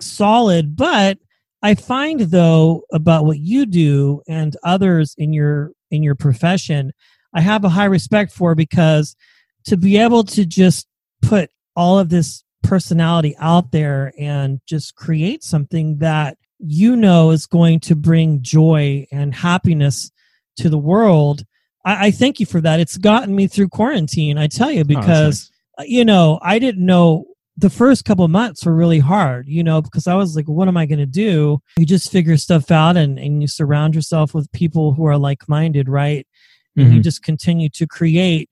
solid, 0.00 0.74
but 0.76 1.18
I 1.62 1.74
find 1.76 2.20
though 2.20 2.82
about 2.92 3.24
what 3.24 3.38
you 3.38 3.66
do 3.66 4.22
and 4.28 4.56
others 4.64 5.14
in 5.16 5.32
your 5.32 5.72
in 5.90 6.02
your 6.02 6.14
profession, 6.16 6.92
I 7.34 7.40
have 7.40 7.64
a 7.64 7.68
high 7.68 7.86
respect 7.86 8.32
for 8.32 8.54
because 8.54 9.16
to 9.64 9.76
be 9.76 9.96
able 9.96 10.24
to 10.24 10.44
just 10.44 10.86
put 11.22 11.50
all 11.76 11.98
of 11.98 12.08
this 12.08 12.44
personality 12.62 13.34
out 13.38 13.72
there 13.72 14.12
and 14.18 14.60
just 14.66 14.94
create 14.94 15.42
something 15.42 15.98
that 15.98 16.36
you 16.58 16.94
know 16.96 17.30
is 17.30 17.46
going 17.46 17.80
to 17.80 17.96
bring 17.96 18.42
joy 18.42 19.06
and 19.10 19.34
happiness 19.34 20.10
to 20.56 20.68
the 20.68 20.78
world. 20.78 21.44
I, 21.84 22.06
I 22.06 22.10
thank 22.10 22.40
you 22.40 22.46
for 22.46 22.60
that. 22.60 22.80
It's 22.80 22.96
gotten 22.96 23.34
me 23.34 23.46
through 23.46 23.68
quarantine, 23.68 24.38
I 24.38 24.46
tell 24.46 24.70
you, 24.70 24.82
Oh, 24.82 24.84
because 24.84 25.50
nice. 25.50 25.50
Uh, 25.78 25.84
you 25.88 26.04
know, 26.04 26.38
I 26.42 26.58
didn't 26.58 26.84
know 26.84 27.24
the 27.56 27.70
first 27.70 28.04
couple 28.04 28.24
of 28.24 28.30
months 28.30 28.64
were 28.64 28.74
really 28.74 28.98
hard, 28.98 29.46
you 29.48 29.62
know, 29.62 29.82
because 29.82 30.06
I 30.06 30.14
was 30.14 30.34
like, 30.36 30.46
what 30.46 30.68
am 30.68 30.76
I 30.76 30.86
going 30.86 30.98
to 30.98 31.06
do? 31.06 31.60
You 31.78 31.86
just 31.86 32.10
figure 32.10 32.36
stuff 32.36 32.70
out 32.70 32.96
and, 32.96 33.18
and 33.18 33.42
you 33.42 33.48
surround 33.48 33.94
yourself 33.94 34.34
with 34.34 34.50
people 34.52 34.94
who 34.94 35.06
are 35.06 35.18
like 35.18 35.48
minded, 35.48 35.88
right? 35.88 36.26
And 36.76 36.86
you 36.86 36.92
mm-hmm. 36.92 37.02
just 37.02 37.22
continue 37.22 37.68
to 37.70 37.86
create. 37.86 38.48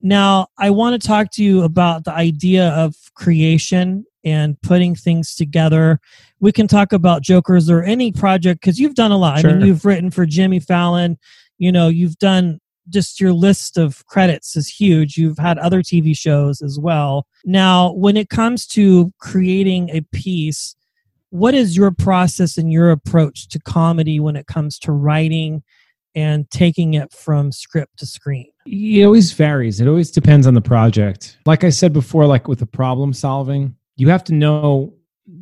Now, 0.00 0.48
I 0.58 0.70
want 0.70 1.00
to 1.00 1.06
talk 1.06 1.30
to 1.32 1.44
you 1.44 1.62
about 1.62 2.04
the 2.04 2.12
idea 2.12 2.70
of 2.70 2.96
creation 3.14 4.04
and 4.24 4.60
putting 4.62 4.94
things 4.94 5.34
together. 5.34 6.00
We 6.40 6.50
can 6.52 6.66
talk 6.66 6.92
about 6.92 7.22
Jokers 7.22 7.70
or 7.70 7.82
any 7.82 8.10
project 8.12 8.60
because 8.60 8.80
you've 8.80 8.94
done 8.94 9.12
a 9.12 9.16
lot. 9.16 9.38
I 9.38 9.48
mean, 9.48 9.60
Sure. 9.60 9.66
you've 9.66 9.84
written 9.84 10.10
for 10.10 10.26
Jimmy 10.26 10.60
Fallon, 10.60 11.18
you 11.58 11.70
know, 11.70 11.88
you've 11.88 12.18
done 12.18 12.58
just 12.88 13.20
your 13.20 13.32
list 13.32 13.78
of 13.78 14.04
credits 14.06 14.56
is 14.56 14.68
huge. 14.68 15.16
You've 15.16 15.38
had 15.38 15.58
other 15.58 15.82
TV 15.82 16.16
shows 16.16 16.60
as 16.60 16.78
well. 16.80 17.26
Now, 17.44 17.92
when 17.92 18.16
it 18.16 18.28
comes 18.28 18.66
to 18.68 19.12
creating 19.18 19.90
a 19.90 20.00
piece, 20.12 20.74
what 21.30 21.54
is 21.54 21.76
your 21.76 21.92
process 21.92 22.58
and 22.58 22.72
your 22.72 22.90
approach 22.90 23.48
to 23.48 23.60
comedy 23.60 24.18
when 24.20 24.36
it 24.36 24.46
comes 24.46 24.78
to 24.80 24.92
writing 24.92 25.62
and 26.14 26.50
taking 26.50 26.94
it 26.94 27.12
from 27.12 27.52
script 27.52 27.98
to 27.98 28.06
screen? 28.06 28.48
it 28.66 29.04
always 29.04 29.32
varies. 29.32 29.80
It 29.80 29.88
always 29.88 30.10
depends 30.10 30.46
on 30.46 30.54
the 30.54 30.60
project. 30.60 31.38
Like 31.46 31.64
i 31.64 31.70
said 31.70 31.92
before 31.92 32.26
like 32.26 32.48
with 32.48 32.60
the 32.60 32.66
problem 32.66 33.12
solving 33.12 33.74
you 33.96 34.08
have 34.08 34.24
to 34.24 34.34
know 34.34 34.94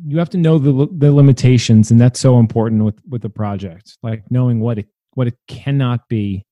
you 0.05 0.17
have 0.19 0.29
to 0.29 0.37
know 0.37 0.57
the, 0.57 0.87
the 0.91 1.11
limitations 1.11 1.91
and 1.91 1.99
that's 1.99 2.19
so 2.19 2.39
important 2.39 2.83
with 2.83 3.01
with 3.09 3.21
the 3.21 3.29
project. 3.29 3.97
Like 4.03 4.23
knowing 4.29 4.59
what 4.59 4.77
it 4.77 4.87
what 5.13 5.27
it 5.27 5.37
cannot 5.47 6.07
be 6.07 6.45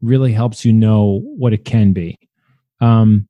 really 0.00 0.32
helps 0.32 0.64
you 0.64 0.72
know 0.72 1.20
what 1.24 1.52
it 1.52 1.64
can 1.64 1.92
be. 1.92 2.18
Um 2.80 3.28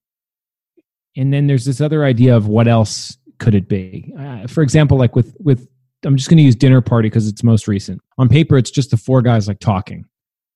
and 1.17 1.33
then 1.33 1.47
there's 1.47 1.67
this 1.67 1.81
other 1.81 2.05
idea 2.05 2.35
of 2.35 2.49
what 2.49 2.67
else 2.67 3.19
could 3.39 3.55
it 3.55 3.69
be? 3.69 4.15
Uh, 4.19 4.47
for 4.47 4.63
example 4.63 4.97
like 4.97 5.15
with 5.17 5.37
with 5.41 5.69
i'm 6.05 6.17
just 6.17 6.29
going 6.29 6.39
to 6.39 6.43
use 6.43 6.57
dinner 6.57 6.81
party 6.81 7.09
because 7.09 7.29
it's 7.29 7.43
most 7.43 7.69
recent. 7.69 8.01
On 8.19 8.29
paper 8.29 8.57
it's 8.57 8.71
just 8.71 8.91
the 8.91 8.97
four 8.97 9.23
guys 9.23 9.49
like 9.49 9.61
talking 9.61 10.05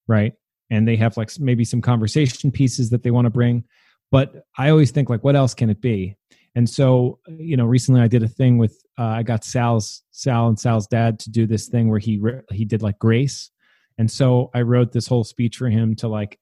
right? 0.08 0.32
And 0.70 0.86
they 0.86 0.96
have 0.96 1.16
like 1.16 1.30
maybe 1.38 1.64
some 1.64 1.80
conversation 1.80 2.50
pieces 2.50 2.90
that 2.90 3.02
they 3.02 3.10
want 3.10 3.26
to 3.26 3.30
bring. 3.30 3.64
But 4.12 4.44
i 4.56 4.70
always 4.70 4.90
think 4.92 5.10
like 5.10 5.24
what 5.24 5.36
else 5.36 5.54
can 5.54 5.70
it 5.70 5.80
be? 5.80 6.16
And 6.54 6.68
so 6.68 7.18
you 7.28 7.56
know 7.56 7.66
recently 7.66 8.00
i 8.00 8.08
did 8.08 8.22
a 8.22 8.28
thing 8.28 8.58
with 8.58 8.80
uh, 8.98 9.04
i 9.04 9.22
got 9.22 9.44
sal's 9.44 10.02
sal 10.10 10.48
and 10.48 10.58
sal's 10.58 10.86
dad 10.86 11.18
to 11.20 11.30
do 11.30 11.46
this 11.46 11.68
thing 11.68 11.90
where 11.90 11.98
he 11.98 12.18
re- 12.18 12.42
he 12.50 12.64
did 12.64 12.82
like 12.82 12.98
grace. 12.98 13.50
And 13.98 14.10
so 14.10 14.50
i 14.54 14.62
wrote 14.62 14.92
this 14.92 15.06
whole 15.06 15.24
speech 15.24 15.56
for 15.56 15.68
him 15.68 15.94
to 15.96 16.08
like 16.08 16.38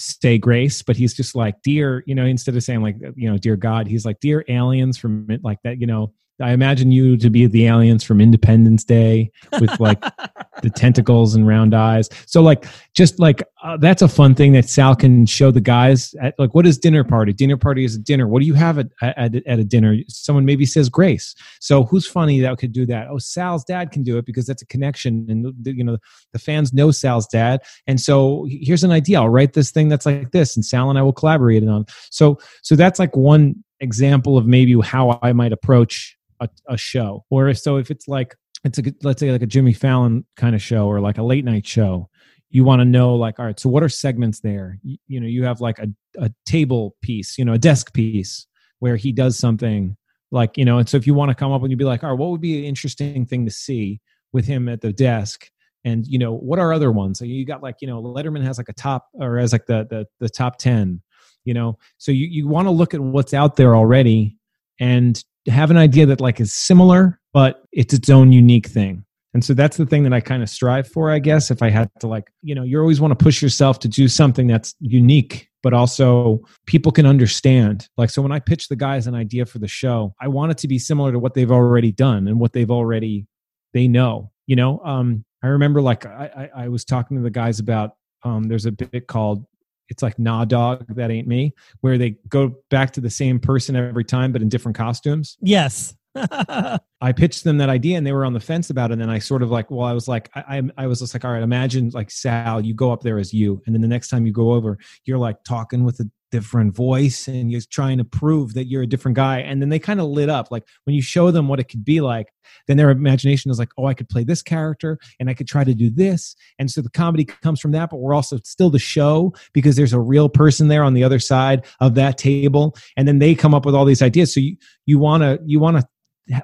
say 0.00 0.38
grace 0.38 0.82
but 0.82 0.96
he's 0.96 1.14
just 1.14 1.34
like 1.34 1.60
dear 1.62 2.02
you 2.06 2.14
know 2.14 2.24
instead 2.24 2.56
of 2.56 2.62
saying 2.62 2.80
like 2.80 2.96
you 3.16 3.30
know 3.30 3.36
dear 3.36 3.56
god 3.56 3.86
he's 3.86 4.06
like 4.06 4.18
dear 4.20 4.42
aliens 4.48 4.96
from 4.96 5.30
it 5.30 5.44
like 5.44 5.58
that 5.62 5.78
you 5.78 5.86
know 5.86 6.10
i 6.40 6.52
imagine 6.52 6.90
you 6.90 7.16
to 7.16 7.30
be 7.30 7.46
the 7.46 7.66
aliens 7.66 8.04
from 8.04 8.20
independence 8.20 8.84
day 8.84 9.30
with 9.60 9.78
like 9.80 10.02
the 10.62 10.70
tentacles 10.70 11.34
and 11.34 11.46
round 11.46 11.74
eyes. 11.74 12.08
So 12.26 12.42
like 12.42 12.66
just 12.94 13.18
like 13.18 13.42
uh, 13.62 13.76
that's 13.76 14.02
a 14.02 14.08
fun 14.08 14.34
thing 14.34 14.52
that 14.52 14.68
Sal 14.68 14.94
can 14.94 15.26
show 15.26 15.50
the 15.50 15.60
guys 15.60 16.14
at 16.20 16.34
like 16.38 16.54
what 16.54 16.66
is 16.66 16.78
dinner 16.78 17.04
party? 17.04 17.32
Dinner 17.32 17.56
party 17.56 17.84
is 17.84 17.94
a 17.94 17.98
dinner. 17.98 18.26
What 18.26 18.40
do 18.40 18.46
you 18.46 18.54
have 18.54 18.78
at 18.78 18.88
at, 19.02 19.34
at 19.34 19.58
a 19.58 19.64
dinner? 19.64 19.96
Someone 20.08 20.44
maybe 20.44 20.66
says 20.66 20.88
grace. 20.88 21.34
So 21.60 21.84
who's 21.84 22.06
funny 22.06 22.40
that 22.40 22.58
could 22.58 22.72
do 22.72 22.86
that? 22.86 23.08
Oh, 23.10 23.18
Sal's 23.18 23.64
dad 23.64 23.90
can 23.90 24.02
do 24.02 24.18
it 24.18 24.26
because 24.26 24.46
that's 24.46 24.62
a 24.62 24.66
connection 24.66 25.26
and 25.28 25.44
the, 25.62 25.74
you 25.74 25.84
know 25.84 25.98
the 26.32 26.38
fans 26.38 26.72
know 26.72 26.90
Sal's 26.90 27.26
dad. 27.26 27.62
And 27.86 28.00
so 28.00 28.46
here's 28.48 28.84
an 28.84 28.92
idea. 28.92 29.20
I'll 29.20 29.28
write 29.28 29.52
this 29.52 29.70
thing 29.70 29.88
that's 29.88 30.06
like 30.06 30.32
this 30.32 30.56
and 30.56 30.64
Sal 30.64 30.90
and 30.90 30.98
I 30.98 31.02
will 31.02 31.12
collaborate 31.12 31.66
on. 31.66 31.84
So 32.10 32.38
so 32.62 32.76
that's 32.76 32.98
like 32.98 33.16
one 33.16 33.64
example 33.80 34.36
of 34.36 34.46
maybe 34.46 34.78
how 34.80 35.18
I 35.22 35.32
might 35.32 35.52
approach 35.52 36.16
a, 36.40 36.48
a 36.68 36.76
show. 36.76 37.24
Or 37.30 37.48
if 37.48 37.58
so 37.58 37.76
if 37.76 37.90
it's 37.90 38.08
like 38.08 38.36
it's 38.64 38.78
a 38.78 38.82
let's 39.02 39.20
say 39.20 39.30
like 39.30 39.42
a 39.42 39.46
Jimmy 39.46 39.72
Fallon 39.72 40.24
kind 40.36 40.54
of 40.54 40.62
show 40.62 40.86
or 40.86 41.00
like 41.00 41.18
a 41.18 41.22
late 41.22 41.44
night 41.44 41.66
show. 41.66 42.08
You 42.52 42.64
want 42.64 42.80
to 42.80 42.84
know 42.84 43.14
like, 43.14 43.38
all 43.38 43.46
right, 43.46 43.58
so 43.60 43.68
what 43.68 43.84
are 43.84 43.88
segments 43.88 44.40
there? 44.40 44.78
You, 44.82 44.98
you 45.06 45.20
know, 45.20 45.28
you 45.28 45.44
have 45.44 45.60
like 45.60 45.78
a, 45.78 45.86
a 46.18 46.32
table 46.46 46.96
piece, 47.00 47.38
you 47.38 47.44
know, 47.44 47.52
a 47.52 47.58
desk 47.58 47.94
piece 47.94 48.46
where 48.80 48.96
he 48.96 49.12
does 49.12 49.38
something 49.38 49.96
like, 50.32 50.58
you 50.58 50.64
know, 50.64 50.78
and 50.78 50.88
so 50.88 50.96
if 50.96 51.06
you 51.06 51.14
want 51.14 51.30
to 51.30 51.34
come 51.36 51.52
up 51.52 51.62
and 51.62 51.70
you'd 51.70 51.78
be 51.78 51.84
like, 51.84 52.02
all 52.02 52.10
right, 52.10 52.18
what 52.18 52.30
would 52.30 52.40
be 52.40 52.58
an 52.58 52.64
interesting 52.64 53.24
thing 53.24 53.44
to 53.44 53.52
see 53.52 54.00
with 54.32 54.46
him 54.46 54.68
at 54.68 54.80
the 54.80 54.92
desk? 54.92 55.48
And 55.84 56.04
you 56.06 56.18
know, 56.18 56.34
what 56.34 56.58
are 56.58 56.72
other 56.72 56.90
ones? 56.90 57.20
So 57.20 57.24
you 57.24 57.46
got 57.46 57.62
like, 57.62 57.76
you 57.80 57.86
know, 57.86 58.02
Letterman 58.02 58.44
has 58.44 58.58
like 58.58 58.68
a 58.68 58.74
top 58.74 59.06
or 59.14 59.38
has 59.38 59.52
like 59.52 59.66
the 59.66 59.86
the, 59.88 60.06
the 60.18 60.28
top 60.28 60.58
ten, 60.58 61.02
you 61.44 61.54
know. 61.54 61.78
So 61.98 62.10
you, 62.10 62.26
you 62.26 62.48
want 62.48 62.66
to 62.66 62.72
look 62.72 62.94
at 62.94 63.00
what's 63.00 63.32
out 63.32 63.56
there 63.56 63.76
already 63.76 64.36
and 64.80 65.22
have 65.46 65.70
an 65.70 65.76
idea 65.76 66.06
that 66.06 66.20
like 66.20 66.40
is 66.40 66.52
similar 66.52 67.20
but 67.32 67.62
it's 67.72 67.94
its 67.94 68.10
own 68.10 68.32
unique 68.32 68.66
thing. 68.66 69.04
And 69.32 69.44
so 69.44 69.54
that's 69.54 69.76
the 69.76 69.86
thing 69.86 70.02
that 70.02 70.12
i 70.12 70.20
kind 70.20 70.42
of 70.42 70.50
strive 70.50 70.88
for 70.88 71.08
i 71.12 71.20
guess 71.20 71.52
if 71.52 71.62
i 71.62 71.70
had 71.70 71.88
to 72.00 72.08
like 72.08 72.32
you 72.42 72.52
know 72.52 72.64
you 72.64 72.80
always 72.80 73.00
want 73.00 73.16
to 73.16 73.24
push 73.24 73.40
yourself 73.40 73.78
to 73.80 73.88
do 73.88 74.08
something 74.08 74.48
that's 74.48 74.74
unique 74.80 75.48
but 75.62 75.74
also 75.74 76.40
people 76.64 76.90
can 76.90 77.04
understand. 77.04 77.86
Like 77.96 78.10
so 78.10 78.22
when 78.22 78.32
i 78.32 78.40
pitch 78.40 78.66
the 78.66 78.74
guys 78.74 79.06
an 79.06 79.14
idea 79.14 79.46
for 79.46 79.60
the 79.60 79.68
show 79.68 80.14
i 80.20 80.26
want 80.26 80.50
it 80.50 80.58
to 80.58 80.68
be 80.68 80.80
similar 80.80 81.12
to 81.12 81.20
what 81.20 81.34
they've 81.34 81.50
already 81.52 81.92
done 81.92 82.26
and 82.26 82.40
what 82.40 82.52
they've 82.52 82.70
already 82.70 83.26
they 83.72 83.86
know 83.86 84.32
you 84.48 84.56
know? 84.56 84.80
Um 84.84 85.24
i 85.44 85.46
remember 85.46 85.80
like 85.80 86.06
i 86.06 86.48
i, 86.54 86.64
I 86.64 86.68
was 86.68 86.84
talking 86.84 87.16
to 87.16 87.22
the 87.22 87.30
guys 87.30 87.60
about 87.60 87.92
um 88.24 88.48
there's 88.48 88.66
a 88.66 88.72
bit 88.72 89.06
called 89.06 89.46
it's 89.90 90.02
like 90.02 90.18
nah 90.18 90.44
dog 90.44 90.84
that 90.88 91.10
ain't 91.10 91.28
me 91.28 91.52
where 91.80 91.98
they 91.98 92.16
go 92.28 92.54
back 92.70 92.92
to 92.92 93.00
the 93.00 93.10
same 93.10 93.38
person 93.38 93.76
every 93.76 94.04
time 94.04 94.32
but 94.32 94.40
in 94.40 94.48
different 94.48 94.76
costumes 94.76 95.36
Yes. 95.42 95.94
I 96.16 97.12
pitched 97.14 97.44
them 97.44 97.58
that 97.58 97.68
idea 97.68 97.96
and 97.96 98.06
they 98.06 98.12
were 98.12 98.24
on 98.24 98.32
the 98.32 98.40
fence 98.40 98.70
about 98.70 98.90
it. 98.90 98.94
And 98.94 99.02
then 99.02 99.10
I 99.10 99.18
sort 99.18 99.42
of 99.42 99.50
like, 99.50 99.70
well, 99.70 99.86
I 99.86 99.92
was 99.92 100.08
like, 100.08 100.28
I, 100.34 100.58
I, 100.58 100.62
I 100.78 100.86
was 100.86 101.00
just 101.00 101.14
like, 101.14 101.24
all 101.24 101.32
right, 101.32 101.42
imagine 101.42 101.90
like 101.90 102.10
Sal, 102.10 102.64
you 102.64 102.74
go 102.74 102.92
up 102.92 103.02
there 103.02 103.18
as 103.18 103.32
you. 103.32 103.62
And 103.66 103.74
then 103.74 103.80
the 103.80 103.88
next 103.88 104.08
time 104.08 104.26
you 104.26 104.32
go 104.32 104.52
over, 104.52 104.78
you're 105.04 105.18
like 105.18 105.42
talking 105.44 105.84
with 105.84 106.00
a 106.00 106.10
different 106.30 106.74
voice 106.74 107.28
and 107.28 107.50
you're 107.50 107.60
trying 107.70 107.98
to 107.98 108.04
prove 108.04 108.54
that 108.54 108.66
you're 108.66 108.82
a 108.82 108.86
different 108.86 109.16
guy. 109.16 109.38
And 109.40 109.60
then 109.60 109.68
they 109.68 109.78
kind 109.78 110.00
of 110.00 110.06
lit 110.06 110.28
up. 110.28 110.50
Like 110.50 110.64
when 110.84 110.94
you 110.94 111.02
show 111.02 111.30
them 111.30 111.48
what 111.48 111.60
it 111.60 111.64
could 111.64 111.84
be 111.84 112.00
like, 112.00 112.32
then 112.66 112.76
their 112.76 112.90
imagination 112.90 113.50
is 113.50 113.58
like, 113.58 113.70
oh, 113.78 113.86
I 113.86 113.94
could 113.94 114.08
play 114.08 114.24
this 114.24 114.42
character 114.42 114.98
and 115.18 115.28
I 115.28 115.34
could 115.34 115.48
try 115.48 115.64
to 115.64 115.74
do 115.74 115.90
this. 115.90 116.36
And 116.58 116.70
so 116.70 116.80
the 116.80 116.90
comedy 116.90 117.24
comes 117.24 117.60
from 117.60 117.72
that, 117.72 117.90
but 117.90 117.98
we're 117.98 118.14
also 118.14 118.38
still 118.44 118.70
the 118.70 118.78
show 118.78 119.34
because 119.52 119.76
there's 119.76 119.92
a 119.92 120.00
real 120.00 120.28
person 120.28 120.68
there 120.68 120.84
on 120.84 120.94
the 120.94 121.04
other 121.04 121.18
side 121.18 121.64
of 121.80 121.94
that 121.94 122.18
table. 122.18 122.76
And 122.96 123.06
then 123.06 123.18
they 123.18 123.34
come 123.34 123.54
up 123.54 123.66
with 123.66 123.74
all 123.74 123.84
these 123.84 124.02
ideas. 124.02 124.32
So 124.34 124.40
you, 124.40 124.56
you 124.86 124.98
want 124.98 125.22
to, 125.22 125.40
you 125.44 125.60
want 125.60 125.78
to, 125.78 125.88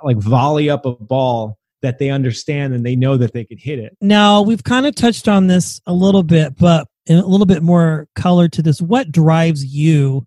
like 0.02 0.16
volley 0.16 0.68
up 0.68 0.84
a 0.84 0.92
ball 0.92 1.58
that 1.82 1.98
they 1.98 2.10
understand 2.10 2.74
and 2.74 2.84
they 2.84 2.96
know 2.96 3.16
that 3.16 3.32
they 3.32 3.44
could 3.44 3.60
hit 3.60 3.78
it. 3.78 3.96
Now, 4.00 4.42
we've 4.42 4.64
kind 4.64 4.84
of 4.84 4.96
touched 4.96 5.28
on 5.28 5.46
this 5.46 5.80
a 5.86 5.92
little 5.92 6.24
bit, 6.24 6.56
but 6.56 6.88
a 7.08 7.14
little 7.14 7.46
bit 7.46 7.62
more 7.62 8.08
color 8.14 8.48
to 8.48 8.62
this. 8.62 8.80
What 8.80 9.12
drives 9.12 9.64
you 9.64 10.26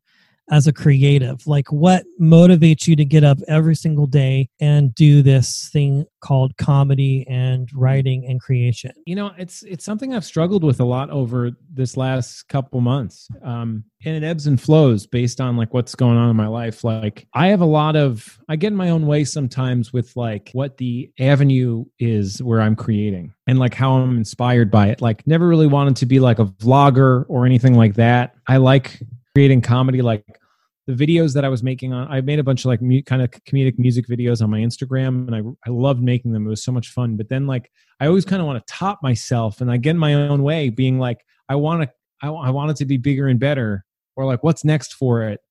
as 0.52 0.68
a 0.68 0.74
creative? 0.74 1.46
Like, 1.48 1.72
what 1.72 2.04
motivates 2.20 2.88
you 2.88 2.96
to 2.96 3.06
get 3.06 3.24
up 3.24 3.40
every 3.48 3.76
single 3.76 4.08
day 4.08 4.50
and 4.60 4.94
do 4.96 5.22
this 5.22 5.70
thing 5.72 6.06
called 6.22 6.58
comedy 6.58 7.26
and 7.30 7.70
writing 7.74 8.26
and 8.26 8.42
creation? 8.42 8.92
You 9.06 9.16
know, 9.16 9.32
it's 9.38 9.64
it's 9.64 9.86
something 9.86 10.14
I've 10.14 10.26
struggled 10.26 10.64
with 10.64 10.80
a 10.80 10.86
lot 10.86 11.10
over 11.10 11.52
this 11.72 11.98
last 11.98 12.48
couple 12.50 12.82
months, 12.82 13.28
um, 13.44 13.84
and 14.06 14.16
it 14.16 14.26
ebbs 14.26 14.48
and 14.48 14.60
flows 14.60 15.06
based 15.06 15.40
on 15.42 15.58
like 15.58 15.74
what's 15.74 15.96
going 15.96 16.18
on 16.18 16.30
in 16.30 16.36
my 16.36 16.48
life. 16.48 16.84
Like, 16.84 17.28
I 17.34 17.48
have 17.48 17.62
a 17.62 17.66
lot 17.66 17.96
of 17.96 18.40
I 18.50 18.56
get 18.56 18.68
in 18.68 18.76
my 18.76 18.90
own 18.90 19.06
way 19.06 19.24
sometimes 19.24 19.94
with 19.94 20.16
like 20.16 20.50
what 20.54 20.78
the 20.78 21.12
avenue 21.20 21.86
is 22.00 22.42
where 22.42 22.62
I'm 22.62 22.76
creating 22.76 23.34
and 23.48 23.60
like 23.60 23.74
how 23.74 23.94
I'm 23.94 24.18
inspired 24.18 24.72
by 24.72 24.88
it. 24.88 25.02
Like, 25.02 25.26
never 25.28 25.48
really 25.48 25.68
wanted 25.68 25.96
to 25.98 26.06
be 26.06 26.20
like 26.20 26.40
a 26.40 26.46
vlogger 26.46 27.26
or 27.28 27.46
anything 27.46 27.76
like 27.76 27.96
that. 27.96 28.36
I 28.48 28.58
like 28.58 29.00
creating 29.36 29.62
comedy 29.62 30.02
like 30.02 30.39
the 30.90 31.06
videos 31.06 31.36
that 31.36 31.46
I 31.46 31.50
was 31.50 31.62
making 31.62 31.94
on, 31.94 32.08
I 32.12 32.20
made 32.22 32.40
a 32.40 32.44
bunch 32.44 32.62
of 32.62 32.66
like 32.66 32.82
mu- 32.82 33.04
kind 33.04 33.22
of 33.22 33.30
comedic 33.30 33.78
music 33.78 34.08
videos 34.08 34.42
on 34.42 34.50
my 34.50 34.60
Instagram, 34.60 35.28
and 35.28 35.36
I 35.36 35.70
I 35.70 35.72
loved 35.72 36.02
making 36.02 36.32
them. 36.32 36.48
It 36.48 36.50
was 36.50 36.64
so 36.64 36.72
much 36.72 36.90
fun. 36.90 37.16
But 37.16 37.30
then 37.30 37.46
like 37.46 37.70
I 38.00 38.08
always 38.08 38.26
kind 38.26 38.42
of 38.42 38.48
want 38.48 38.66
to 38.66 38.74
top 38.74 39.04
myself, 39.04 39.62
and 39.62 39.72
I 39.72 39.78
get 39.78 39.92
in 39.92 39.98
my 39.98 40.16
own 40.16 40.42
way, 40.42 40.70
being 40.70 40.98
like 40.98 41.20
I 41.48 41.56
want 41.56 41.84
to 41.84 41.92
I, 42.24 42.30
I 42.32 42.50
want 42.50 42.72
it 42.72 42.78
to 42.78 42.86
be 42.86 42.98
bigger 42.98 43.28
and 43.28 43.40
better, 43.40 43.86
or 44.16 44.26
like 44.26 44.44
what's 44.44 44.66
next 44.66 44.94
for 44.94 45.22
it. 45.24 45.42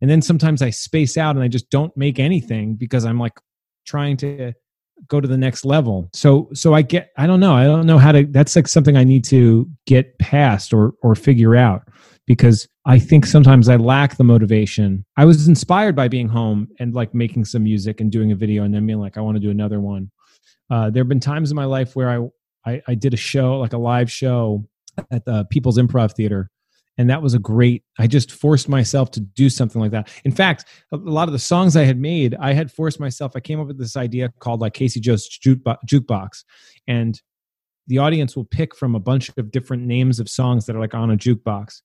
And 0.00 0.10
then 0.10 0.20
sometimes 0.20 0.62
I 0.62 0.70
space 0.70 1.16
out 1.16 1.36
and 1.36 1.44
I 1.44 1.48
just 1.48 1.70
don't 1.70 1.96
make 1.96 2.18
anything 2.18 2.74
because 2.74 3.04
I'm 3.04 3.20
like 3.20 3.38
trying 3.86 4.16
to 4.18 4.52
go 5.06 5.20
to 5.20 5.28
the 5.28 5.38
next 5.38 5.64
level. 5.64 6.08
So 6.12 6.48
so 6.52 6.74
I 6.74 6.82
get 6.82 7.10
I 7.16 7.26
don't 7.26 7.40
know 7.40 7.54
I 7.54 7.64
don't 7.64 7.86
know 7.86 7.98
how 7.98 8.12
to. 8.12 8.24
That's 8.24 8.56
like 8.56 8.68
something 8.68 8.96
I 8.96 9.04
need 9.04 9.24
to 9.26 9.68
get 9.86 10.18
past 10.18 10.74
or 10.74 10.92
or 11.02 11.14
figure 11.14 11.56
out 11.56 11.82
because 12.28 12.68
I 12.84 12.98
think 12.98 13.24
sometimes 13.24 13.68
I 13.68 13.76
lack 13.76 14.16
the 14.16 14.24
motivation. 14.24 15.04
I 15.16 15.24
was 15.24 15.48
inspired 15.48 15.96
by 15.96 16.08
being 16.08 16.28
home 16.28 16.68
and 16.78 16.94
like 16.94 17.14
making 17.14 17.46
some 17.46 17.64
music 17.64 18.00
and 18.00 18.12
doing 18.12 18.32
a 18.32 18.36
video 18.36 18.64
and 18.64 18.74
then 18.74 18.86
being 18.86 19.00
like, 19.00 19.16
I 19.16 19.22
want 19.22 19.36
to 19.36 19.40
do 19.40 19.50
another 19.50 19.80
one. 19.80 20.10
Uh, 20.70 20.90
there 20.90 21.02
have 21.02 21.08
been 21.08 21.20
times 21.20 21.50
in 21.50 21.56
my 21.56 21.64
life 21.64 21.96
where 21.96 22.10
I, 22.10 22.70
I, 22.70 22.82
I 22.88 22.94
did 22.94 23.14
a 23.14 23.16
show, 23.16 23.58
like 23.58 23.72
a 23.72 23.78
live 23.78 24.12
show 24.12 24.68
at 25.10 25.24
the 25.24 25.46
People's 25.50 25.78
Improv 25.78 26.12
Theater. 26.12 26.50
And 26.98 27.08
that 27.08 27.22
was 27.22 27.32
a 27.32 27.38
great, 27.38 27.84
I 27.98 28.08
just 28.08 28.32
forced 28.32 28.68
myself 28.68 29.10
to 29.12 29.20
do 29.20 29.48
something 29.48 29.80
like 29.80 29.92
that. 29.92 30.10
In 30.24 30.32
fact, 30.32 30.64
a 30.92 30.96
lot 30.96 31.28
of 31.28 31.32
the 31.32 31.38
songs 31.38 31.76
I 31.76 31.84
had 31.84 31.98
made, 31.98 32.34
I 32.40 32.52
had 32.52 32.72
forced 32.72 32.98
myself, 32.98 33.32
I 33.36 33.40
came 33.40 33.60
up 33.60 33.68
with 33.68 33.78
this 33.78 33.96
idea 33.96 34.32
called 34.40 34.60
like 34.60 34.74
Casey 34.74 35.00
Jost's 35.00 35.38
Jukebox. 35.38 36.44
And 36.86 37.20
the 37.86 37.98
audience 37.98 38.36
will 38.36 38.44
pick 38.44 38.76
from 38.76 38.94
a 38.94 39.00
bunch 39.00 39.30
of 39.36 39.50
different 39.50 39.84
names 39.84 40.20
of 40.20 40.28
songs 40.28 40.66
that 40.66 40.76
are 40.76 40.80
like 40.80 40.94
on 40.94 41.10
a 41.10 41.16
jukebox 41.16 41.80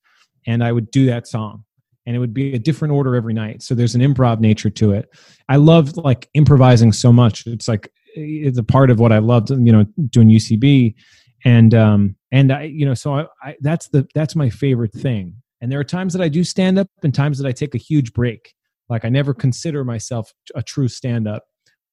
and 0.46 0.64
I 0.64 0.72
would 0.72 0.92
do 0.92 1.06
that 1.08 1.28
song 1.28 1.64
and 2.06 2.16
it 2.16 2.20
would 2.20 2.34
be 2.34 2.54
a 2.54 2.60
different 2.60 2.94
order 2.94 3.16
every 3.16 3.34
night. 3.34 3.62
So 3.62 3.74
there's 3.76 3.96
an 3.96 4.02
improv 4.02 4.40
nature 4.40 4.70
to 4.70 4.92
it. 4.92 5.10
I 5.48 5.56
love 5.56 5.96
like 5.98 6.30
improvising 6.34 6.92
so 6.92 7.14
much. 7.14 7.48
It's 7.48 7.68
like 7.68 7.92
it's 8.16 8.58
a 8.58 8.64
part 8.64 8.92
of 8.92 9.00
what 9.00 9.12
I 9.12 9.20
loved, 9.20 9.50
you 9.50 9.72
know, 9.72 9.86
doing 10.10 10.30
UCB, 10.30 10.96
and 11.46 11.74
um 11.74 12.16
and 12.34 12.52
I 12.52 12.64
you 12.64 12.86
know 12.86 12.96
so 12.96 13.14
I, 13.14 13.28
I 13.42 13.56
that's 13.62 13.88
the 13.88 14.06
that's 14.14 14.36
my 14.36 14.50
favorite 14.50 14.92
thing. 14.92 15.36
And 15.62 15.72
there 15.72 15.80
are 15.80 15.86
times 15.86 16.12
that 16.12 16.22
I 16.22 16.28
do 16.28 16.44
stand 16.44 16.78
up 16.78 16.90
and 17.02 17.16
times 17.16 17.38
that 17.38 17.48
I 17.48 17.54
take 17.54 17.74
a 17.74 17.78
huge 17.78 18.12
break. 18.12 18.54
Like 18.90 19.06
I 19.06 19.10
never 19.10 19.34
consider 19.34 19.86
myself 19.86 20.34
a 20.56 20.62
true 20.62 20.90
stand 20.90 21.26
up, 21.26 21.46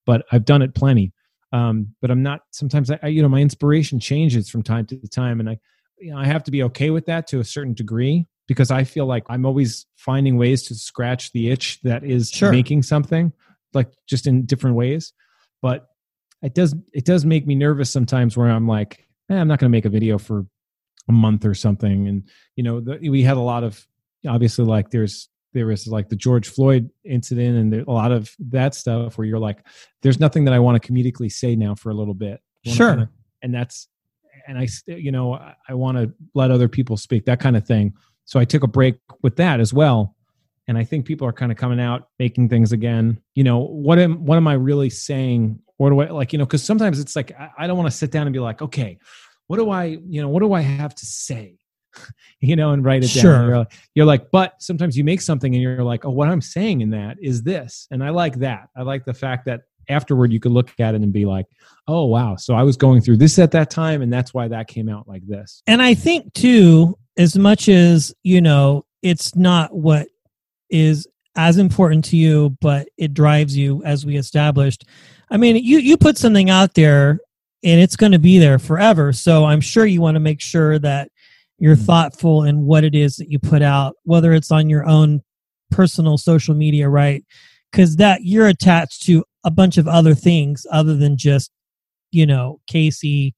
but 0.06 0.24
I've 0.32 0.44
done 0.44 0.62
it 0.62 0.74
plenty. 0.74 1.12
Um, 1.52 1.94
but 2.00 2.10
I'm 2.10 2.22
not. 2.22 2.40
Sometimes 2.50 2.90
I, 2.90 2.98
I 3.02 3.08
you 3.08 3.22
know 3.22 3.28
my 3.28 3.40
inspiration 3.40 4.00
changes 4.00 4.48
from 4.48 4.62
time 4.62 4.86
to 4.86 4.96
time, 5.08 5.38
and 5.40 5.50
I 5.50 5.58
you 5.98 6.10
know 6.10 6.18
I 6.18 6.26
have 6.26 6.42
to 6.44 6.50
be 6.50 6.62
okay 6.64 6.90
with 6.90 7.06
that 7.06 7.26
to 7.28 7.40
a 7.40 7.44
certain 7.44 7.74
degree 7.74 8.26
because 8.48 8.70
I 8.70 8.84
feel 8.84 9.06
like 9.06 9.24
I'm 9.28 9.44
always 9.44 9.86
finding 9.96 10.36
ways 10.36 10.62
to 10.68 10.74
scratch 10.74 11.32
the 11.32 11.50
itch 11.50 11.80
that 11.82 12.02
is 12.02 12.30
sure. 12.30 12.50
making 12.50 12.82
something, 12.82 13.32
like 13.74 13.92
just 14.08 14.26
in 14.26 14.46
different 14.46 14.76
ways. 14.76 15.12
But 15.60 15.86
it 16.40 16.54
does 16.54 16.74
it 16.94 17.04
does 17.04 17.26
make 17.26 17.46
me 17.46 17.56
nervous 17.56 17.90
sometimes 17.90 18.36
where 18.36 18.48
I'm 18.48 18.66
like, 18.66 19.06
eh, 19.30 19.34
I'm 19.34 19.48
not 19.48 19.58
going 19.58 19.70
to 19.70 19.76
make 19.76 19.84
a 19.84 19.90
video 19.90 20.18
for 20.18 20.46
a 21.08 21.12
month 21.12 21.44
or 21.44 21.54
something. 21.54 22.08
And 22.08 22.24
you 22.56 22.62
know, 22.62 22.80
the, 22.80 23.08
we 23.08 23.22
had 23.22 23.36
a 23.36 23.40
lot 23.40 23.64
of 23.64 23.86
obviously 24.28 24.64
like 24.64 24.90
there's 24.90 25.28
there 25.52 25.66
was 25.66 25.86
like 25.86 26.08
the 26.08 26.16
George 26.16 26.48
Floyd 26.48 26.90
incident 27.04 27.56
and 27.56 27.72
there, 27.72 27.84
a 27.88 27.92
lot 27.92 28.12
of 28.12 28.30
that 28.38 28.74
stuff 28.74 29.18
where 29.18 29.26
you're 29.26 29.38
like, 29.38 29.66
there's 30.02 30.20
nothing 30.20 30.44
that 30.44 30.54
I 30.54 30.58
want 30.58 30.80
to 30.80 30.92
comedically 30.92 31.32
say 31.32 31.56
now 31.56 31.74
for 31.74 31.90
a 31.90 31.94
little 31.94 32.14
bit. 32.14 32.40
Sure. 32.64 32.90
Kinda, 32.90 33.10
and 33.42 33.54
that's 33.54 33.88
and 34.46 34.58
I 34.58 34.68
you 34.86 35.12
know 35.12 35.34
I, 35.34 35.54
I 35.68 35.74
want 35.74 35.96
to 35.96 36.12
let 36.34 36.50
other 36.50 36.68
people 36.68 36.96
speak 36.96 37.24
that 37.24 37.40
kind 37.40 37.56
of 37.56 37.66
thing 37.66 37.94
so 38.30 38.38
I 38.38 38.44
took 38.44 38.62
a 38.62 38.68
break 38.68 38.94
with 39.22 39.34
that 39.36 39.58
as 39.58 39.74
well. 39.74 40.14
And 40.68 40.78
I 40.78 40.84
think 40.84 41.04
people 41.04 41.26
are 41.26 41.32
kind 41.32 41.50
of 41.50 41.58
coming 41.58 41.80
out, 41.80 42.10
making 42.20 42.48
things 42.48 42.70
again. 42.70 43.20
You 43.34 43.42
know, 43.42 43.58
what 43.58 43.98
am 43.98 44.24
what 44.24 44.36
am 44.36 44.46
I 44.46 44.52
really 44.52 44.88
saying? 44.88 45.58
Or 45.80 45.90
do 45.90 46.00
I 46.00 46.10
like, 46.10 46.32
you 46.32 46.38
know, 46.38 46.44
because 46.44 46.62
sometimes 46.62 47.00
it's 47.00 47.16
like 47.16 47.32
I, 47.38 47.50
I 47.58 47.66
don't 47.66 47.76
want 47.76 47.90
to 47.90 47.96
sit 47.96 48.10
down 48.10 48.26
and 48.26 48.32
be 48.32 48.38
like, 48.38 48.60
okay, 48.60 48.98
what 49.46 49.56
do 49.56 49.70
I, 49.70 49.84
you 49.84 50.20
know, 50.20 50.28
what 50.28 50.40
do 50.40 50.52
I 50.52 50.60
have 50.60 50.94
to 50.94 51.06
say? 51.06 51.58
you 52.40 52.54
know, 52.54 52.70
and 52.70 52.84
write 52.84 53.02
it 53.02 53.08
sure. 53.08 53.32
down. 53.32 53.48
You're 53.48 53.58
like, 53.58 53.72
you're 53.94 54.06
like, 54.06 54.30
but 54.30 54.62
sometimes 54.62 54.96
you 54.96 55.04
make 55.04 55.20
something 55.20 55.54
and 55.54 55.62
you're 55.62 55.82
like, 55.82 56.04
oh, 56.04 56.10
what 56.10 56.28
I'm 56.28 56.42
saying 56.42 56.82
in 56.82 56.90
that 56.90 57.16
is 57.20 57.42
this. 57.42 57.88
And 57.90 58.04
I 58.04 58.10
like 58.10 58.36
that. 58.40 58.68
I 58.76 58.82
like 58.82 59.04
the 59.06 59.14
fact 59.14 59.46
that 59.46 59.62
afterward 59.88 60.30
you 60.32 60.38
could 60.38 60.52
look 60.52 60.70
at 60.78 60.94
it 60.94 61.00
and 61.00 61.12
be 61.12 61.24
like, 61.24 61.46
oh 61.88 62.04
wow, 62.04 62.36
so 62.36 62.54
I 62.54 62.62
was 62.62 62.76
going 62.76 63.00
through 63.00 63.16
this 63.16 63.38
at 63.38 63.50
that 63.52 63.70
time, 63.70 64.02
and 64.02 64.12
that's 64.12 64.32
why 64.32 64.46
that 64.48 64.68
came 64.68 64.88
out 64.88 65.08
like 65.08 65.26
this. 65.26 65.62
And 65.66 65.82
I 65.82 65.94
think 65.94 66.32
too, 66.34 66.96
as 67.16 67.36
much 67.36 67.68
as 67.68 68.14
you 68.22 68.40
know 68.40 68.84
it's 69.02 69.34
not 69.36 69.74
what 69.74 70.08
is 70.70 71.06
as 71.36 71.58
important 71.58 72.04
to 72.04 72.16
you 72.16 72.56
but 72.60 72.88
it 72.96 73.12
drives 73.12 73.56
you 73.56 73.82
as 73.84 74.06
we 74.06 74.16
established 74.16 74.84
i 75.30 75.36
mean 75.36 75.56
you 75.56 75.78
you 75.78 75.96
put 75.96 76.18
something 76.18 76.50
out 76.50 76.74
there 76.74 77.18
and 77.62 77.80
it's 77.80 77.96
going 77.96 78.12
to 78.12 78.18
be 78.18 78.38
there 78.38 78.58
forever 78.58 79.12
so 79.12 79.44
i'm 79.44 79.60
sure 79.60 79.86
you 79.86 80.00
want 80.00 80.14
to 80.14 80.20
make 80.20 80.40
sure 80.40 80.78
that 80.78 81.10
you're 81.58 81.74
mm-hmm. 81.74 81.84
thoughtful 81.84 82.44
in 82.44 82.64
what 82.64 82.84
it 82.84 82.94
is 82.94 83.16
that 83.16 83.30
you 83.30 83.38
put 83.38 83.62
out 83.62 83.96
whether 84.04 84.32
it's 84.32 84.50
on 84.50 84.68
your 84.68 84.86
own 84.86 85.20
personal 85.70 86.18
social 86.18 86.54
media 86.54 86.88
right 86.88 87.24
because 87.70 87.96
that 87.96 88.20
you're 88.24 88.48
attached 88.48 89.02
to 89.02 89.24
a 89.44 89.50
bunch 89.50 89.78
of 89.78 89.86
other 89.86 90.14
things 90.14 90.66
other 90.70 90.96
than 90.96 91.16
just 91.16 91.50
you 92.10 92.26
know 92.26 92.60
casey 92.66 93.34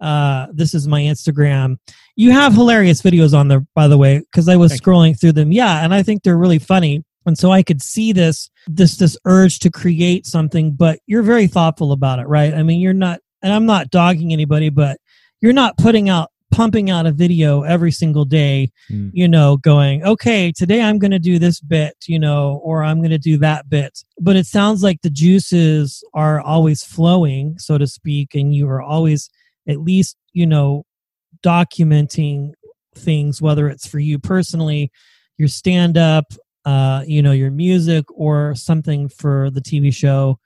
uh, 0.00 0.46
this 0.52 0.74
is 0.74 0.88
my 0.88 1.00
Instagram. 1.02 1.76
You 2.16 2.32
have 2.32 2.54
hilarious 2.54 3.02
videos 3.02 3.38
on 3.38 3.48
there, 3.48 3.64
by 3.74 3.86
the 3.86 3.98
way, 3.98 4.20
because 4.20 4.48
I 4.48 4.56
was 4.56 4.72
Thank 4.72 4.82
scrolling 4.82 5.08
you. 5.10 5.14
through 5.16 5.32
them. 5.32 5.52
Yeah, 5.52 5.84
and 5.84 5.94
I 5.94 6.02
think 6.02 6.22
they're 6.22 6.38
really 6.38 6.58
funny. 6.58 7.04
And 7.26 7.36
so 7.36 7.50
I 7.50 7.62
could 7.62 7.82
see 7.82 8.12
this 8.12 8.50
this 8.66 8.96
this 8.96 9.16
urge 9.24 9.58
to 9.60 9.70
create 9.70 10.26
something, 10.26 10.72
but 10.72 10.98
you're 11.06 11.22
very 11.22 11.46
thoughtful 11.46 11.92
about 11.92 12.18
it, 12.18 12.26
right? 12.26 12.54
I 12.54 12.62
mean, 12.62 12.80
you're 12.80 12.92
not, 12.92 13.20
and 13.42 13.52
I'm 13.52 13.66
not 13.66 13.90
dogging 13.90 14.32
anybody, 14.32 14.70
but 14.70 14.98
you're 15.40 15.52
not 15.52 15.76
putting 15.78 16.08
out 16.08 16.30
pumping 16.50 16.90
out 16.90 17.06
a 17.06 17.12
video 17.12 17.62
every 17.62 17.92
single 17.92 18.24
day, 18.24 18.68
mm. 18.90 19.08
you 19.14 19.28
know, 19.28 19.56
going, 19.58 20.02
okay, 20.02 20.50
today 20.50 20.82
I'm 20.82 20.98
going 20.98 21.12
to 21.12 21.18
do 21.20 21.38
this 21.38 21.60
bit, 21.60 21.94
you 22.06 22.18
know, 22.18 22.60
or 22.64 22.82
I'm 22.82 22.98
going 22.98 23.10
to 23.10 23.18
do 23.18 23.38
that 23.38 23.68
bit. 23.68 24.02
But 24.18 24.34
it 24.34 24.46
sounds 24.46 24.82
like 24.82 25.00
the 25.02 25.10
juices 25.10 26.02
are 26.12 26.40
always 26.40 26.82
flowing, 26.82 27.56
so 27.58 27.78
to 27.78 27.86
speak, 27.86 28.34
and 28.34 28.52
you 28.52 28.68
are 28.68 28.82
always 28.82 29.30
at 29.68 29.80
least 29.80 30.16
you 30.32 30.46
know 30.46 30.84
documenting 31.42 32.52
things 32.94 33.40
whether 33.40 33.68
it's 33.68 33.86
for 33.86 33.98
you 33.98 34.18
personally 34.18 34.90
your 35.38 35.48
stand 35.48 35.96
up 35.96 36.32
uh 36.64 37.02
you 37.06 37.22
know 37.22 37.32
your 37.32 37.50
music 37.50 38.04
or 38.10 38.54
something 38.54 39.08
for 39.08 39.50
the 39.50 39.60
tv 39.60 39.94
show 39.94 40.38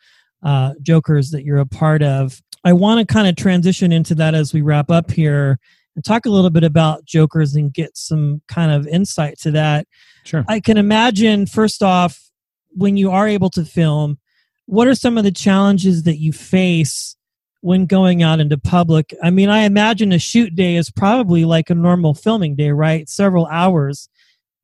uh 0.43 0.73
jokers 0.83 1.31
that 1.31 1.45
you're 1.45 1.59
a 1.59 1.67
part 1.67 2.03
of 2.03 2.41
i 2.65 2.73
want 2.73 3.01
to 3.07 3.13
kind 3.13 3.27
of 3.27 3.37
transition 3.37 3.93
into 3.93 4.15
that 4.15 4.35
as 4.35 4.53
we 4.53 4.63
wrap 4.63 4.91
up 4.91 5.11
here 5.11 5.59
and 5.97 6.05
talk 6.05 6.27
a 6.27 6.31
little 6.31 6.51
bit 6.51 6.65
about 6.65 7.05
jokers 7.05 7.55
and 7.55 7.73
get 7.73 7.97
some 7.97 8.41
kind 8.49 8.71
of 8.71 8.87
insight 8.87 9.39
to 9.39 9.51
that 9.51 9.87
sure 10.25 10.45
i 10.49 10.61
can 10.61 10.77
imagine 10.77 11.47
first 11.47 11.83
off 11.83 12.31
when 12.71 12.97
you 12.97 13.11
are 13.11 13.29
able 13.29 13.51
to 13.51 13.65
film 13.65 14.19
what 14.67 14.89
are 14.89 14.95
some 14.95 15.19
of 15.19 15.25
the 15.25 15.33
challenges 15.33 16.05
that 16.05 16.19
you 16.19 16.33
face 16.33 17.17
when 17.65 17.87
going 17.87 18.23
out 18.23 18.41
into 18.41 18.59
public. 18.59 19.15
I 19.23 19.31
mean, 19.31 19.49
I 19.49 19.61
imagine 19.61 20.13
a 20.13 20.19
shoot 20.19 20.55
day 20.55 20.77
is 20.77 20.91
probably 20.91 21.47
like 21.47 21.71
a 21.71 21.75
normal 21.75 22.13
filming 22.13 22.57
day, 22.57 22.73
right? 22.73 23.09
Several 23.09 23.47
hours, 23.47 24.11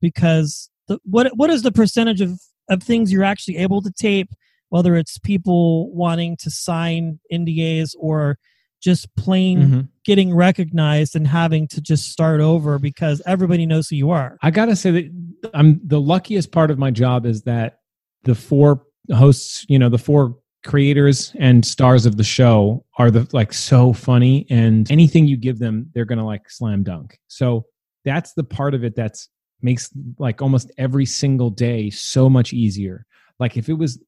because 0.01 0.69
the, 0.91 0.99
what 1.03 1.27
what 1.37 1.49
is 1.49 1.63
the 1.63 1.71
percentage 1.71 2.21
of 2.21 2.39
of 2.69 2.83
things 2.83 3.11
you're 3.11 3.23
actually 3.23 3.57
able 3.57 3.81
to 3.81 3.91
tape, 3.91 4.29
whether 4.69 4.95
it's 4.95 5.17
people 5.17 5.93
wanting 5.93 6.37
to 6.37 6.49
sign 6.49 7.19
NDAs 7.31 7.95
or 7.99 8.37
just 8.81 9.15
plain 9.15 9.59
mm-hmm. 9.59 9.81
getting 10.05 10.33
recognized 10.33 11.15
and 11.15 11.27
having 11.27 11.67
to 11.67 11.81
just 11.81 12.09
start 12.09 12.41
over 12.41 12.79
because 12.79 13.21
everybody 13.25 13.65
knows 13.65 13.87
who 13.89 13.95
you 13.95 14.09
are. 14.09 14.37
I 14.41 14.51
gotta 14.51 14.75
say 14.75 14.91
that 14.91 15.51
I'm 15.53 15.79
the 15.83 16.01
luckiest 16.01 16.51
part 16.51 16.71
of 16.71 16.79
my 16.79 16.91
job 16.91 17.25
is 17.25 17.43
that 17.43 17.79
the 18.23 18.35
four 18.35 18.83
hosts, 19.13 19.65
you 19.69 19.79
know, 19.79 19.89
the 19.89 19.97
four 19.97 20.35
creators 20.63 21.33
and 21.39 21.65
stars 21.65 22.05
of 22.05 22.17
the 22.17 22.23
show 22.23 22.85
are 22.97 23.09
the 23.09 23.27
like 23.31 23.53
so 23.53 23.93
funny 23.93 24.45
and 24.49 24.91
anything 24.91 25.27
you 25.27 25.35
give 25.35 25.57
them 25.57 25.89
they're 25.95 26.05
gonna 26.05 26.23
like 26.23 26.47
slam 26.51 26.83
dunk 26.83 27.17
so 27.27 27.65
that's 28.05 28.33
the 28.33 28.43
part 28.43 28.75
of 28.75 28.83
it 28.83 28.95
that's 28.95 29.27
makes 29.63 29.89
like 30.17 30.41
almost 30.41 30.71
every 30.77 31.05
single 31.05 31.49
day 31.49 31.89
so 31.89 32.29
much 32.29 32.53
easier. 32.53 33.05
Like 33.39 33.57
if 33.57 33.69
it 33.69 33.73
was 33.73 34.01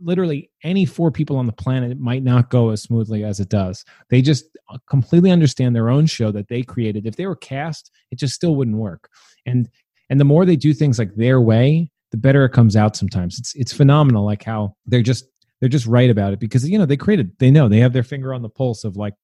literally 0.00 0.50
any 0.62 0.84
four 0.84 1.10
people 1.10 1.36
on 1.36 1.46
the 1.46 1.52
planet 1.52 1.90
it 1.90 1.98
might 1.98 2.22
not 2.22 2.48
go 2.48 2.70
as 2.70 2.82
smoothly 2.82 3.24
as 3.24 3.40
it 3.40 3.48
does. 3.48 3.84
They 4.08 4.22
just 4.22 4.44
uh, 4.68 4.78
completely 4.88 5.30
understand 5.30 5.74
their 5.74 5.90
own 5.90 6.06
show 6.06 6.30
that 6.30 6.48
they 6.48 6.62
created. 6.62 7.06
If 7.06 7.16
they 7.16 7.26
were 7.26 7.36
cast 7.36 7.90
it 8.10 8.18
just 8.18 8.34
still 8.34 8.54
wouldn't 8.56 8.76
work. 8.76 9.08
And 9.46 9.68
and 10.10 10.20
the 10.20 10.24
more 10.24 10.44
they 10.44 10.56
do 10.56 10.72
things 10.72 10.98
like 10.98 11.14
their 11.16 11.40
way 11.40 11.90
the 12.14 12.18
better 12.18 12.44
it 12.44 12.50
comes 12.50 12.76
out 12.76 12.94
sometimes. 12.94 13.40
It's 13.40 13.54
it's 13.56 13.72
phenomenal 13.72 14.24
like 14.24 14.44
how 14.44 14.76
they're 14.86 15.02
just 15.02 15.24
they're 15.58 15.68
just 15.68 15.86
right 15.86 16.10
about 16.10 16.32
it 16.32 16.38
because 16.38 16.68
you 16.68 16.78
know 16.78 16.86
they 16.86 16.96
created 16.96 17.32
they 17.40 17.50
know 17.50 17.68
they 17.68 17.80
have 17.80 17.92
their 17.92 18.04
finger 18.04 18.32
on 18.32 18.42
the 18.42 18.48
pulse 18.48 18.84
of 18.84 18.96
like 18.96 19.14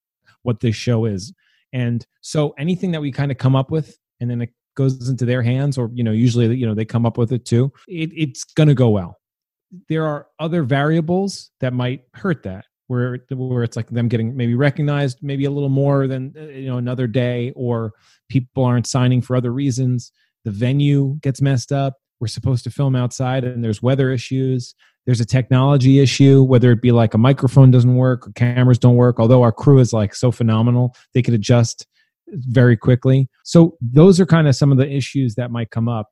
what 0.43 0.59
this 0.59 0.75
show 0.75 1.05
is. 1.05 1.33
And 1.73 2.05
so 2.21 2.51
anything 2.59 2.91
that 2.91 3.01
we 3.01 3.13
kind 3.13 3.31
of 3.31 3.39
come 3.39 3.55
up 3.55 3.71
with 3.71 3.97
and 4.21 4.29
then 4.29 4.41
goes 4.77 5.09
into 5.09 5.25
their 5.25 5.43
hands 5.43 5.77
or 5.77 5.91
you 5.93 6.05
know 6.05 6.13
usually 6.13 6.55
you 6.57 6.67
know 6.67 6.75
they 6.75 6.85
come 6.85 7.07
up 7.07 7.19
with 7.19 7.33
it 7.33 7.45
too 7.45 7.73
it, 7.89 8.11
it's 8.15 8.45
going 8.45 8.69
to 8.69 8.75
go 8.75 8.91
well. 8.91 9.17
There 9.89 10.07
are 10.07 10.27
other 10.39 10.63
variables 10.63 11.51
that 11.61 11.73
might 11.73 12.03
hurt 12.15 12.43
that 12.43 12.65
where 12.89 13.19
where 13.31 13.63
it's 13.63 13.77
like 13.77 13.89
them 13.89 14.09
getting 14.09 14.37
maybe 14.37 14.55
recognized 14.55 15.19
maybe 15.23 15.45
a 15.45 15.51
little 15.51 15.69
more 15.69 16.09
than 16.09 16.35
uh, 16.37 16.43
you 16.47 16.67
know 16.67 16.77
another 16.77 17.07
day 17.07 17.53
or 17.55 17.93
people 18.29 18.65
aren't 18.65 18.87
signing 18.87 19.23
for 19.23 19.37
other 19.37 19.53
reasons. 19.53 20.13
The 20.45 20.51
venue 20.51 21.19
gets 21.21 21.41
messed 21.41 21.71
up. 21.71 21.95
We're 22.19 22.27
supposed 22.27 22.65
to 22.65 22.71
film 22.71 22.97
outside 22.97 23.45
and 23.45 23.63
there's 23.63 23.83
weather 23.83 24.11
issues. 24.11 24.75
There's 25.07 25.21
a 25.21 25.25
technology 25.25 26.01
issue 26.01 26.43
whether 26.43 26.73
it 26.73 26.83
be 26.83 26.93
like 26.93 27.15
a 27.15 27.19
microphone 27.19 27.71
doesn't 27.71 27.97
work 27.97 28.27
or 28.27 28.33
cameras 28.33 28.79
don't 28.79 28.97
work 28.97 29.19
although 29.19 29.43
our 29.43 29.53
crew 29.53 29.79
is 29.79 29.93
like 29.93 30.15
so 30.15 30.31
phenomenal 30.31 30.95
they 31.15 31.23
could 31.23 31.35
adjust 31.35 31.87
very 32.33 32.77
quickly 32.77 33.29
so 33.45 33.77
those 33.81 34.21
are 34.21 34.27
kind 34.27 34.47
of 34.49 34.55
some 34.57 34.71
of 34.73 34.79
the 34.79 34.89
issues 34.91 35.35
that 35.35 35.51
might 35.51 35.71
come 35.71 35.89
up 35.89 36.09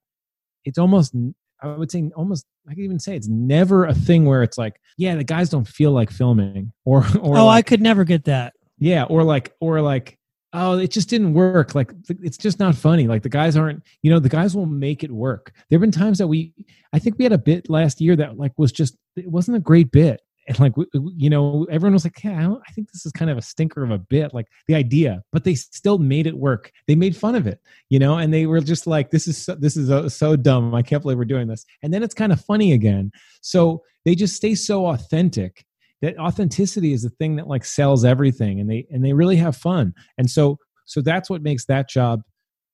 it's 0.64 0.78
almost 0.78 1.14
I 1.60 1.68
would 1.68 1.90
say 1.90 2.10
almost 2.16 2.46
I 2.68 2.74
could 2.74 2.84
even 2.84 2.98
say 3.00 3.16
it's 3.16 3.28
never 3.28 3.84
a 3.84 3.94
thing 3.94 4.26
where 4.26 4.42
it's 4.44 4.58
like, 4.58 4.80
yeah, 4.96 5.16
the 5.16 5.24
guys 5.24 5.50
don't 5.50 5.66
feel 5.66 5.90
like 5.90 6.10
filming 6.10 6.72
or 6.84 6.98
or 7.20 7.36
Oh, 7.38 7.46
like, 7.46 7.58
I 7.58 7.62
could 7.68 7.80
never 7.80 8.04
get 8.04 8.24
that. 8.26 8.52
yeah, 8.78 9.04
or 9.04 9.24
like 9.24 9.54
or 9.60 9.80
like 9.80 10.18
oh, 10.52 10.78
it 10.78 10.90
just 10.90 11.10
didn't 11.10 11.34
work. 11.34 11.74
Like 11.74 11.92
it's 12.08 12.38
just 12.38 12.58
not 12.58 12.74
funny. 12.74 13.06
Like 13.06 13.22
the 13.22 13.28
guys 13.28 13.56
aren't, 13.56 13.82
you 14.02 14.10
know, 14.10 14.18
the 14.18 14.30
guys 14.30 14.54
will 14.56 14.66
make 14.66 15.04
it 15.04 15.10
work. 15.12 15.52
There've 15.68 15.80
been 15.80 15.90
times 15.90 16.18
that 16.18 16.28
we 16.28 16.52
I 16.92 16.98
think 16.98 17.18
we 17.18 17.24
had 17.24 17.32
a 17.32 17.38
bit 17.38 17.68
last 17.68 18.00
year 18.00 18.14
that 18.16 18.38
like 18.38 18.52
was 18.56 18.70
just 18.72 18.96
it 19.16 19.26
wasn't 19.30 19.56
a 19.56 19.60
great 19.60 19.90
bit 19.90 20.20
and 20.48 20.58
like 20.58 20.72
you 21.16 21.30
know 21.30 21.66
everyone 21.70 21.92
was 21.92 22.04
like 22.04 22.22
yeah 22.24 22.48
I, 22.48 22.52
I, 22.52 22.72
think 22.72 22.90
this 22.90 23.04
is 23.04 23.12
kind 23.12 23.30
of 23.30 23.36
a 23.36 23.42
stinker 23.42 23.84
of 23.84 23.90
a 23.90 23.98
bit 23.98 24.32
like 24.32 24.46
the 24.66 24.74
idea 24.74 25.22
but 25.30 25.44
they 25.44 25.54
still 25.54 25.98
made 25.98 26.26
it 26.26 26.36
work. 26.36 26.72
They 26.86 26.94
made 26.94 27.16
fun 27.16 27.34
of 27.34 27.46
it 27.46 27.60
you 27.90 27.98
know 27.98 28.18
and 28.18 28.32
they 28.32 28.46
were 28.46 28.60
just 28.60 28.86
like 28.86 29.10
this 29.10 29.28
is 29.28 29.36
so, 29.36 29.54
this 29.54 29.76
is 29.76 29.88
so, 29.88 30.08
so 30.08 30.36
dumb. 30.36 30.74
I 30.74 30.82
can't 30.82 31.02
believe 31.02 31.18
we're 31.18 31.24
doing 31.26 31.48
this. 31.48 31.64
And 31.82 31.92
then 31.92 32.02
it's 32.02 32.14
kind 32.14 32.32
of 32.32 32.40
funny 32.40 32.72
again. 32.72 33.12
So 33.42 33.82
they 34.04 34.14
just 34.14 34.34
stay 34.34 34.54
so 34.54 34.86
authentic 34.86 35.64
that 36.00 36.18
authenticity 36.18 36.92
is 36.92 37.02
the 37.02 37.10
thing 37.10 37.36
that 37.36 37.48
like 37.48 37.64
sells 37.64 38.04
everything 38.04 38.60
and 38.60 38.70
they 38.70 38.86
and 38.90 39.04
they 39.04 39.12
really 39.12 39.36
have 39.36 39.56
fun. 39.56 39.94
And 40.16 40.30
so 40.30 40.58
so 40.86 41.02
that's 41.02 41.28
what 41.28 41.42
makes 41.42 41.66
that 41.66 41.88
job 41.88 42.22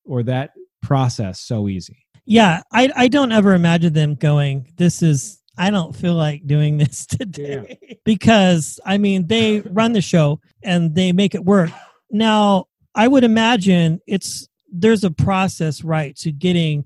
or 0.05 0.23
that 0.23 0.51
process 0.83 1.41
so 1.41 1.69
easy. 1.69 1.99
Yeah 2.27 2.63
i 2.73 2.91
i 2.97 3.09
don't 3.09 3.33
ever 3.33 3.53
imagine 3.53 3.93
them 3.93 4.15
going 4.15 4.73
this 4.77 5.03
is 5.03 5.43
I 5.57 5.71
don't 5.71 5.95
feel 5.95 6.15
like 6.15 6.47
doing 6.47 6.77
this 6.79 7.07
today 7.07 7.79
yeah. 7.81 7.95
because 8.05 8.81
I 8.85 8.99
mean 8.99 9.27
they 9.27 9.61
run 9.61 9.93
the 9.93 10.01
show 10.01 10.41
and 10.63 10.95
they 10.95 11.13
make 11.13 11.35
it 11.35 11.45
work. 11.45 11.71
Now, 12.11 12.67
I 12.95 13.09
would 13.09 13.25
imagine 13.25 14.01
it's 14.07 14.49
there's 14.71 15.05
a 15.05 15.11
process 15.11 15.83
right 15.83 16.17
to 16.17 16.33
getting 16.33 16.85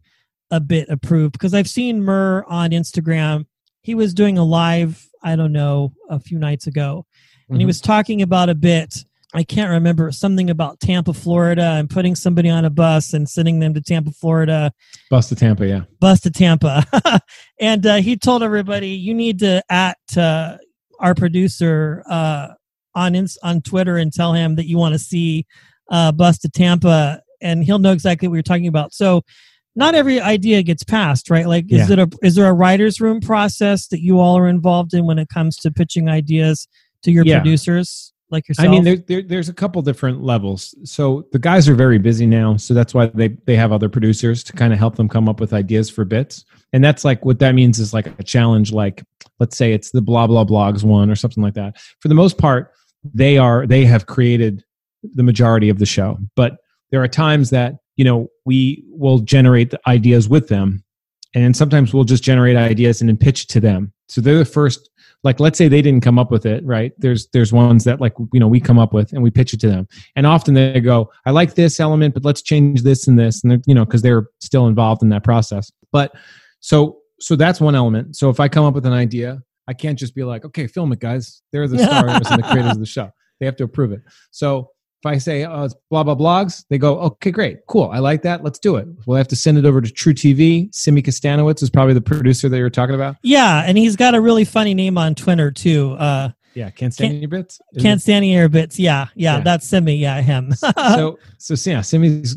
a 0.50 0.60
bit 0.60 0.88
approved 0.88 1.32
because 1.32 1.54
I've 1.54 1.68
seen 1.68 2.02
Murr 2.02 2.44
on 2.46 2.70
Instagram. 2.70 3.46
He 3.82 3.94
was 3.94 4.14
doing 4.14 4.38
a 4.38 4.44
live, 4.44 5.06
I 5.22 5.36
don't 5.36 5.52
know, 5.52 5.92
a 6.08 6.18
few 6.18 6.38
nights 6.38 6.66
ago, 6.66 7.06
and 7.48 7.54
mm-hmm. 7.54 7.60
he 7.60 7.66
was 7.66 7.80
talking 7.80 8.22
about 8.22 8.48
a 8.48 8.54
bit 8.54 9.04
I 9.34 9.44
can't 9.44 9.70
remember 9.70 10.10
something 10.10 10.48
about 10.48 10.80
Tampa, 10.80 11.12
Florida, 11.12 11.74
and 11.74 11.90
putting 11.90 12.14
somebody 12.14 12.48
on 12.48 12.64
a 12.64 12.70
bus 12.70 13.12
and 13.12 13.28
sending 13.28 13.58
them 13.60 13.74
to 13.74 13.80
Tampa, 13.82 14.10
Florida. 14.10 14.72
Bus 15.10 15.28
to 15.28 15.34
Tampa, 15.34 15.66
yeah. 15.66 15.82
Bus 16.00 16.20
to 16.20 16.30
Tampa. 16.30 16.84
and 17.60 17.84
uh, 17.86 17.96
he 17.96 18.16
told 18.16 18.42
everybody, 18.42 18.88
you 18.88 19.12
need 19.12 19.40
to 19.40 19.62
at 19.68 19.98
uh, 20.16 20.56
our 20.98 21.14
producer 21.14 22.02
uh, 22.08 22.48
on 22.94 23.14
ins- 23.14 23.38
on 23.42 23.60
Twitter 23.60 23.98
and 23.98 24.12
tell 24.12 24.32
him 24.32 24.56
that 24.56 24.66
you 24.66 24.78
want 24.78 24.94
to 24.94 24.98
see 24.98 25.46
uh, 25.90 26.10
Bus 26.10 26.38
to 26.38 26.48
Tampa, 26.48 27.20
and 27.42 27.62
he'll 27.62 27.78
know 27.78 27.92
exactly 27.92 28.28
what 28.28 28.34
you're 28.34 28.42
talking 28.42 28.66
about. 28.66 28.94
So, 28.94 29.22
not 29.76 29.94
every 29.94 30.20
idea 30.20 30.62
gets 30.62 30.84
passed, 30.84 31.28
right? 31.28 31.46
Like, 31.46 31.66
is 31.70 31.90
yeah. 31.90 31.92
it 31.92 31.98
a 31.98 32.10
is 32.22 32.34
there 32.34 32.48
a 32.48 32.52
writers' 32.54 32.98
room 32.98 33.20
process 33.20 33.88
that 33.88 34.00
you 34.00 34.20
all 34.20 34.38
are 34.38 34.48
involved 34.48 34.94
in 34.94 35.04
when 35.04 35.18
it 35.18 35.28
comes 35.28 35.56
to 35.58 35.70
pitching 35.70 36.08
ideas 36.08 36.66
to 37.02 37.12
your 37.12 37.26
yeah. 37.26 37.40
producers? 37.40 38.14
Like 38.30 38.48
yourself? 38.48 38.68
I 38.68 38.70
mean, 38.70 38.84
there, 38.84 38.96
there, 38.96 39.22
there's 39.22 39.48
a 39.48 39.54
couple 39.54 39.80
different 39.82 40.22
levels. 40.22 40.74
So 40.84 41.26
the 41.32 41.38
guys 41.38 41.68
are 41.68 41.74
very 41.74 41.98
busy 41.98 42.26
now, 42.26 42.56
so 42.56 42.74
that's 42.74 42.94
why 42.94 43.06
they 43.06 43.28
they 43.46 43.56
have 43.56 43.72
other 43.72 43.88
producers 43.88 44.44
to 44.44 44.52
kind 44.52 44.72
of 44.72 44.78
help 44.78 44.96
them 44.96 45.08
come 45.08 45.28
up 45.28 45.40
with 45.40 45.52
ideas 45.52 45.90
for 45.90 46.04
bits. 46.04 46.44
And 46.72 46.84
that's 46.84 47.04
like 47.04 47.24
what 47.24 47.38
that 47.38 47.54
means 47.54 47.78
is 47.78 47.94
like 47.94 48.06
a 48.18 48.22
challenge. 48.22 48.72
Like 48.72 49.04
let's 49.40 49.56
say 49.56 49.72
it's 49.72 49.90
the 49.90 50.02
blah 50.02 50.26
blah 50.26 50.44
blogs 50.44 50.82
one 50.82 51.10
or 51.10 51.16
something 51.16 51.42
like 51.42 51.54
that. 51.54 51.78
For 52.00 52.08
the 52.08 52.14
most 52.14 52.38
part, 52.38 52.72
they 53.14 53.38
are 53.38 53.66
they 53.66 53.84
have 53.84 54.06
created 54.06 54.64
the 55.02 55.22
majority 55.22 55.68
of 55.68 55.78
the 55.78 55.86
show, 55.86 56.18
but 56.34 56.58
there 56.90 57.02
are 57.02 57.08
times 57.08 57.50
that 57.50 57.76
you 57.96 58.04
know 58.04 58.28
we 58.44 58.84
will 58.88 59.18
generate 59.18 59.70
the 59.70 59.80
ideas 59.86 60.28
with 60.28 60.48
them 60.48 60.82
and 61.34 61.56
sometimes 61.56 61.92
we'll 61.92 62.04
just 62.04 62.22
generate 62.22 62.56
ideas 62.56 63.00
and 63.00 63.08
then 63.08 63.16
pitch 63.16 63.46
to 63.48 63.60
them 63.60 63.92
so 64.08 64.20
they're 64.20 64.38
the 64.38 64.44
first 64.44 64.88
like 65.24 65.40
let's 65.40 65.58
say 65.58 65.68
they 65.68 65.82
didn't 65.82 66.02
come 66.02 66.18
up 66.18 66.30
with 66.30 66.46
it 66.46 66.64
right? 66.64 66.92
There's 66.98 67.28
there's 67.28 67.52
ones 67.52 67.84
that 67.84 68.00
like 68.00 68.14
you 68.32 68.40
know 68.40 68.48
we 68.48 68.60
come 68.60 68.78
up 68.78 68.92
with 68.92 69.12
and 69.12 69.22
we 69.22 69.30
pitch 69.30 69.52
it 69.52 69.60
to 69.60 69.68
them. 69.68 69.88
And 70.16 70.26
often 70.26 70.54
they 70.54 70.80
go 70.80 71.10
i 71.26 71.30
like 71.30 71.54
this 71.54 71.80
element 71.80 72.14
but 72.14 72.24
let's 72.24 72.42
change 72.42 72.82
this 72.82 73.06
and 73.08 73.18
this 73.18 73.42
and 73.42 73.62
you 73.66 73.74
know 73.74 73.84
because 73.84 74.02
they're 74.02 74.28
still 74.40 74.66
involved 74.66 75.02
in 75.02 75.08
that 75.10 75.24
process. 75.24 75.70
But 75.92 76.12
so 76.60 76.98
so 77.20 77.36
that's 77.36 77.60
one 77.60 77.74
element. 77.74 78.16
So 78.16 78.30
if 78.30 78.40
i 78.40 78.48
come 78.48 78.64
up 78.64 78.74
with 78.74 78.86
an 78.86 78.92
idea 78.92 79.42
i 79.66 79.74
can't 79.74 79.98
just 79.98 80.14
be 80.14 80.24
like 80.24 80.44
okay 80.44 80.66
film 80.66 80.92
it 80.92 81.00
guys. 81.00 81.42
They're 81.52 81.68
the 81.68 81.78
stars 81.84 82.30
and 82.30 82.42
the 82.42 82.48
creators 82.48 82.72
of 82.72 82.80
the 82.80 82.86
show. 82.86 83.10
They 83.40 83.46
have 83.46 83.56
to 83.56 83.64
approve 83.64 83.92
it. 83.92 84.00
So 84.30 84.70
if 85.00 85.06
I 85.06 85.18
say 85.18 85.44
oh, 85.44 85.64
it's 85.64 85.74
blah 85.90 86.02
blah 86.02 86.14
blogs, 86.14 86.64
they 86.70 86.78
go, 86.78 86.98
okay, 87.00 87.30
great, 87.30 87.58
cool, 87.68 87.90
I 87.92 87.98
like 87.98 88.22
that. 88.22 88.42
Let's 88.42 88.58
do 88.58 88.76
it. 88.76 88.88
We'll 89.06 89.16
have 89.16 89.28
to 89.28 89.36
send 89.36 89.58
it 89.58 89.64
over 89.64 89.80
to 89.80 89.92
truTV. 89.92 90.74
Simi 90.74 91.02
Kostanowitz 91.02 91.62
is 91.62 91.70
probably 91.70 91.94
the 91.94 92.00
producer 92.00 92.48
that 92.48 92.58
you're 92.58 92.70
talking 92.70 92.94
about. 92.94 93.16
Yeah, 93.22 93.62
and 93.64 93.78
he's 93.78 93.96
got 93.96 94.14
a 94.14 94.20
really 94.20 94.44
funny 94.44 94.74
name 94.74 94.98
on 94.98 95.14
Twitter 95.14 95.50
too. 95.50 95.92
Uh, 95.92 96.30
yeah, 96.54 96.70
can't 96.70 96.92
stand 96.92 97.12
can't, 97.12 97.22
your 97.22 97.28
bits. 97.28 97.60
Can't 97.78 98.00
it? 98.00 98.02
stand 98.02 98.26
your 98.26 98.48
bits. 98.48 98.78
Yeah, 98.78 99.08
yeah, 99.14 99.36
yeah, 99.36 99.42
that's 99.44 99.68
Simi. 99.68 99.94
Yeah, 99.94 100.20
him. 100.20 100.52
so 100.54 101.18
so 101.38 101.70
yeah, 101.70 101.80
Simi's 101.82 102.36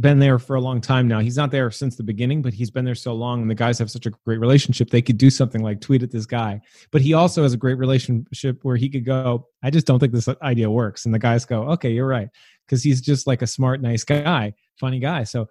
been 0.00 0.18
there 0.18 0.38
for 0.38 0.56
a 0.56 0.60
long 0.60 0.80
time 0.80 1.08
now. 1.08 1.20
He's 1.20 1.36
not 1.36 1.50
there 1.50 1.70
since 1.70 1.96
the 1.96 2.02
beginning, 2.02 2.42
but 2.42 2.52
he's 2.52 2.70
been 2.70 2.84
there 2.84 2.94
so 2.94 3.14
long, 3.14 3.42
and 3.42 3.50
the 3.50 3.54
guys 3.54 3.78
have 3.78 3.90
such 3.90 4.06
a 4.06 4.10
great 4.26 4.38
relationship. 4.38 4.90
They 4.90 5.02
could 5.02 5.18
do 5.18 5.30
something 5.30 5.62
like 5.62 5.80
tweet 5.80 6.02
at 6.02 6.10
this 6.10 6.26
guy, 6.26 6.60
but 6.90 7.00
he 7.00 7.14
also 7.14 7.42
has 7.42 7.54
a 7.54 7.56
great 7.56 7.78
relationship 7.78 8.58
where 8.62 8.76
he 8.76 8.88
could 8.88 9.04
go, 9.04 9.48
"I 9.62 9.70
just 9.70 9.86
don't 9.86 9.98
think 9.98 10.12
this 10.12 10.28
idea 10.42 10.70
works," 10.70 11.04
and 11.04 11.14
the 11.14 11.18
guys 11.18 11.44
go, 11.44 11.70
"Okay, 11.70 11.90
you're 11.90 12.06
right," 12.06 12.28
because 12.66 12.82
he's 12.82 13.00
just 13.00 13.26
like 13.26 13.40
a 13.40 13.46
smart, 13.46 13.80
nice 13.80 14.04
guy, 14.04 14.54
funny 14.78 14.98
guy. 14.98 15.24
So 15.24 15.48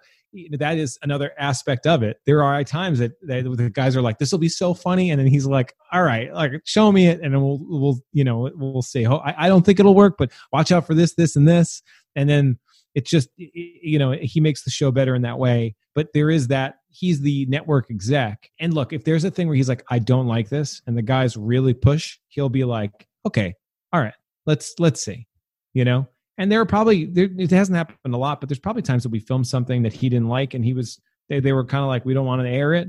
that 0.52 0.78
is 0.78 0.98
another 1.02 1.32
aspect 1.38 1.86
of 1.86 2.04
it. 2.04 2.18
There 2.26 2.42
are 2.42 2.64
times 2.64 3.00
that, 3.00 3.12
the 3.22 3.72
guys 3.74 3.98
are 3.98 4.02
like, 4.02 4.20
"This 4.20 4.32
will 4.32 4.40
be 4.40 4.50
so 4.50 4.74
funny," 4.74 5.10
and 5.10 5.20
then 5.20 5.28
he's 5.28 5.46
like, 5.48 5.74
"All 5.92 6.04
right, 6.04 6.32
like 6.34 6.54
show 6.64 6.92
me 6.92 7.08
it," 7.08 7.22
and 7.22 7.34
then 7.34 7.42
we'll 7.42 7.60
we'll 7.62 8.00
you 8.14 8.24
know 8.24 8.52
we'll 8.56 8.84
see. 8.84 9.06
Oh, 9.08 9.18
I, 9.18 9.46
I 9.46 9.48
don't 9.48 9.66
think 9.66 9.80
it'll 9.80 9.96
work, 9.96 10.16
but 10.18 10.32
watch 10.54 10.72
out 10.72 10.86
for 10.86 10.94
this, 10.94 11.16
this, 11.16 11.36
and 11.36 11.48
this, 11.48 11.82
and 12.16 12.30
then 12.30 12.60
it's 12.96 13.10
just 13.10 13.30
you 13.38 13.98
know 13.98 14.12
he 14.12 14.39
makes 14.39 14.64
the 14.64 14.70
show 14.70 14.92
better 14.92 15.16
in 15.16 15.22
that 15.24 15.39
way. 15.39 15.76
But 15.94 16.10
there 16.14 16.30
is 16.30 16.48
that 16.48 16.76
he's 16.89 17.22
the 17.22 17.46
network 17.48 17.89
exec. 17.89 18.50
And 18.60 18.74
look 18.74 18.94
if 18.94 19.04
there's 19.04 19.24
a 19.24 19.32
thing 19.32 19.48
where 19.48 19.56
he's 19.56 19.70
like 19.70 19.84
i 19.89 20.00
don't 20.00 20.28
like 20.28 20.50
this 20.50 20.82
and 20.88 20.98
the 20.98 21.02
guys 21.02 21.38
really 21.38 21.74
push 21.74 22.18
he'll 22.28 22.50
be 22.50 22.64
like 22.64 23.08
okay 23.26 23.54
all 23.94 24.02
right 24.02 24.14
let's 24.46 24.74
let's 24.80 25.04
see 25.04 25.28
you 25.74 25.86
know? 25.86 26.08
And 26.38 26.52
there 26.52 26.60
are 26.60 26.66
probably 26.66 27.06
there, 27.06 27.30
it 27.38 27.52
hasn't 27.52 27.78
happened 27.78 28.14
a 28.14 28.18
lot 28.18 28.39
but 28.39 28.50
there's 28.50 28.60
probably 28.60 28.82
times 28.82 29.04
that 29.04 29.10
we 29.10 29.20
filmed 29.20 29.48
something 29.48 29.84
that 29.84 29.94
he 29.94 30.10
didn't 30.10 30.28
like 30.28 30.54
and 30.54 30.66
he 30.66 30.74
was 30.74 31.00
they, 31.30 31.39
they 31.39 31.54
were 31.54 31.66
kind 31.66 31.84
of 31.84 31.88
like 31.88 32.04
we 32.04 32.14
don't 32.14 32.26
want 32.26 32.42
to 32.42 32.50
air 32.50 32.74
it. 32.74 32.88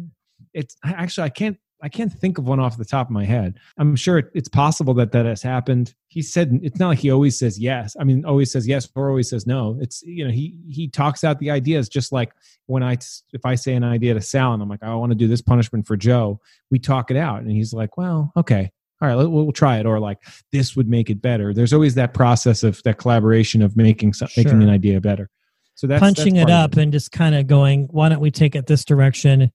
It's 0.55 0.77
actually 0.85 1.27
i 1.27 1.29
can't 1.29 1.59
I 1.83 1.89
can't 1.89 2.13
think 2.13 2.39
of 2.39 2.47
one 2.47 2.61
off 2.61 2.79
the 2.79 2.85
top 2.85 3.09
of 3.09 3.11
my 3.11 3.25
head. 3.25 3.59
I'm 3.77 3.97
sure 3.97 4.31
it's 4.35 4.49
possible 4.49 4.95
that 4.95 5.11
that 5.13 5.27
has 5.27 5.43
happened. 5.43 5.95
He 6.07 6.23
said 6.23 6.61
it's 6.63 6.79
not 6.79 6.89
like 6.89 7.01
he 7.01 7.11
always 7.11 7.37
says 7.37 7.59
yes. 7.59 7.97
I 7.99 8.05
mean, 8.05 8.25
always 8.25 8.53
says 8.53 8.69
yes 8.69 8.89
or 8.95 9.09
always 9.09 9.29
says 9.29 9.47
no. 9.47 9.79
It's 9.81 10.03
you 10.03 10.25
know 10.25 10.31
he 10.31 10.59
he 10.71 10.89
talks 10.89 11.25
out 11.25 11.41
the 11.41 11.51
ideas 11.51 11.89
just 11.89 12.13
like 12.13 12.33
when 12.67 12.83
I 12.83 12.99
if 13.33 13.45
I 13.45 13.57
say 13.57 13.75
an 13.75 13.83
idea 13.85 14.15
to 14.15 14.21
Sal 14.21 14.55
and 14.55 14.63
I'm 14.63 14.69
like 14.69 14.81
oh, 14.83 14.93
I 14.93 14.95
want 14.95 15.11
to 15.11 15.17
do 15.17 15.27
this 15.27 15.43
punishment 15.43 15.87
for 15.87 15.97
Joe, 15.97 16.41
we 16.71 16.79
talk 16.79 17.11
it 17.11 17.17
out 17.17 17.43
and 17.43 17.51
he's 17.51 17.73
like, 17.73 17.97
well, 17.97 18.33
okay, 18.37 18.71
all 19.01 19.09
right, 19.09 19.17
we'll, 19.17 19.31
we'll 19.31 19.53
try 19.53 19.79
it, 19.79 19.87
or 19.87 19.99
like 19.99 20.19
this 20.53 20.77
would 20.77 20.89
make 20.89 21.11
it 21.11 21.21
better. 21.21 21.53
There's 21.53 21.73
always 21.73 21.97
that 21.97 22.15
process 22.15 22.63
of 22.63 22.81
that 22.85 22.99
collaboration 22.99 23.61
of 23.61 23.77
making 23.77 24.15
making 24.37 24.63
an 24.63 24.71
idea 24.71 25.01
better. 25.01 25.29
So 25.75 25.89
that's 25.89 26.01
punching 26.01 26.35
that's 26.35 26.49
it 26.49 26.53
up 26.53 26.77
and 26.77 26.93
just 26.93 27.11
kind 27.11 27.35
of 27.35 27.49
going, 27.49 27.89
why 27.91 28.09
don't 28.09 28.21
we 28.21 28.31
take 28.31 28.55
it 28.55 28.67
this 28.67 28.85
direction? 28.85 29.51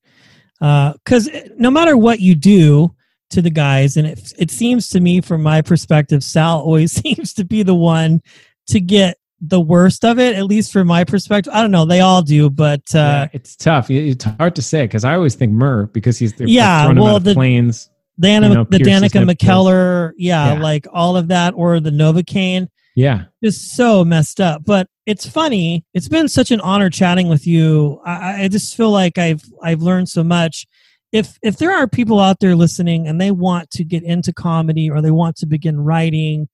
Because 0.59 1.29
no 1.57 1.69
matter 1.71 1.95
what 1.97 2.19
you 2.19 2.35
do 2.35 2.93
to 3.31 3.41
the 3.41 3.49
guys, 3.49 3.97
and 3.97 4.07
it, 4.07 4.33
it 4.37 4.51
seems 4.51 4.89
to 4.89 4.99
me, 4.99 5.21
from 5.21 5.43
my 5.43 5.61
perspective, 5.61 6.23
Sal 6.23 6.59
always 6.61 6.91
seems 7.03 7.33
to 7.33 7.45
be 7.45 7.63
the 7.63 7.75
one 7.75 8.21
to 8.67 8.79
get 8.79 9.17
the 9.39 9.61
worst 9.61 10.03
of 10.03 10.17
it, 10.17 10.35
at 10.35 10.45
least 10.45 10.73
from 10.73 10.87
my 10.87 11.03
perspective. 11.03 11.53
I 11.53 11.61
don't 11.61 11.69
know, 11.71 11.85
they 11.85 11.99
all 11.99 12.21
do, 12.23 12.49
but 12.49 12.81
uh, 12.95 12.97
yeah, 12.97 13.27
it's 13.33 13.55
tough. 13.55 13.91
It's 13.91 14.23
hard 14.23 14.55
to 14.55 14.61
say 14.63 14.85
because 14.85 15.03
I 15.03 15.13
always 15.13 15.35
think 15.35 15.51
Murr 15.53 15.85
because 15.87 16.17
he's 16.17 16.33
they're 16.33 16.47
Yeah, 16.47 16.91
well, 16.93 17.19
the- 17.19 17.33
planes. 17.35 17.89
the, 18.17 18.29
Anna, 18.29 18.47
you 18.49 18.53
know, 18.55 18.63
the 18.63 18.79
Danica 18.79 19.29
McKellar, 19.29 20.13
yeah, 20.17 20.53
Yeah. 20.53 20.59
like 20.59 20.87
all 20.91 21.15
of 21.17 21.27
that, 21.27 21.53
or 21.55 21.79
the 21.79 21.91
Novocaine. 21.91 22.67
Yeah, 22.97 23.25
just 23.43 23.75
so 23.75 24.03
messed 24.03 24.41
up. 24.41 24.65
But 24.65 24.87
it's 25.05 25.29
funny. 25.29 25.85
It's 25.93 26.07
been 26.07 26.27
such 26.27 26.49
an 26.49 26.59
honor 26.61 26.89
chatting 26.89 27.29
with 27.29 27.45
you. 27.45 28.01
I, 28.03 28.45
I 28.45 28.47
just 28.47 28.75
feel 28.75 28.89
like 28.89 29.19
I've 29.19 29.43
I've 29.61 29.83
learned 29.83 30.09
so 30.09 30.23
much. 30.23 30.65
If 31.11 31.37
if 31.43 31.57
there 31.57 31.71
are 31.71 31.87
people 31.87 32.19
out 32.19 32.39
there 32.39 32.55
listening 32.55 33.07
and 33.07 33.21
they 33.21 33.29
want 33.29 33.69
to 33.69 33.83
get 33.83 34.01
into 34.01 34.33
comedy 34.33 34.89
or 34.89 34.99
they 35.03 35.11
want 35.11 35.35
to 35.37 35.45
begin 35.45 35.79
writing, 35.79 36.49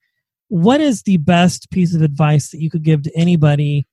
what 0.50 0.82
is 0.82 1.04
the 1.04 1.16
best 1.16 1.72
piece 1.72 1.96
of 1.96 2.02
advice 2.02 2.50
that 2.50 2.60
you 2.60 2.70
could 2.70 2.84
give 2.84 3.04
to 3.04 3.12
anybody 3.16 3.88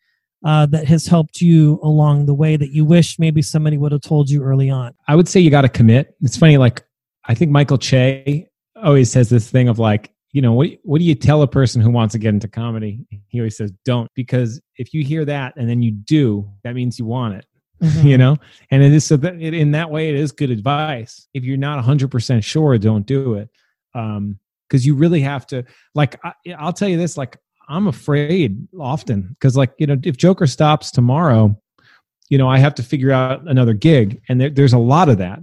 uh, 0.44 0.66
that 0.66 0.88
has 0.88 1.06
helped 1.06 1.40
you 1.40 1.78
along 1.84 2.26
the 2.26 2.34
way 2.34 2.56
that 2.56 2.72
you 2.72 2.84
wish 2.84 3.16
maybe 3.16 3.42
somebody 3.42 3.78
would 3.78 3.92
have 3.92 4.00
told 4.00 4.28
you 4.28 4.42
early 4.42 4.68
on? 4.68 4.92
I 5.06 5.14
would 5.14 5.28
say 5.28 5.38
you 5.38 5.50
got 5.52 5.62
to 5.62 5.68
commit. 5.68 6.16
It's 6.20 6.36
funny, 6.36 6.56
like 6.56 6.82
I 7.26 7.34
think 7.34 7.52
Michael 7.52 7.78
Che 7.78 8.50
always 8.74 9.08
says 9.08 9.28
this 9.28 9.48
thing 9.48 9.68
of 9.68 9.78
like, 9.78 10.12
you 10.32 10.42
know, 10.42 10.52
what 10.52 10.70
what 10.82 10.98
do 10.98 11.04
you 11.04 11.14
tell 11.14 11.42
a 11.42 11.48
person 11.48 11.80
who 11.80 11.90
wants 11.90 12.12
to 12.12 12.18
get 12.18 12.34
into 12.34 12.48
comedy? 12.48 13.04
He 13.28 13.40
always 13.40 13.56
says, 13.56 13.72
"Don't," 13.84 14.10
because 14.14 14.60
if 14.76 14.94
you 14.94 15.02
hear 15.02 15.24
that 15.24 15.54
and 15.56 15.68
then 15.68 15.82
you 15.82 15.90
do, 15.90 16.48
that 16.62 16.74
means 16.74 16.98
you 16.98 17.04
want 17.04 17.34
it. 17.34 17.46
You 18.02 18.18
know, 18.18 18.36
and 18.70 18.82
it 18.82 18.92
is 18.92 19.06
so 19.06 19.16
that 19.16 19.40
it, 19.40 19.54
in 19.54 19.70
that 19.70 19.90
way, 19.90 20.10
it 20.10 20.14
is 20.14 20.32
good 20.32 20.50
advice. 20.50 21.26
If 21.32 21.44
you're 21.44 21.56
not 21.56 21.76
100 21.76 22.10
percent 22.10 22.44
sure, 22.44 22.76
don't 22.76 23.06
do 23.06 23.34
it, 23.34 23.48
um, 23.94 24.38
because 24.68 24.84
you 24.84 24.94
really 24.94 25.22
have 25.22 25.46
to. 25.46 25.64
Like, 25.94 26.20
I, 26.22 26.34
I'll 26.58 26.74
tell 26.74 26.88
you 26.88 26.98
this: 26.98 27.16
like, 27.16 27.38
I'm 27.70 27.86
afraid 27.86 28.68
often 28.78 29.28
because, 29.30 29.56
like, 29.56 29.72
you 29.78 29.86
know, 29.86 29.96
if 30.02 30.18
Joker 30.18 30.46
stops 30.46 30.90
tomorrow, 30.90 31.58
you 32.28 32.36
know, 32.36 32.50
I 32.50 32.58
have 32.58 32.74
to 32.74 32.82
figure 32.82 33.12
out 33.12 33.48
another 33.48 33.72
gig, 33.72 34.20
and 34.28 34.38
there, 34.38 34.50
there's 34.50 34.74
a 34.74 34.78
lot 34.78 35.08
of 35.08 35.16
that 35.16 35.40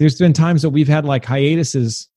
there's 0.00 0.18
been 0.18 0.32
times 0.32 0.62
that 0.62 0.70
we've 0.70 0.88
had 0.88 1.04
like 1.04 1.26
hiatuses 1.26 2.08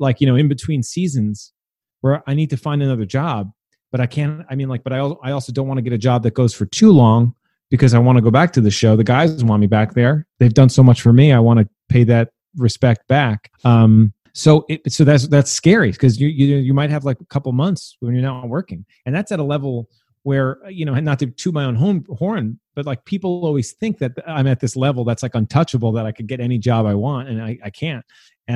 like 0.00 0.20
you 0.20 0.26
know 0.26 0.34
in 0.34 0.48
between 0.48 0.82
seasons 0.82 1.52
where 2.00 2.22
i 2.26 2.34
need 2.34 2.50
to 2.50 2.56
find 2.56 2.82
another 2.82 3.04
job 3.04 3.52
but 3.92 4.00
i 4.00 4.06
can't 4.06 4.44
i 4.50 4.54
mean 4.54 4.68
like 4.68 4.82
but 4.82 4.92
i, 4.92 4.98
I 4.98 5.32
also 5.32 5.52
don't 5.52 5.68
want 5.68 5.78
to 5.78 5.82
get 5.82 5.92
a 5.92 5.98
job 5.98 6.22
that 6.24 6.34
goes 6.34 6.54
for 6.54 6.66
too 6.66 6.90
long 6.90 7.34
because 7.70 7.94
i 7.94 7.98
want 7.98 8.16
to 8.16 8.22
go 8.22 8.30
back 8.30 8.52
to 8.54 8.60
the 8.60 8.70
show. 8.70 8.96
The 8.96 9.04
guys 9.04 9.44
want 9.44 9.60
me 9.60 9.68
back 9.68 9.94
there. 9.94 10.26
They've 10.40 10.52
done 10.52 10.68
so 10.68 10.82
much 10.82 11.02
for 11.02 11.12
me 11.12 11.32
i 11.32 11.38
want 11.38 11.60
to 11.60 11.68
pay 11.88 12.04
that 12.04 12.30
respect 12.56 13.06
back. 13.06 13.50
Um 13.64 14.12
so 14.32 14.64
it, 14.68 14.92
so 14.92 15.04
that's 15.04 15.26
that's 15.28 15.50
scary 15.50 15.90
because 15.90 16.20
you, 16.20 16.28
you 16.28 16.56
you 16.56 16.74
might 16.74 16.90
have 16.90 17.04
like 17.04 17.20
a 17.20 17.26
couple 17.26 17.52
months 17.52 17.96
when 18.00 18.14
you're 18.14 18.22
not 18.22 18.48
working. 18.48 18.86
And 19.04 19.14
that's 19.14 19.32
at 19.32 19.40
a 19.40 19.44
level 19.44 19.88
where 20.22 20.58
you 20.68 20.84
know 20.84 20.94
not 20.94 21.18
to 21.18 21.26
toot 21.26 21.54
my 21.54 21.64
own 21.64 21.74
home, 21.74 22.04
horn 22.10 22.58
but 22.74 22.86
like 22.86 23.04
people 23.04 23.44
always 23.44 23.72
think 23.72 23.98
that 23.98 24.12
i'm 24.26 24.46
at 24.46 24.60
this 24.60 24.76
level 24.76 25.04
that's 25.04 25.22
like 25.22 25.34
untouchable 25.34 25.92
that 25.92 26.06
i 26.06 26.12
could 26.12 26.26
get 26.26 26.40
any 26.40 26.58
job 26.58 26.86
i 26.86 26.94
want 26.94 27.28
and 27.28 27.42
i, 27.42 27.58
I 27.64 27.70
can't 27.70 28.04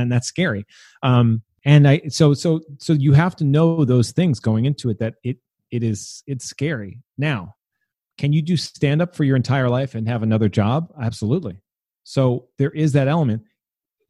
and 0.01 0.13
that's 0.13 0.27
scary. 0.27 0.67
Um 1.03 1.43
and 1.67 1.89
i 1.89 2.03
so 2.09 2.35
so 2.35 2.61
so 2.79 2.93
you 2.93 3.13
have 3.13 3.35
to 3.37 3.45
know 3.45 3.85
those 3.85 4.13
things 4.13 4.39
going 4.39 4.67
into 4.67 4.91
it 4.91 4.99
that 4.99 5.15
it 5.23 5.39
it 5.71 5.83
is 5.83 6.23
it's 6.27 6.45
scary. 6.45 7.01
Now 7.17 7.55
can 8.19 8.33
you 8.33 8.43
do 8.43 8.57
stand 8.57 9.03
up 9.03 9.15
for 9.15 9.25
your 9.25 9.37
entire 9.37 9.69
life 9.69 9.95
and 9.95 10.09
have 10.09 10.23
another 10.23 10.49
job? 10.49 10.93
Absolutely. 11.01 11.59
So 12.05 12.49
there 12.59 12.71
is 12.71 12.93
that 12.93 13.09
element. 13.09 13.43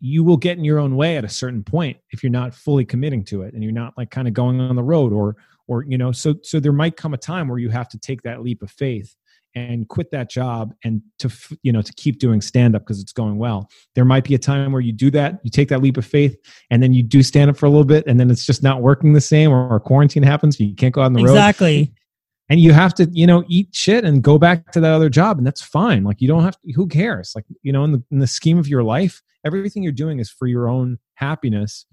You 0.00 0.22
will 0.24 0.36
get 0.36 0.58
in 0.58 0.64
your 0.64 0.78
own 0.78 0.96
way 0.96 1.16
at 1.16 1.24
a 1.24 1.28
certain 1.28 1.64
point 1.64 1.96
if 2.10 2.22
you're 2.22 2.30
not 2.30 2.54
fully 2.54 2.84
committing 2.84 3.24
to 3.24 3.42
it 3.42 3.54
and 3.54 3.62
you're 3.62 3.72
not 3.72 3.96
like 3.96 4.10
kind 4.10 4.28
of 4.28 4.34
going 4.34 4.60
on 4.60 4.76
the 4.76 4.82
road 4.82 5.12
or 5.12 5.36
or 5.66 5.84
you 5.84 5.96
know 5.96 6.12
so 6.12 6.34
so 6.42 6.60
there 6.60 6.72
might 6.72 6.96
come 6.96 7.14
a 7.14 7.18
time 7.18 7.48
where 7.48 7.58
you 7.58 7.70
have 7.70 7.88
to 7.88 7.98
take 7.98 8.22
that 8.22 8.42
leap 8.42 8.62
of 8.62 8.70
faith 8.70 9.16
and 9.54 9.88
quit 9.88 10.10
that 10.10 10.30
job 10.30 10.74
and 10.84 11.00
to 11.18 11.30
you 11.62 11.72
know 11.72 11.82
to 11.82 11.92
keep 11.94 12.18
doing 12.18 12.40
stand 12.40 12.74
up 12.74 12.82
because 12.82 13.00
it's 13.00 13.12
going 13.12 13.38
well. 13.38 13.68
There 13.94 14.04
might 14.04 14.24
be 14.24 14.34
a 14.34 14.38
time 14.38 14.72
where 14.72 14.80
you 14.80 14.92
do 14.92 15.10
that 15.12 15.40
you 15.44 15.50
take 15.50 15.68
that 15.68 15.82
leap 15.82 15.96
of 15.96 16.04
faith 16.04 16.36
and 16.70 16.82
then 16.82 16.92
you 16.92 17.02
do 17.02 17.22
stand 17.22 17.50
up 17.50 17.56
for 17.56 17.66
a 17.66 17.70
little 17.70 17.84
bit 17.84 18.04
and 18.06 18.18
then 18.18 18.30
it's 18.30 18.44
just 18.46 18.62
not 18.62 18.82
working 18.82 19.12
the 19.12 19.20
same 19.20 19.50
or, 19.50 19.68
or 19.68 19.80
quarantine 19.80 20.22
happens 20.22 20.58
you 20.58 20.74
can't 20.74 20.94
go 20.94 21.02
out 21.02 21.06
on 21.06 21.12
the 21.12 21.22
road. 21.22 21.30
Exactly. 21.30 21.92
and 22.48 22.60
you 22.60 22.72
have 22.72 22.94
to 22.94 23.08
you 23.12 23.26
know 23.26 23.44
eat 23.48 23.68
shit 23.72 24.04
and 24.04 24.22
go 24.22 24.38
back 24.38 24.72
to 24.72 24.80
that 24.80 24.92
other 24.92 25.08
job 25.08 25.38
and 25.38 25.46
that's 25.46 25.62
fine. 25.62 26.04
Like 26.04 26.20
you 26.20 26.28
don't 26.28 26.42
have 26.42 26.60
to 26.60 26.72
who 26.72 26.86
cares? 26.86 27.32
Like 27.34 27.44
you 27.62 27.72
know 27.72 27.84
in 27.84 27.92
the, 27.92 28.02
in 28.10 28.18
the 28.18 28.26
scheme 28.26 28.58
of 28.58 28.68
your 28.68 28.82
life 28.82 29.22
everything 29.46 29.82
you're 29.82 29.92
doing 29.92 30.18
is 30.20 30.30
for 30.30 30.46
your 30.46 30.68
own 30.68 30.98
happiness 31.14 31.86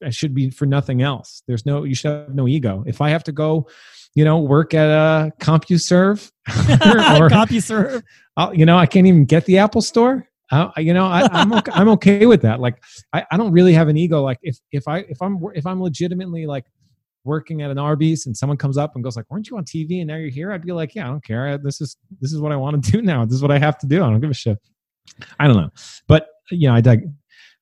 it 0.00 0.14
should 0.14 0.34
be 0.34 0.50
for 0.50 0.66
nothing 0.66 1.02
else 1.02 1.42
there's 1.46 1.66
no 1.66 1.84
you 1.84 1.94
should 1.94 2.10
have 2.10 2.34
no 2.34 2.48
ego 2.48 2.84
if 2.86 3.00
i 3.00 3.08
have 3.08 3.24
to 3.24 3.32
go 3.32 3.66
you 4.14 4.24
know 4.24 4.38
work 4.38 4.74
at 4.74 4.88
a 4.88 5.32
compuserve 5.40 6.30
or 6.48 7.28
CompuServe. 7.28 8.02
I'll, 8.36 8.54
you 8.54 8.66
know 8.66 8.78
i 8.78 8.86
can't 8.86 9.06
even 9.06 9.24
get 9.24 9.44
the 9.44 9.58
apple 9.58 9.82
store 9.82 10.26
uh, 10.50 10.70
you 10.76 10.94
know 10.94 11.06
I, 11.06 11.28
i'm 11.32 11.52
okay, 11.52 11.72
i'm 11.74 11.88
okay 11.90 12.26
with 12.26 12.42
that 12.42 12.60
like 12.60 12.82
I, 13.12 13.24
I 13.30 13.36
don't 13.36 13.52
really 13.52 13.74
have 13.74 13.88
an 13.88 13.96
ego 13.96 14.22
like 14.22 14.38
if 14.42 14.58
if 14.72 14.88
i 14.88 14.98
if 15.00 15.20
i'm 15.20 15.38
if 15.54 15.66
i'm 15.66 15.82
legitimately 15.82 16.46
like 16.46 16.64
working 17.24 17.62
at 17.62 17.70
an 17.70 17.78
Arby's 17.78 18.26
and 18.26 18.36
someone 18.36 18.56
comes 18.56 18.76
up 18.76 18.94
and 18.94 19.04
goes 19.04 19.16
like, 19.16 19.26
"Weren't 19.30 19.48
you 19.48 19.56
on 19.58 19.64
TV 19.64 19.98
and 19.98 20.08
now 20.08 20.16
you're 20.16 20.30
here?" 20.30 20.50
I'd 20.50 20.64
be 20.64 20.72
like, 20.72 20.94
"Yeah, 20.94 21.06
I 21.06 21.10
don't 21.10 21.24
care. 21.24 21.48
I, 21.48 21.56
this 21.56 21.80
is 21.80 21.96
this 22.20 22.32
is 22.32 22.40
what 22.40 22.50
I 22.50 22.56
want 22.56 22.82
to 22.82 22.90
do 22.92 23.02
now. 23.02 23.24
This 23.24 23.34
is 23.34 23.42
what 23.42 23.52
I 23.52 23.58
have 23.58 23.78
to 23.78 23.86
do. 23.86 24.02
I 24.02 24.10
don't 24.10 24.20
give 24.20 24.30
a 24.30 24.34
shit." 24.34 24.58
I 25.38 25.46
don't 25.46 25.56
know, 25.56 25.70
but 26.06 26.28
you 26.50 26.68
know, 26.68 26.74
I 26.74 26.80
dig- 26.80 27.10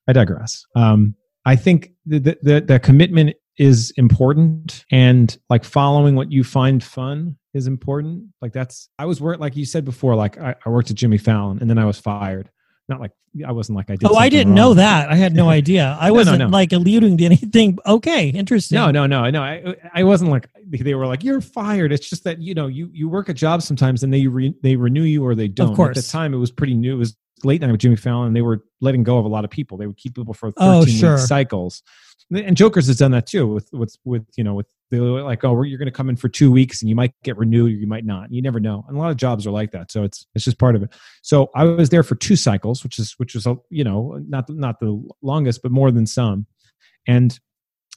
I 0.07 0.13
digress. 0.13 0.65
Um, 0.75 1.15
I 1.47 1.55
think 1.55 1.91
the, 2.05 2.37
the 2.43 2.79
commitment 2.79 3.37
is 3.57 3.91
important, 3.95 4.85
and 4.91 5.35
like 5.49 5.63
following 5.63 6.15
what 6.15 6.29
you 6.29 6.43
find 6.43 6.83
fun 6.83 7.37
is 7.53 7.67
important. 7.67 8.25
Like 8.41 8.51
that's 8.51 8.89
I 8.99 9.05
was 9.05 9.21
work 9.21 9.39
like 9.39 9.55
you 9.55 9.65
said 9.65 9.85
before. 9.85 10.15
Like 10.15 10.37
I, 10.37 10.55
I 10.65 10.69
worked 10.69 10.91
at 10.91 10.97
Jimmy 10.97 11.17
Fallon 11.17 11.59
and 11.59 11.69
then 11.69 11.77
I 11.77 11.85
was 11.85 11.99
fired. 11.99 12.49
Not 12.89 12.99
like 12.99 13.11
I 13.45 13.53
wasn't 13.53 13.77
like 13.77 13.89
I 13.89 13.95
did. 13.95 14.09
Oh, 14.09 14.15
I 14.15 14.27
didn't 14.27 14.53
know 14.53 14.73
that. 14.73 15.09
I 15.09 15.15
had 15.15 15.33
no 15.33 15.49
idea. 15.61 15.97
I 15.99 16.07
no, 16.07 16.15
wasn't 16.15 16.39
no. 16.39 16.47
like 16.47 16.73
alluding 16.73 17.17
to 17.17 17.25
anything. 17.25 17.77
Okay, 17.85 18.29
interesting. 18.29 18.75
No, 18.75 18.91
no, 18.91 19.05
no, 19.05 19.29
no. 19.29 19.41
I, 19.41 19.75
I 19.93 20.03
wasn't 20.03 20.31
like 20.31 20.49
they 20.67 20.95
were 20.95 21.07
like 21.07 21.23
you're 21.23 21.41
fired. 21.41 21.93
It's 21.93 22.09
just 22.09 22.25
that 22.25 22.41
you 22.41 22.55
know 22.55 22.67
you 22.67 22.89
you 22.93 23.07
work 23.07 23.29
a 23.29 23.33
job 23.33 23.61
sometimes 23.61 24.03
and 24.03 24.13
they 24.13 24.27
re, 24.27 24.53
they 24.63 24.75
renew 24.75 25.03
you 25.03 25.25
or 25.25 25.33
they 25.33 25.47
don't. 25.47 25.71
At 25.71 25.75
course. 25.75 25.97
At 25.97 26.03
the 26.03 26.09
time, 26.09 26.33
it 26.33 26.37
was 26.37 26.51
pretty 26.51 26.73
new. 26.73 26.93
It 26.93 26.99
was 26.99 27.15
late 27.43 27.61
night 27.61 27.71
with 27.71 27.79
Jimmy 27.81 27.95
Fallon. 27.95 28.33
They 28.33 28.41
were 28.41 28.63
letting 28.81 29.03
go 29.03 29.17
of 29.17 29.25
a 29.25 29.29
lot 29.29 29.43
of 29.45 29.49
people. 29.51 29.77
They 29.77 29.87
would 29.87 29.97
keep 29.97 30.15
people 30.15 30.33
for 30.33 30.51
Oh, 30.57 30.81
thirteen 30.81 30.97
sure. 30.97 31.15
week 31.15 31.25
cycles. 31.25 31.83
And 32.29 32.57
Joker's 32.57 32.87
has 32.87 32.97
done 32.97 33.11
that 33.11 33.25
too 33.25 33.47
with 33.47 33.69
with 33.71 33.95
with 34.03 34.25
you 34.35 34.43
know 34.43 34.53
with 34.53 34.67
they're 34.91 35.01
like 35.01 35.43
oh 35.45 35.61
you're 35.63 35.77
going 35.77 35.85
to 35.87 35.91
come 35.91 36.09
in 36.09 36.15
for 36.17 36.27
two 36.29 36.51
weeks 36.51 36.81
and 36.81 36.89
you 36.89 36.95
might 36.95 37.13
get 37.23 37.37
renewed 37.37 37.71
or 37.71 37.75
you 37.75 37.87
might 37.87 38.05
not. 38.05 38.31
You 38.33 38.41
never 38.41 38.59
know. 38.59 38.83
And 38.87 38.97
a 38.97 38.99
lot 38.99 39.11
of 39.11 39.17
jobs 39.17 39.47
are 39.47 39.51
like 39.51 39.71
that. 39.71 39.91
So 39.91 40.03
it's 40.03 40.25
it's 40.35 40.43
just 40.43 40.59
part 40.59 40.75
of 40.75 40.83
it. 40.83 40.93
So 41.21 41.49
I 41.55 41.63
was 41.63 41.89
there 41.89 42.03
for 42.03 42.15
two 42.15 42.35
cycles, 42.35 42.83
which 42.83 42.99
is 42.99 43.13
which 43.17 43.33
was 43.33 43.47
you 43.69 43.83
know 43.83 44.19
not 44.27 44.49
not 44.49 44.79
the 44.79 45.01
longest 45.21 45.61
but 45.61 45.71
more 45.71 45.91
than 45.91 46.05
some. 46.05 46.45
And 47.07 47.37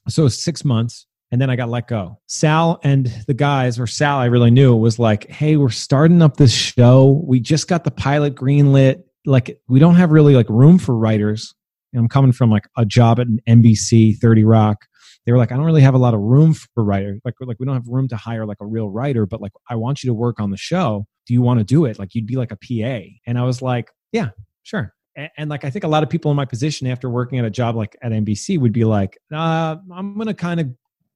so 0.09 0.29
six 0.29 0.65
months 0.65 1.07
and 1.33 1.41
then 1.41 1.51
I 1.51 1.57
got 1.57 1.69
let 1.69 1.87
go. 1.87 2.19
Sal 2.27 2.81
and 2.83 3.07
the 3.29 3.35
guys, 3.35 3.79
or 3.79 3.87
Sal, 3.87 4.19
I 4.19 4.25
really 4.27 4.51
knew 4.51 4.75
was 4.75 4.99
like, 4.99 5.29
"Hey, 5.31 5.57
we're 5.57 5.69
starting 5.71 6.23
up 6.23 6.37
this 6.37 6.53
show. 6.53 7.23
We 7.25 7.39
just 7.39 7.69
got 7.69 7.85
the 7.85 7.93
pilot 7.93 8.35
greenlit. 8.35 9.03
Like, 9.27 9.61
we 9.69 9.79
don't 9.79 9.97
have 9.97 10.11
really 10.11 10.35
like 10.35 10.49
room 10.49 10.79
for 10.79 10.97
writers. 10.97 11.55
And 11.93 12.01
I'm 12.01 12.09
coming 12.09 12.33
from 12.33 12.51
like 12.51 12.69
a 12.77 12.85
job 12.85 13.21
at 13.21 13.27
an 13.27 13.41
NBC, 13.49 14.19
30 14.19 14.45
Rock. 14.45 14.87
They 15.27 15.33
were 15.33 15.39
like, 15.39 15.53
I 15.53 15.57
don't 15.57 15.67
really 15.67 15.83
have 15.83 15.95
a 15.95 15.99
lot 15.99 16.15
of 16.15 16.21
room 16.21 16.55
for 16.55 16.83
writers. 16.83 17.21
Like, 17.25 17.35
like 17.41 17.59
we 17.59 17.67
don't 17.67 17.75
have 17.75 17.89
room 17.89 18.09
to 18.09 18.17
hire 18.17 18.47
like 18.47 18.57
a 18.61 18.67
real 18.67 18.89
writer. 18.89 19.27
But 19.27 19.41
like, 19.41 19.53
I 19.69 19.77
want 19.77 20.03
you 20.03 20.09
to 20.09 20.15
work 20.15 20.41
on 20.41 20.51
the 20.51 20.57
show. 20.57 21.07
Do 21.27 21.35
you 21.35 21.43
want 21.43 21.59
to 21.61 21.65
do 21.65 21.85
it? 21.85 21.99
Like, 21.99 22.15
you'd 22.15 22.27
be 22.27 22.37
like 22.37 22.53
a 22.53 22.57
PA. 22.57 23.07
And 23.27 23.39
I 23.39 23.43
was 23.43 23.61
like, 23.61 23.91
Yeah, 24.13 24.31
sure. 24.63 24.95
And, 25.17 25.31
and 25.37 25.51
like, 25.51 25.65
I 25.65 25.71
think 25.71 25.85
a 25.85 25.89
lot 25.89 26.03
of 26.03 26.09
people 26.09 26.31
in 26.31 26.37
my 26.37 26.47
position 26.47 26.87
after 26.87 27.11
working 27.11 27.39
at 27.39 27.45
a 27.45 27.51
job 27.51 27.77
like 27.77 27.97
at 28.03 28.13
NBC 28.13 28.59
would 28.59 28.73
be 28.73 28.85
like, 28.85 29.19
uh, 29.33 29.77
I'm 29.93 30.17
gonna 30.17 30.35
kind 30.35 30.61
of 30.61 30.71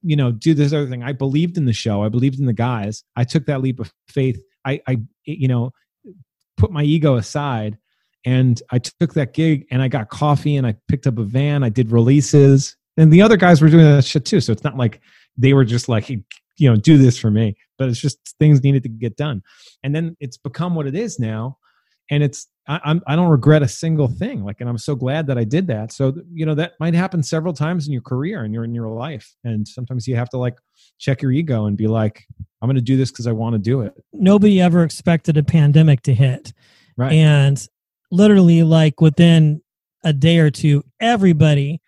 you 0.04 0.16
know 0.16 0.30
do 0.30 0.54
this 0.54 0.72
other 0.72 0.86
thing 0.86 1.02
i 1.02 1.12
believed 1.12 1.56
in 1.56 1.64
the 1.64 1.72
show 1.72 2.02
i 2.02 2.08
believed 2.08 2.38
in 2.38 2.46
the 2.46 2.52
guys 2.52 3.02
i 3.16 3.24
took 3.24 3.46
that 3.46 3.62
leap 3.62 3.80
of 3.80 3.92
faith 4.06 4.40
i 4.64 4.80
i 4.86 4.98
you 5.24 5.48
know 5.48 5.70
put 6.56 6.70
my 6.70 6.82
ego 6.82 7.16
aside 7.16 7.78
and 8.24 8.62
i 8.70 8.78
took 8.78 9.14
that 9.14 9.34
gig 9.34 9.66
and 9.70 9.82
i 9.82 9.88
got 9.88 10.08
coffee 10.08 10.56
and 10.56 10.66
i 10.66 10.74
picked 10.88 11.06
up 11.06 11.18
a 11.18 11.22
van 11.22 11.62
i 11.62 11.68
did 11.68 11.90
releases 11.90 12.76
and 12.96 13.12
the 13.12 13.22
other 13.22 13.36
guys 13.36 13.60
were 13.60 13.68
doing 13.68 13.84
that 13.84 14.04
shit 14.04 14.24
too 14.24 14.40
so 14.40 14.52
it's 14.52 14.64
not 14.64 14.76
like 14.76 15.00
they 15.36 15.52
were 15.52 15.64
just 15.64 15.88
like 15.88 16.08
you 16.08 16.22
know 16.70 16.76
do 16.76 16.96
this 16.96 17.18
for 17.18 17.30
me 17.30 17.56
but 17.78 17.88
it's 17.88 18.00
just 18.00 18.18
things 18.38 18.62
needed 18.62 18.82
to 18.82 18.88
get 18.88 19.16
done 19.16 19.42
and 19.82 19.94
then 19.94 20.16
it's 20.20 20.36
become 20.36 20.74
what 20.74 20.86
it 20.86 20.94
is 20.94 21.18
now 21.18 21.56
and 22.10 22.22
it's 22.22 22.48
I, 22.66 22.80
I'm 22.84 23.02
I 23.06 23.16
don't 23.16 23.28
regret 23.28 23.62
a 23.62 23.68
single 23.68 24.08
thing. 24.08 24.42
Like, 24.42 24.60
and 24.60 24.68
I'm 24.68 24.78
so 24.78 24.94
glad 24.94 25.26
that 25.26 25.36
I 25.36 25.44
did 25.44 25.66
that. 25.66 25.92
So 25.92 26.14
you 26.32 26.46
know 26.46 26.54
that 26.54 26.72
might 26.80 26.94
happen 26.94 27.22
several 27.22 27.52
times 27.52 27.86
in 27.86 27.92
your 27.92 28.02
career 28.02 28.44
and 28.44 28.54
you're 28.54 28.64
in 28.64 28.74
your 28.74 28.88
life, 28.88 29.34
and 29.44 29.66
sometimes 29.66 30.06
you 30.06 30.16
have 30.16 30.30
to 30.30 30.38
like 30.38 30.56
check 30.98 31.20
your 31.22 31.32
ego 31.32 31.66
and 31.66 31.76
be 31.76 31.86
like, 31.86 32.24
I'm 32.62 32.66
going 32.66 32.76
to 32.76 32.82
do 32.82 32.96
this 32.96 33.10
because 33.10 33.26
I 33.26 33.32
want 33.32 33.54
to 33.54 33.58
do 33.58 33.82
it. 33.82 33.92
Nobody 34.12 34.60
ever 34.60 34.82
expected 34.82 35.36
a 35.36 35.42
pandemic 35.42 36.02
to 36.02 36.14
hit, 36.14 36.52
Right. 36.96 37.12
and 37.12 37.66
literally, 38.10 38.62
like 38.62 39.00
within 39.00 39.62
a 40.02 40.12
day 40.12 40.38
or 40.38 40.50
two, 40.50 40.84
everybody, 41.00 41.80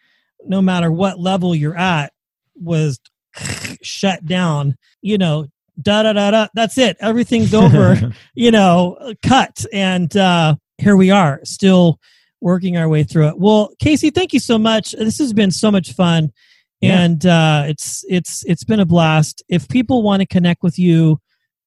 no 0.45 0.63
matter 0.63 0.91
what 0.91 1.19
level 1.19 1.55
you're 1.55 1.77
at, 1.77 2.13
was 2.55 2.99
shut 3.83 4.25
down. 4.25 4.77
You 5.03 5.19
know, 5.19 5.47
da 5.81 6.03
da 6.03 6.13
da 6.15 6.31
da. 6.31 6.47
That's 6.55 6.79
it. 6.79 6.97
Everything's 7.01 7.53
over. 7.63 8.13
you 8.35 8.51
know, 8.51 9.15
cut. 9.23 9.65
And 9.73 10.15
uh, 10.17 10.57
here 10.79 10.97
we 10.97 11.11
are, 11.11 11.41
still 11.45 12.01
working 12.41 12.77
our 12.77 12.89
way 12.89 13.03
through 13.03 13.29
it. 13.29 13.39
Well, 13.39 13.71
Casey, 13.79 14.11
thank 14.11 14.33
you 14.33 14.41
so 14.41 14.59
much. 14.59 14.93
This 14.93 15.19
has 15.19 15.33
been 15.33 15.51
so 15.51 15.71
much 15.71 15.93
fun, 15.95 16.33
Yeah. 16.81 17.01
and 17.01 17.25
uh, 17.27 17.65
it's 17.67 18.05
it's 18.09 18.45
it's 18.45 18.65
been 18.65 18.81
a 18.81 18.85
blast. 18.87 19.43
If 19.49 19.69
people 19.69 20.03
want 20.03 20.21
to 20.21 20.27
connect 20.27 20.63
with 20.63 20.79
you, 20.79 21.19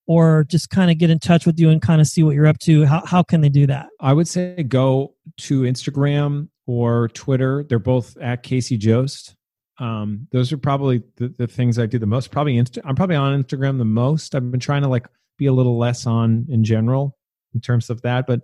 or 0.09 0.43
just 0.45 0.71
kind 0.71 0.89
of 0.89 0.97
get 0.97 1.11
in 1.11 1.19
touch 1.19 1.45
with 1.45 1.59
you 1.59 1.69
and 1.69 1.83
kind 1.83 2.01
of 2.01 2.07
see 2.07 2.23
what 2.23 2.33
you're 2.33 2.47
up 2.47 2.57
to, 2.57 2.83
how 2.83 3.05
how 3.05 3.21
can 3.21 3.41
they 3.41 3.47
do 3.47 3.67
that? 3.67 3.89
I 4.01 4.11
would 4.11 4.27
say 4.27 4.63
go 4.63 5.13
to 5.41 5.61
Instagram 5.61 6.49
or 6.65 7.09
Twitter. 7.09 7.63
They're 7.69 7.77
both 7.77 8.17
at 8.17 8.41
Casey 8.41 8.75
Jost. 8.75 9.35
Um, 9.77 10.27
those 10.31 10.51
are 10.51 10.57
probably 10.57 11.03
the, 11.17 11.33
the 11.37 11.45
things 11.45 11.77
I 11.77 11.85
do 11.85 11.99
the 11.99 12.07
most. 12.07 12.31
Probably 12.31 12.55
Insta- 12.55 12.81
I'm 12.83 12.95
probably 12.95 13.17
on 13.17 13.41
Instagram 13.41 13.77
the 13.77 13.85
most. 13.85 14.33
I've 14.33 14.49
been 14.49 14.59
trying 14.59 14.81
to 14.81 14.87
like 14.87 15.05
be 15.37 15.45
a 15.45 15.53
little 15.53 15.77
less 15.77 16.07
on 16.07 16.47
in 16.49 16.63
general 16.63 17.15
in 17.53 17.61
terms 17.61 17.91
of 17.91 18.01
that, 18.01 18.25
but 18.25 18.41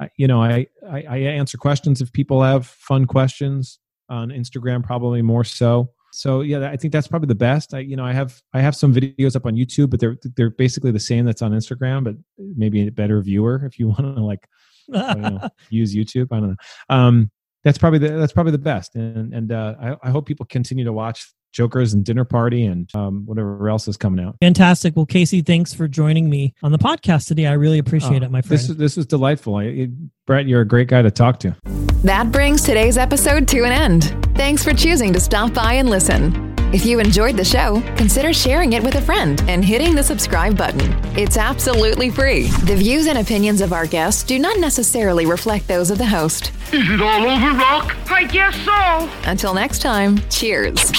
I, 0.00 0.08
you 0.16 0.26
know, 0.26 0.42
I, 0.42 0.66
I 0.90 1.04
I 1.10 1.18
answer 1.18 1.58
questions 1.58 2.00
if 2.00 2.10
people 2.14 2.42
have 2.42 2.66
fun 2.66 3.04
questions 3.04 3.78
on 4.08 4.30
Instagram, 4.30 4.82
probably 4.82 5.20
more 5.20 5.44
so. 5.44 5.90
So 6.12 6.42
yeah, 6.42 6.70
I 6.70 6.76
think 6.76 6.92
that's 6.92 7.08
probably 7.08 7.26
the 7.26 7.34
best. 7.34 7.72
I 7.74 7.80
you 7.80 7.96
know 7.96 8.04
I 8.04 8.12
have 8.12 8.40
I 8.52 8.60
have 8.60 8.76
some 8.76 8.94
videos 8.94 9.34
up 9.34 9.46
on 9.46 9.54
YouTube, 9.54 9.90
but 9.90 9.98
they're 9.98 10.18
they're 10.36 10.50
basically 10.50 10.90
the 10.90 11.00
same 11.00 11.24
that's 11.24 11.42
on 11.42 11.52
Instagram, 11.52 12.04
but 12.04 12.16
maybe 12.38 12.86
a 12.86 12.92
better 12.92 13.20
viewer 13.22 13.64
if 13.64 13.78
you 13.78 13.88
want 13.88 14.00
to 14.00 14.22
like 14.22 14.46
know, 14.88 15.48
use 15.70 15.94
YouTube. 15.94 16.28
I 16.30 16.40
don't 16.40 16.50
know. 16.50 16.56
Um, 16.88 17.30
that's 17.64 17.78
probably 17.78 17.98
the 17.98 18.10
that's 18.10 18.32
probably 18.32 18.52
the 18.52 18.58
best, 18.58 18.94
and 18.94 19.32
and 19.32 19.52
uh, 19.52 19.74
I, 19.80 20.08
I 20.08 20.10
hope 20.10 20.26
people 20.26 20.46
continue 20.46 20.84
to 20.84 20.92
watch 20.92 21.32
Jokers 21.52 21.92
and 21.94 22.04
Dinner 22.04 22.24
Party 22.24 22.64
and 22.64 22.88
um, 22.94 23.24
whatever 23.26 23.68
else 23.68 23.86
is 23.88 23.96
coming 23.96 24.24
out. 24.24 24.36
Fantastic. 24.40 24.96
Well, 24.96 25.06
Casey, 25.06 25.42
thanks 25.42 25.72
for 25.74 25.86
joining 25.88 26.28
me 26.30 26.54
on 26.62 26.72
the 26.72 26.78
podcast 26.78 27.26
today. 27.28 27.46
I 27.46 27.52
really 27.52 27.78
appreciate 27.78 28.22
Oh, 28.22 28.26
it, 28.26 28.30
my 28.30 28.40
friend. 28.42 28.50
This 28.58 28.68
is 28.70 28.76
this 28.76 28.96
was 28.96 29.06
delightful. 29.06 29.56
I, 29.56 29.64
it- 29.64 29.90
Brett, 30.26 30.46
you're 30.46 30.60
a 30.60 30.66
great 30.66 30.88
guy 30.88 31.02
to 31.02 31.10
talk 31.10 31.38
to. 31.40 31.56
That 32.04 32.32
brings 32.32 32.62
today's 32.62 32.96
episode 32.96 33.46
to 33.48 33.64
an 33.64 33.72
end. 33.72 34.16
Thanks 34.36 34.64
for 34.64 34.72
choosing 34.72 35.12
to 35.12 35.20
stop 35.20 35.52
by 35.52 35.74
and 35.74 35.90
listen. 35.90 36.50
If 36.72 36.86
you 36.86 37.00
enjoyed 37.00 37.36
the 37.36 37.44
show, 37.44 37.82
consider 37.96 38.32
sharing 38.32 38.72
it 38.72 38.82
with 38.82 38.94
a 38.94 39.02
friend 39.02 39.42
and 39.46 39.62
hitting 39.62 39.94
the 39.94 40.02
subscribe 40.02 40.56
button. 40.56 40.80
It's 41.18 41.36
absolutely 41.36 42.08
free. 42.08 42.44
The 42.64 42.76
views 42.76 43.06
and 43.08 43.18
opinions 43.18 43.60
of 43.60 43.74
our 43.74 43.86
guests 43.86 44.22
do 44.22 44.38
not 44.38 44.58
necessarily 44.58 45.26
reflect 45.26 45.68
those 45.68 45.90
of 45.90 45.98
the 45.98 46.06
host. 46.06 46.50
Is 46.72 46.88
it 46.88 47.02
all 47.02 47.24
over, 47.26 47.58
Rock? 47.58 47.94
I 48.10 48.24
guess 48.24 48.56
so. 48.64 49.30
Until 49.30 49.52
next 49.52 49.82
time, 49.82 50.18
cheers. 50.30 50.92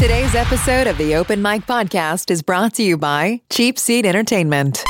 Today's 0.00 0.34
episode 0.34 0.86
of 0.86 0.96
the 0.98 1.16
Open 1.16 1.42
Mic 1.42 1.66
Podcast 1.66 2.30
is 2.30 2.42
brought 2.42 2.74
to 2.74 2.82
you 2.82 2.96
by 2.96 3.40
Cheap 3.50 3.78
Seat 3.78 4.06
Entertainment. 4.06 4.84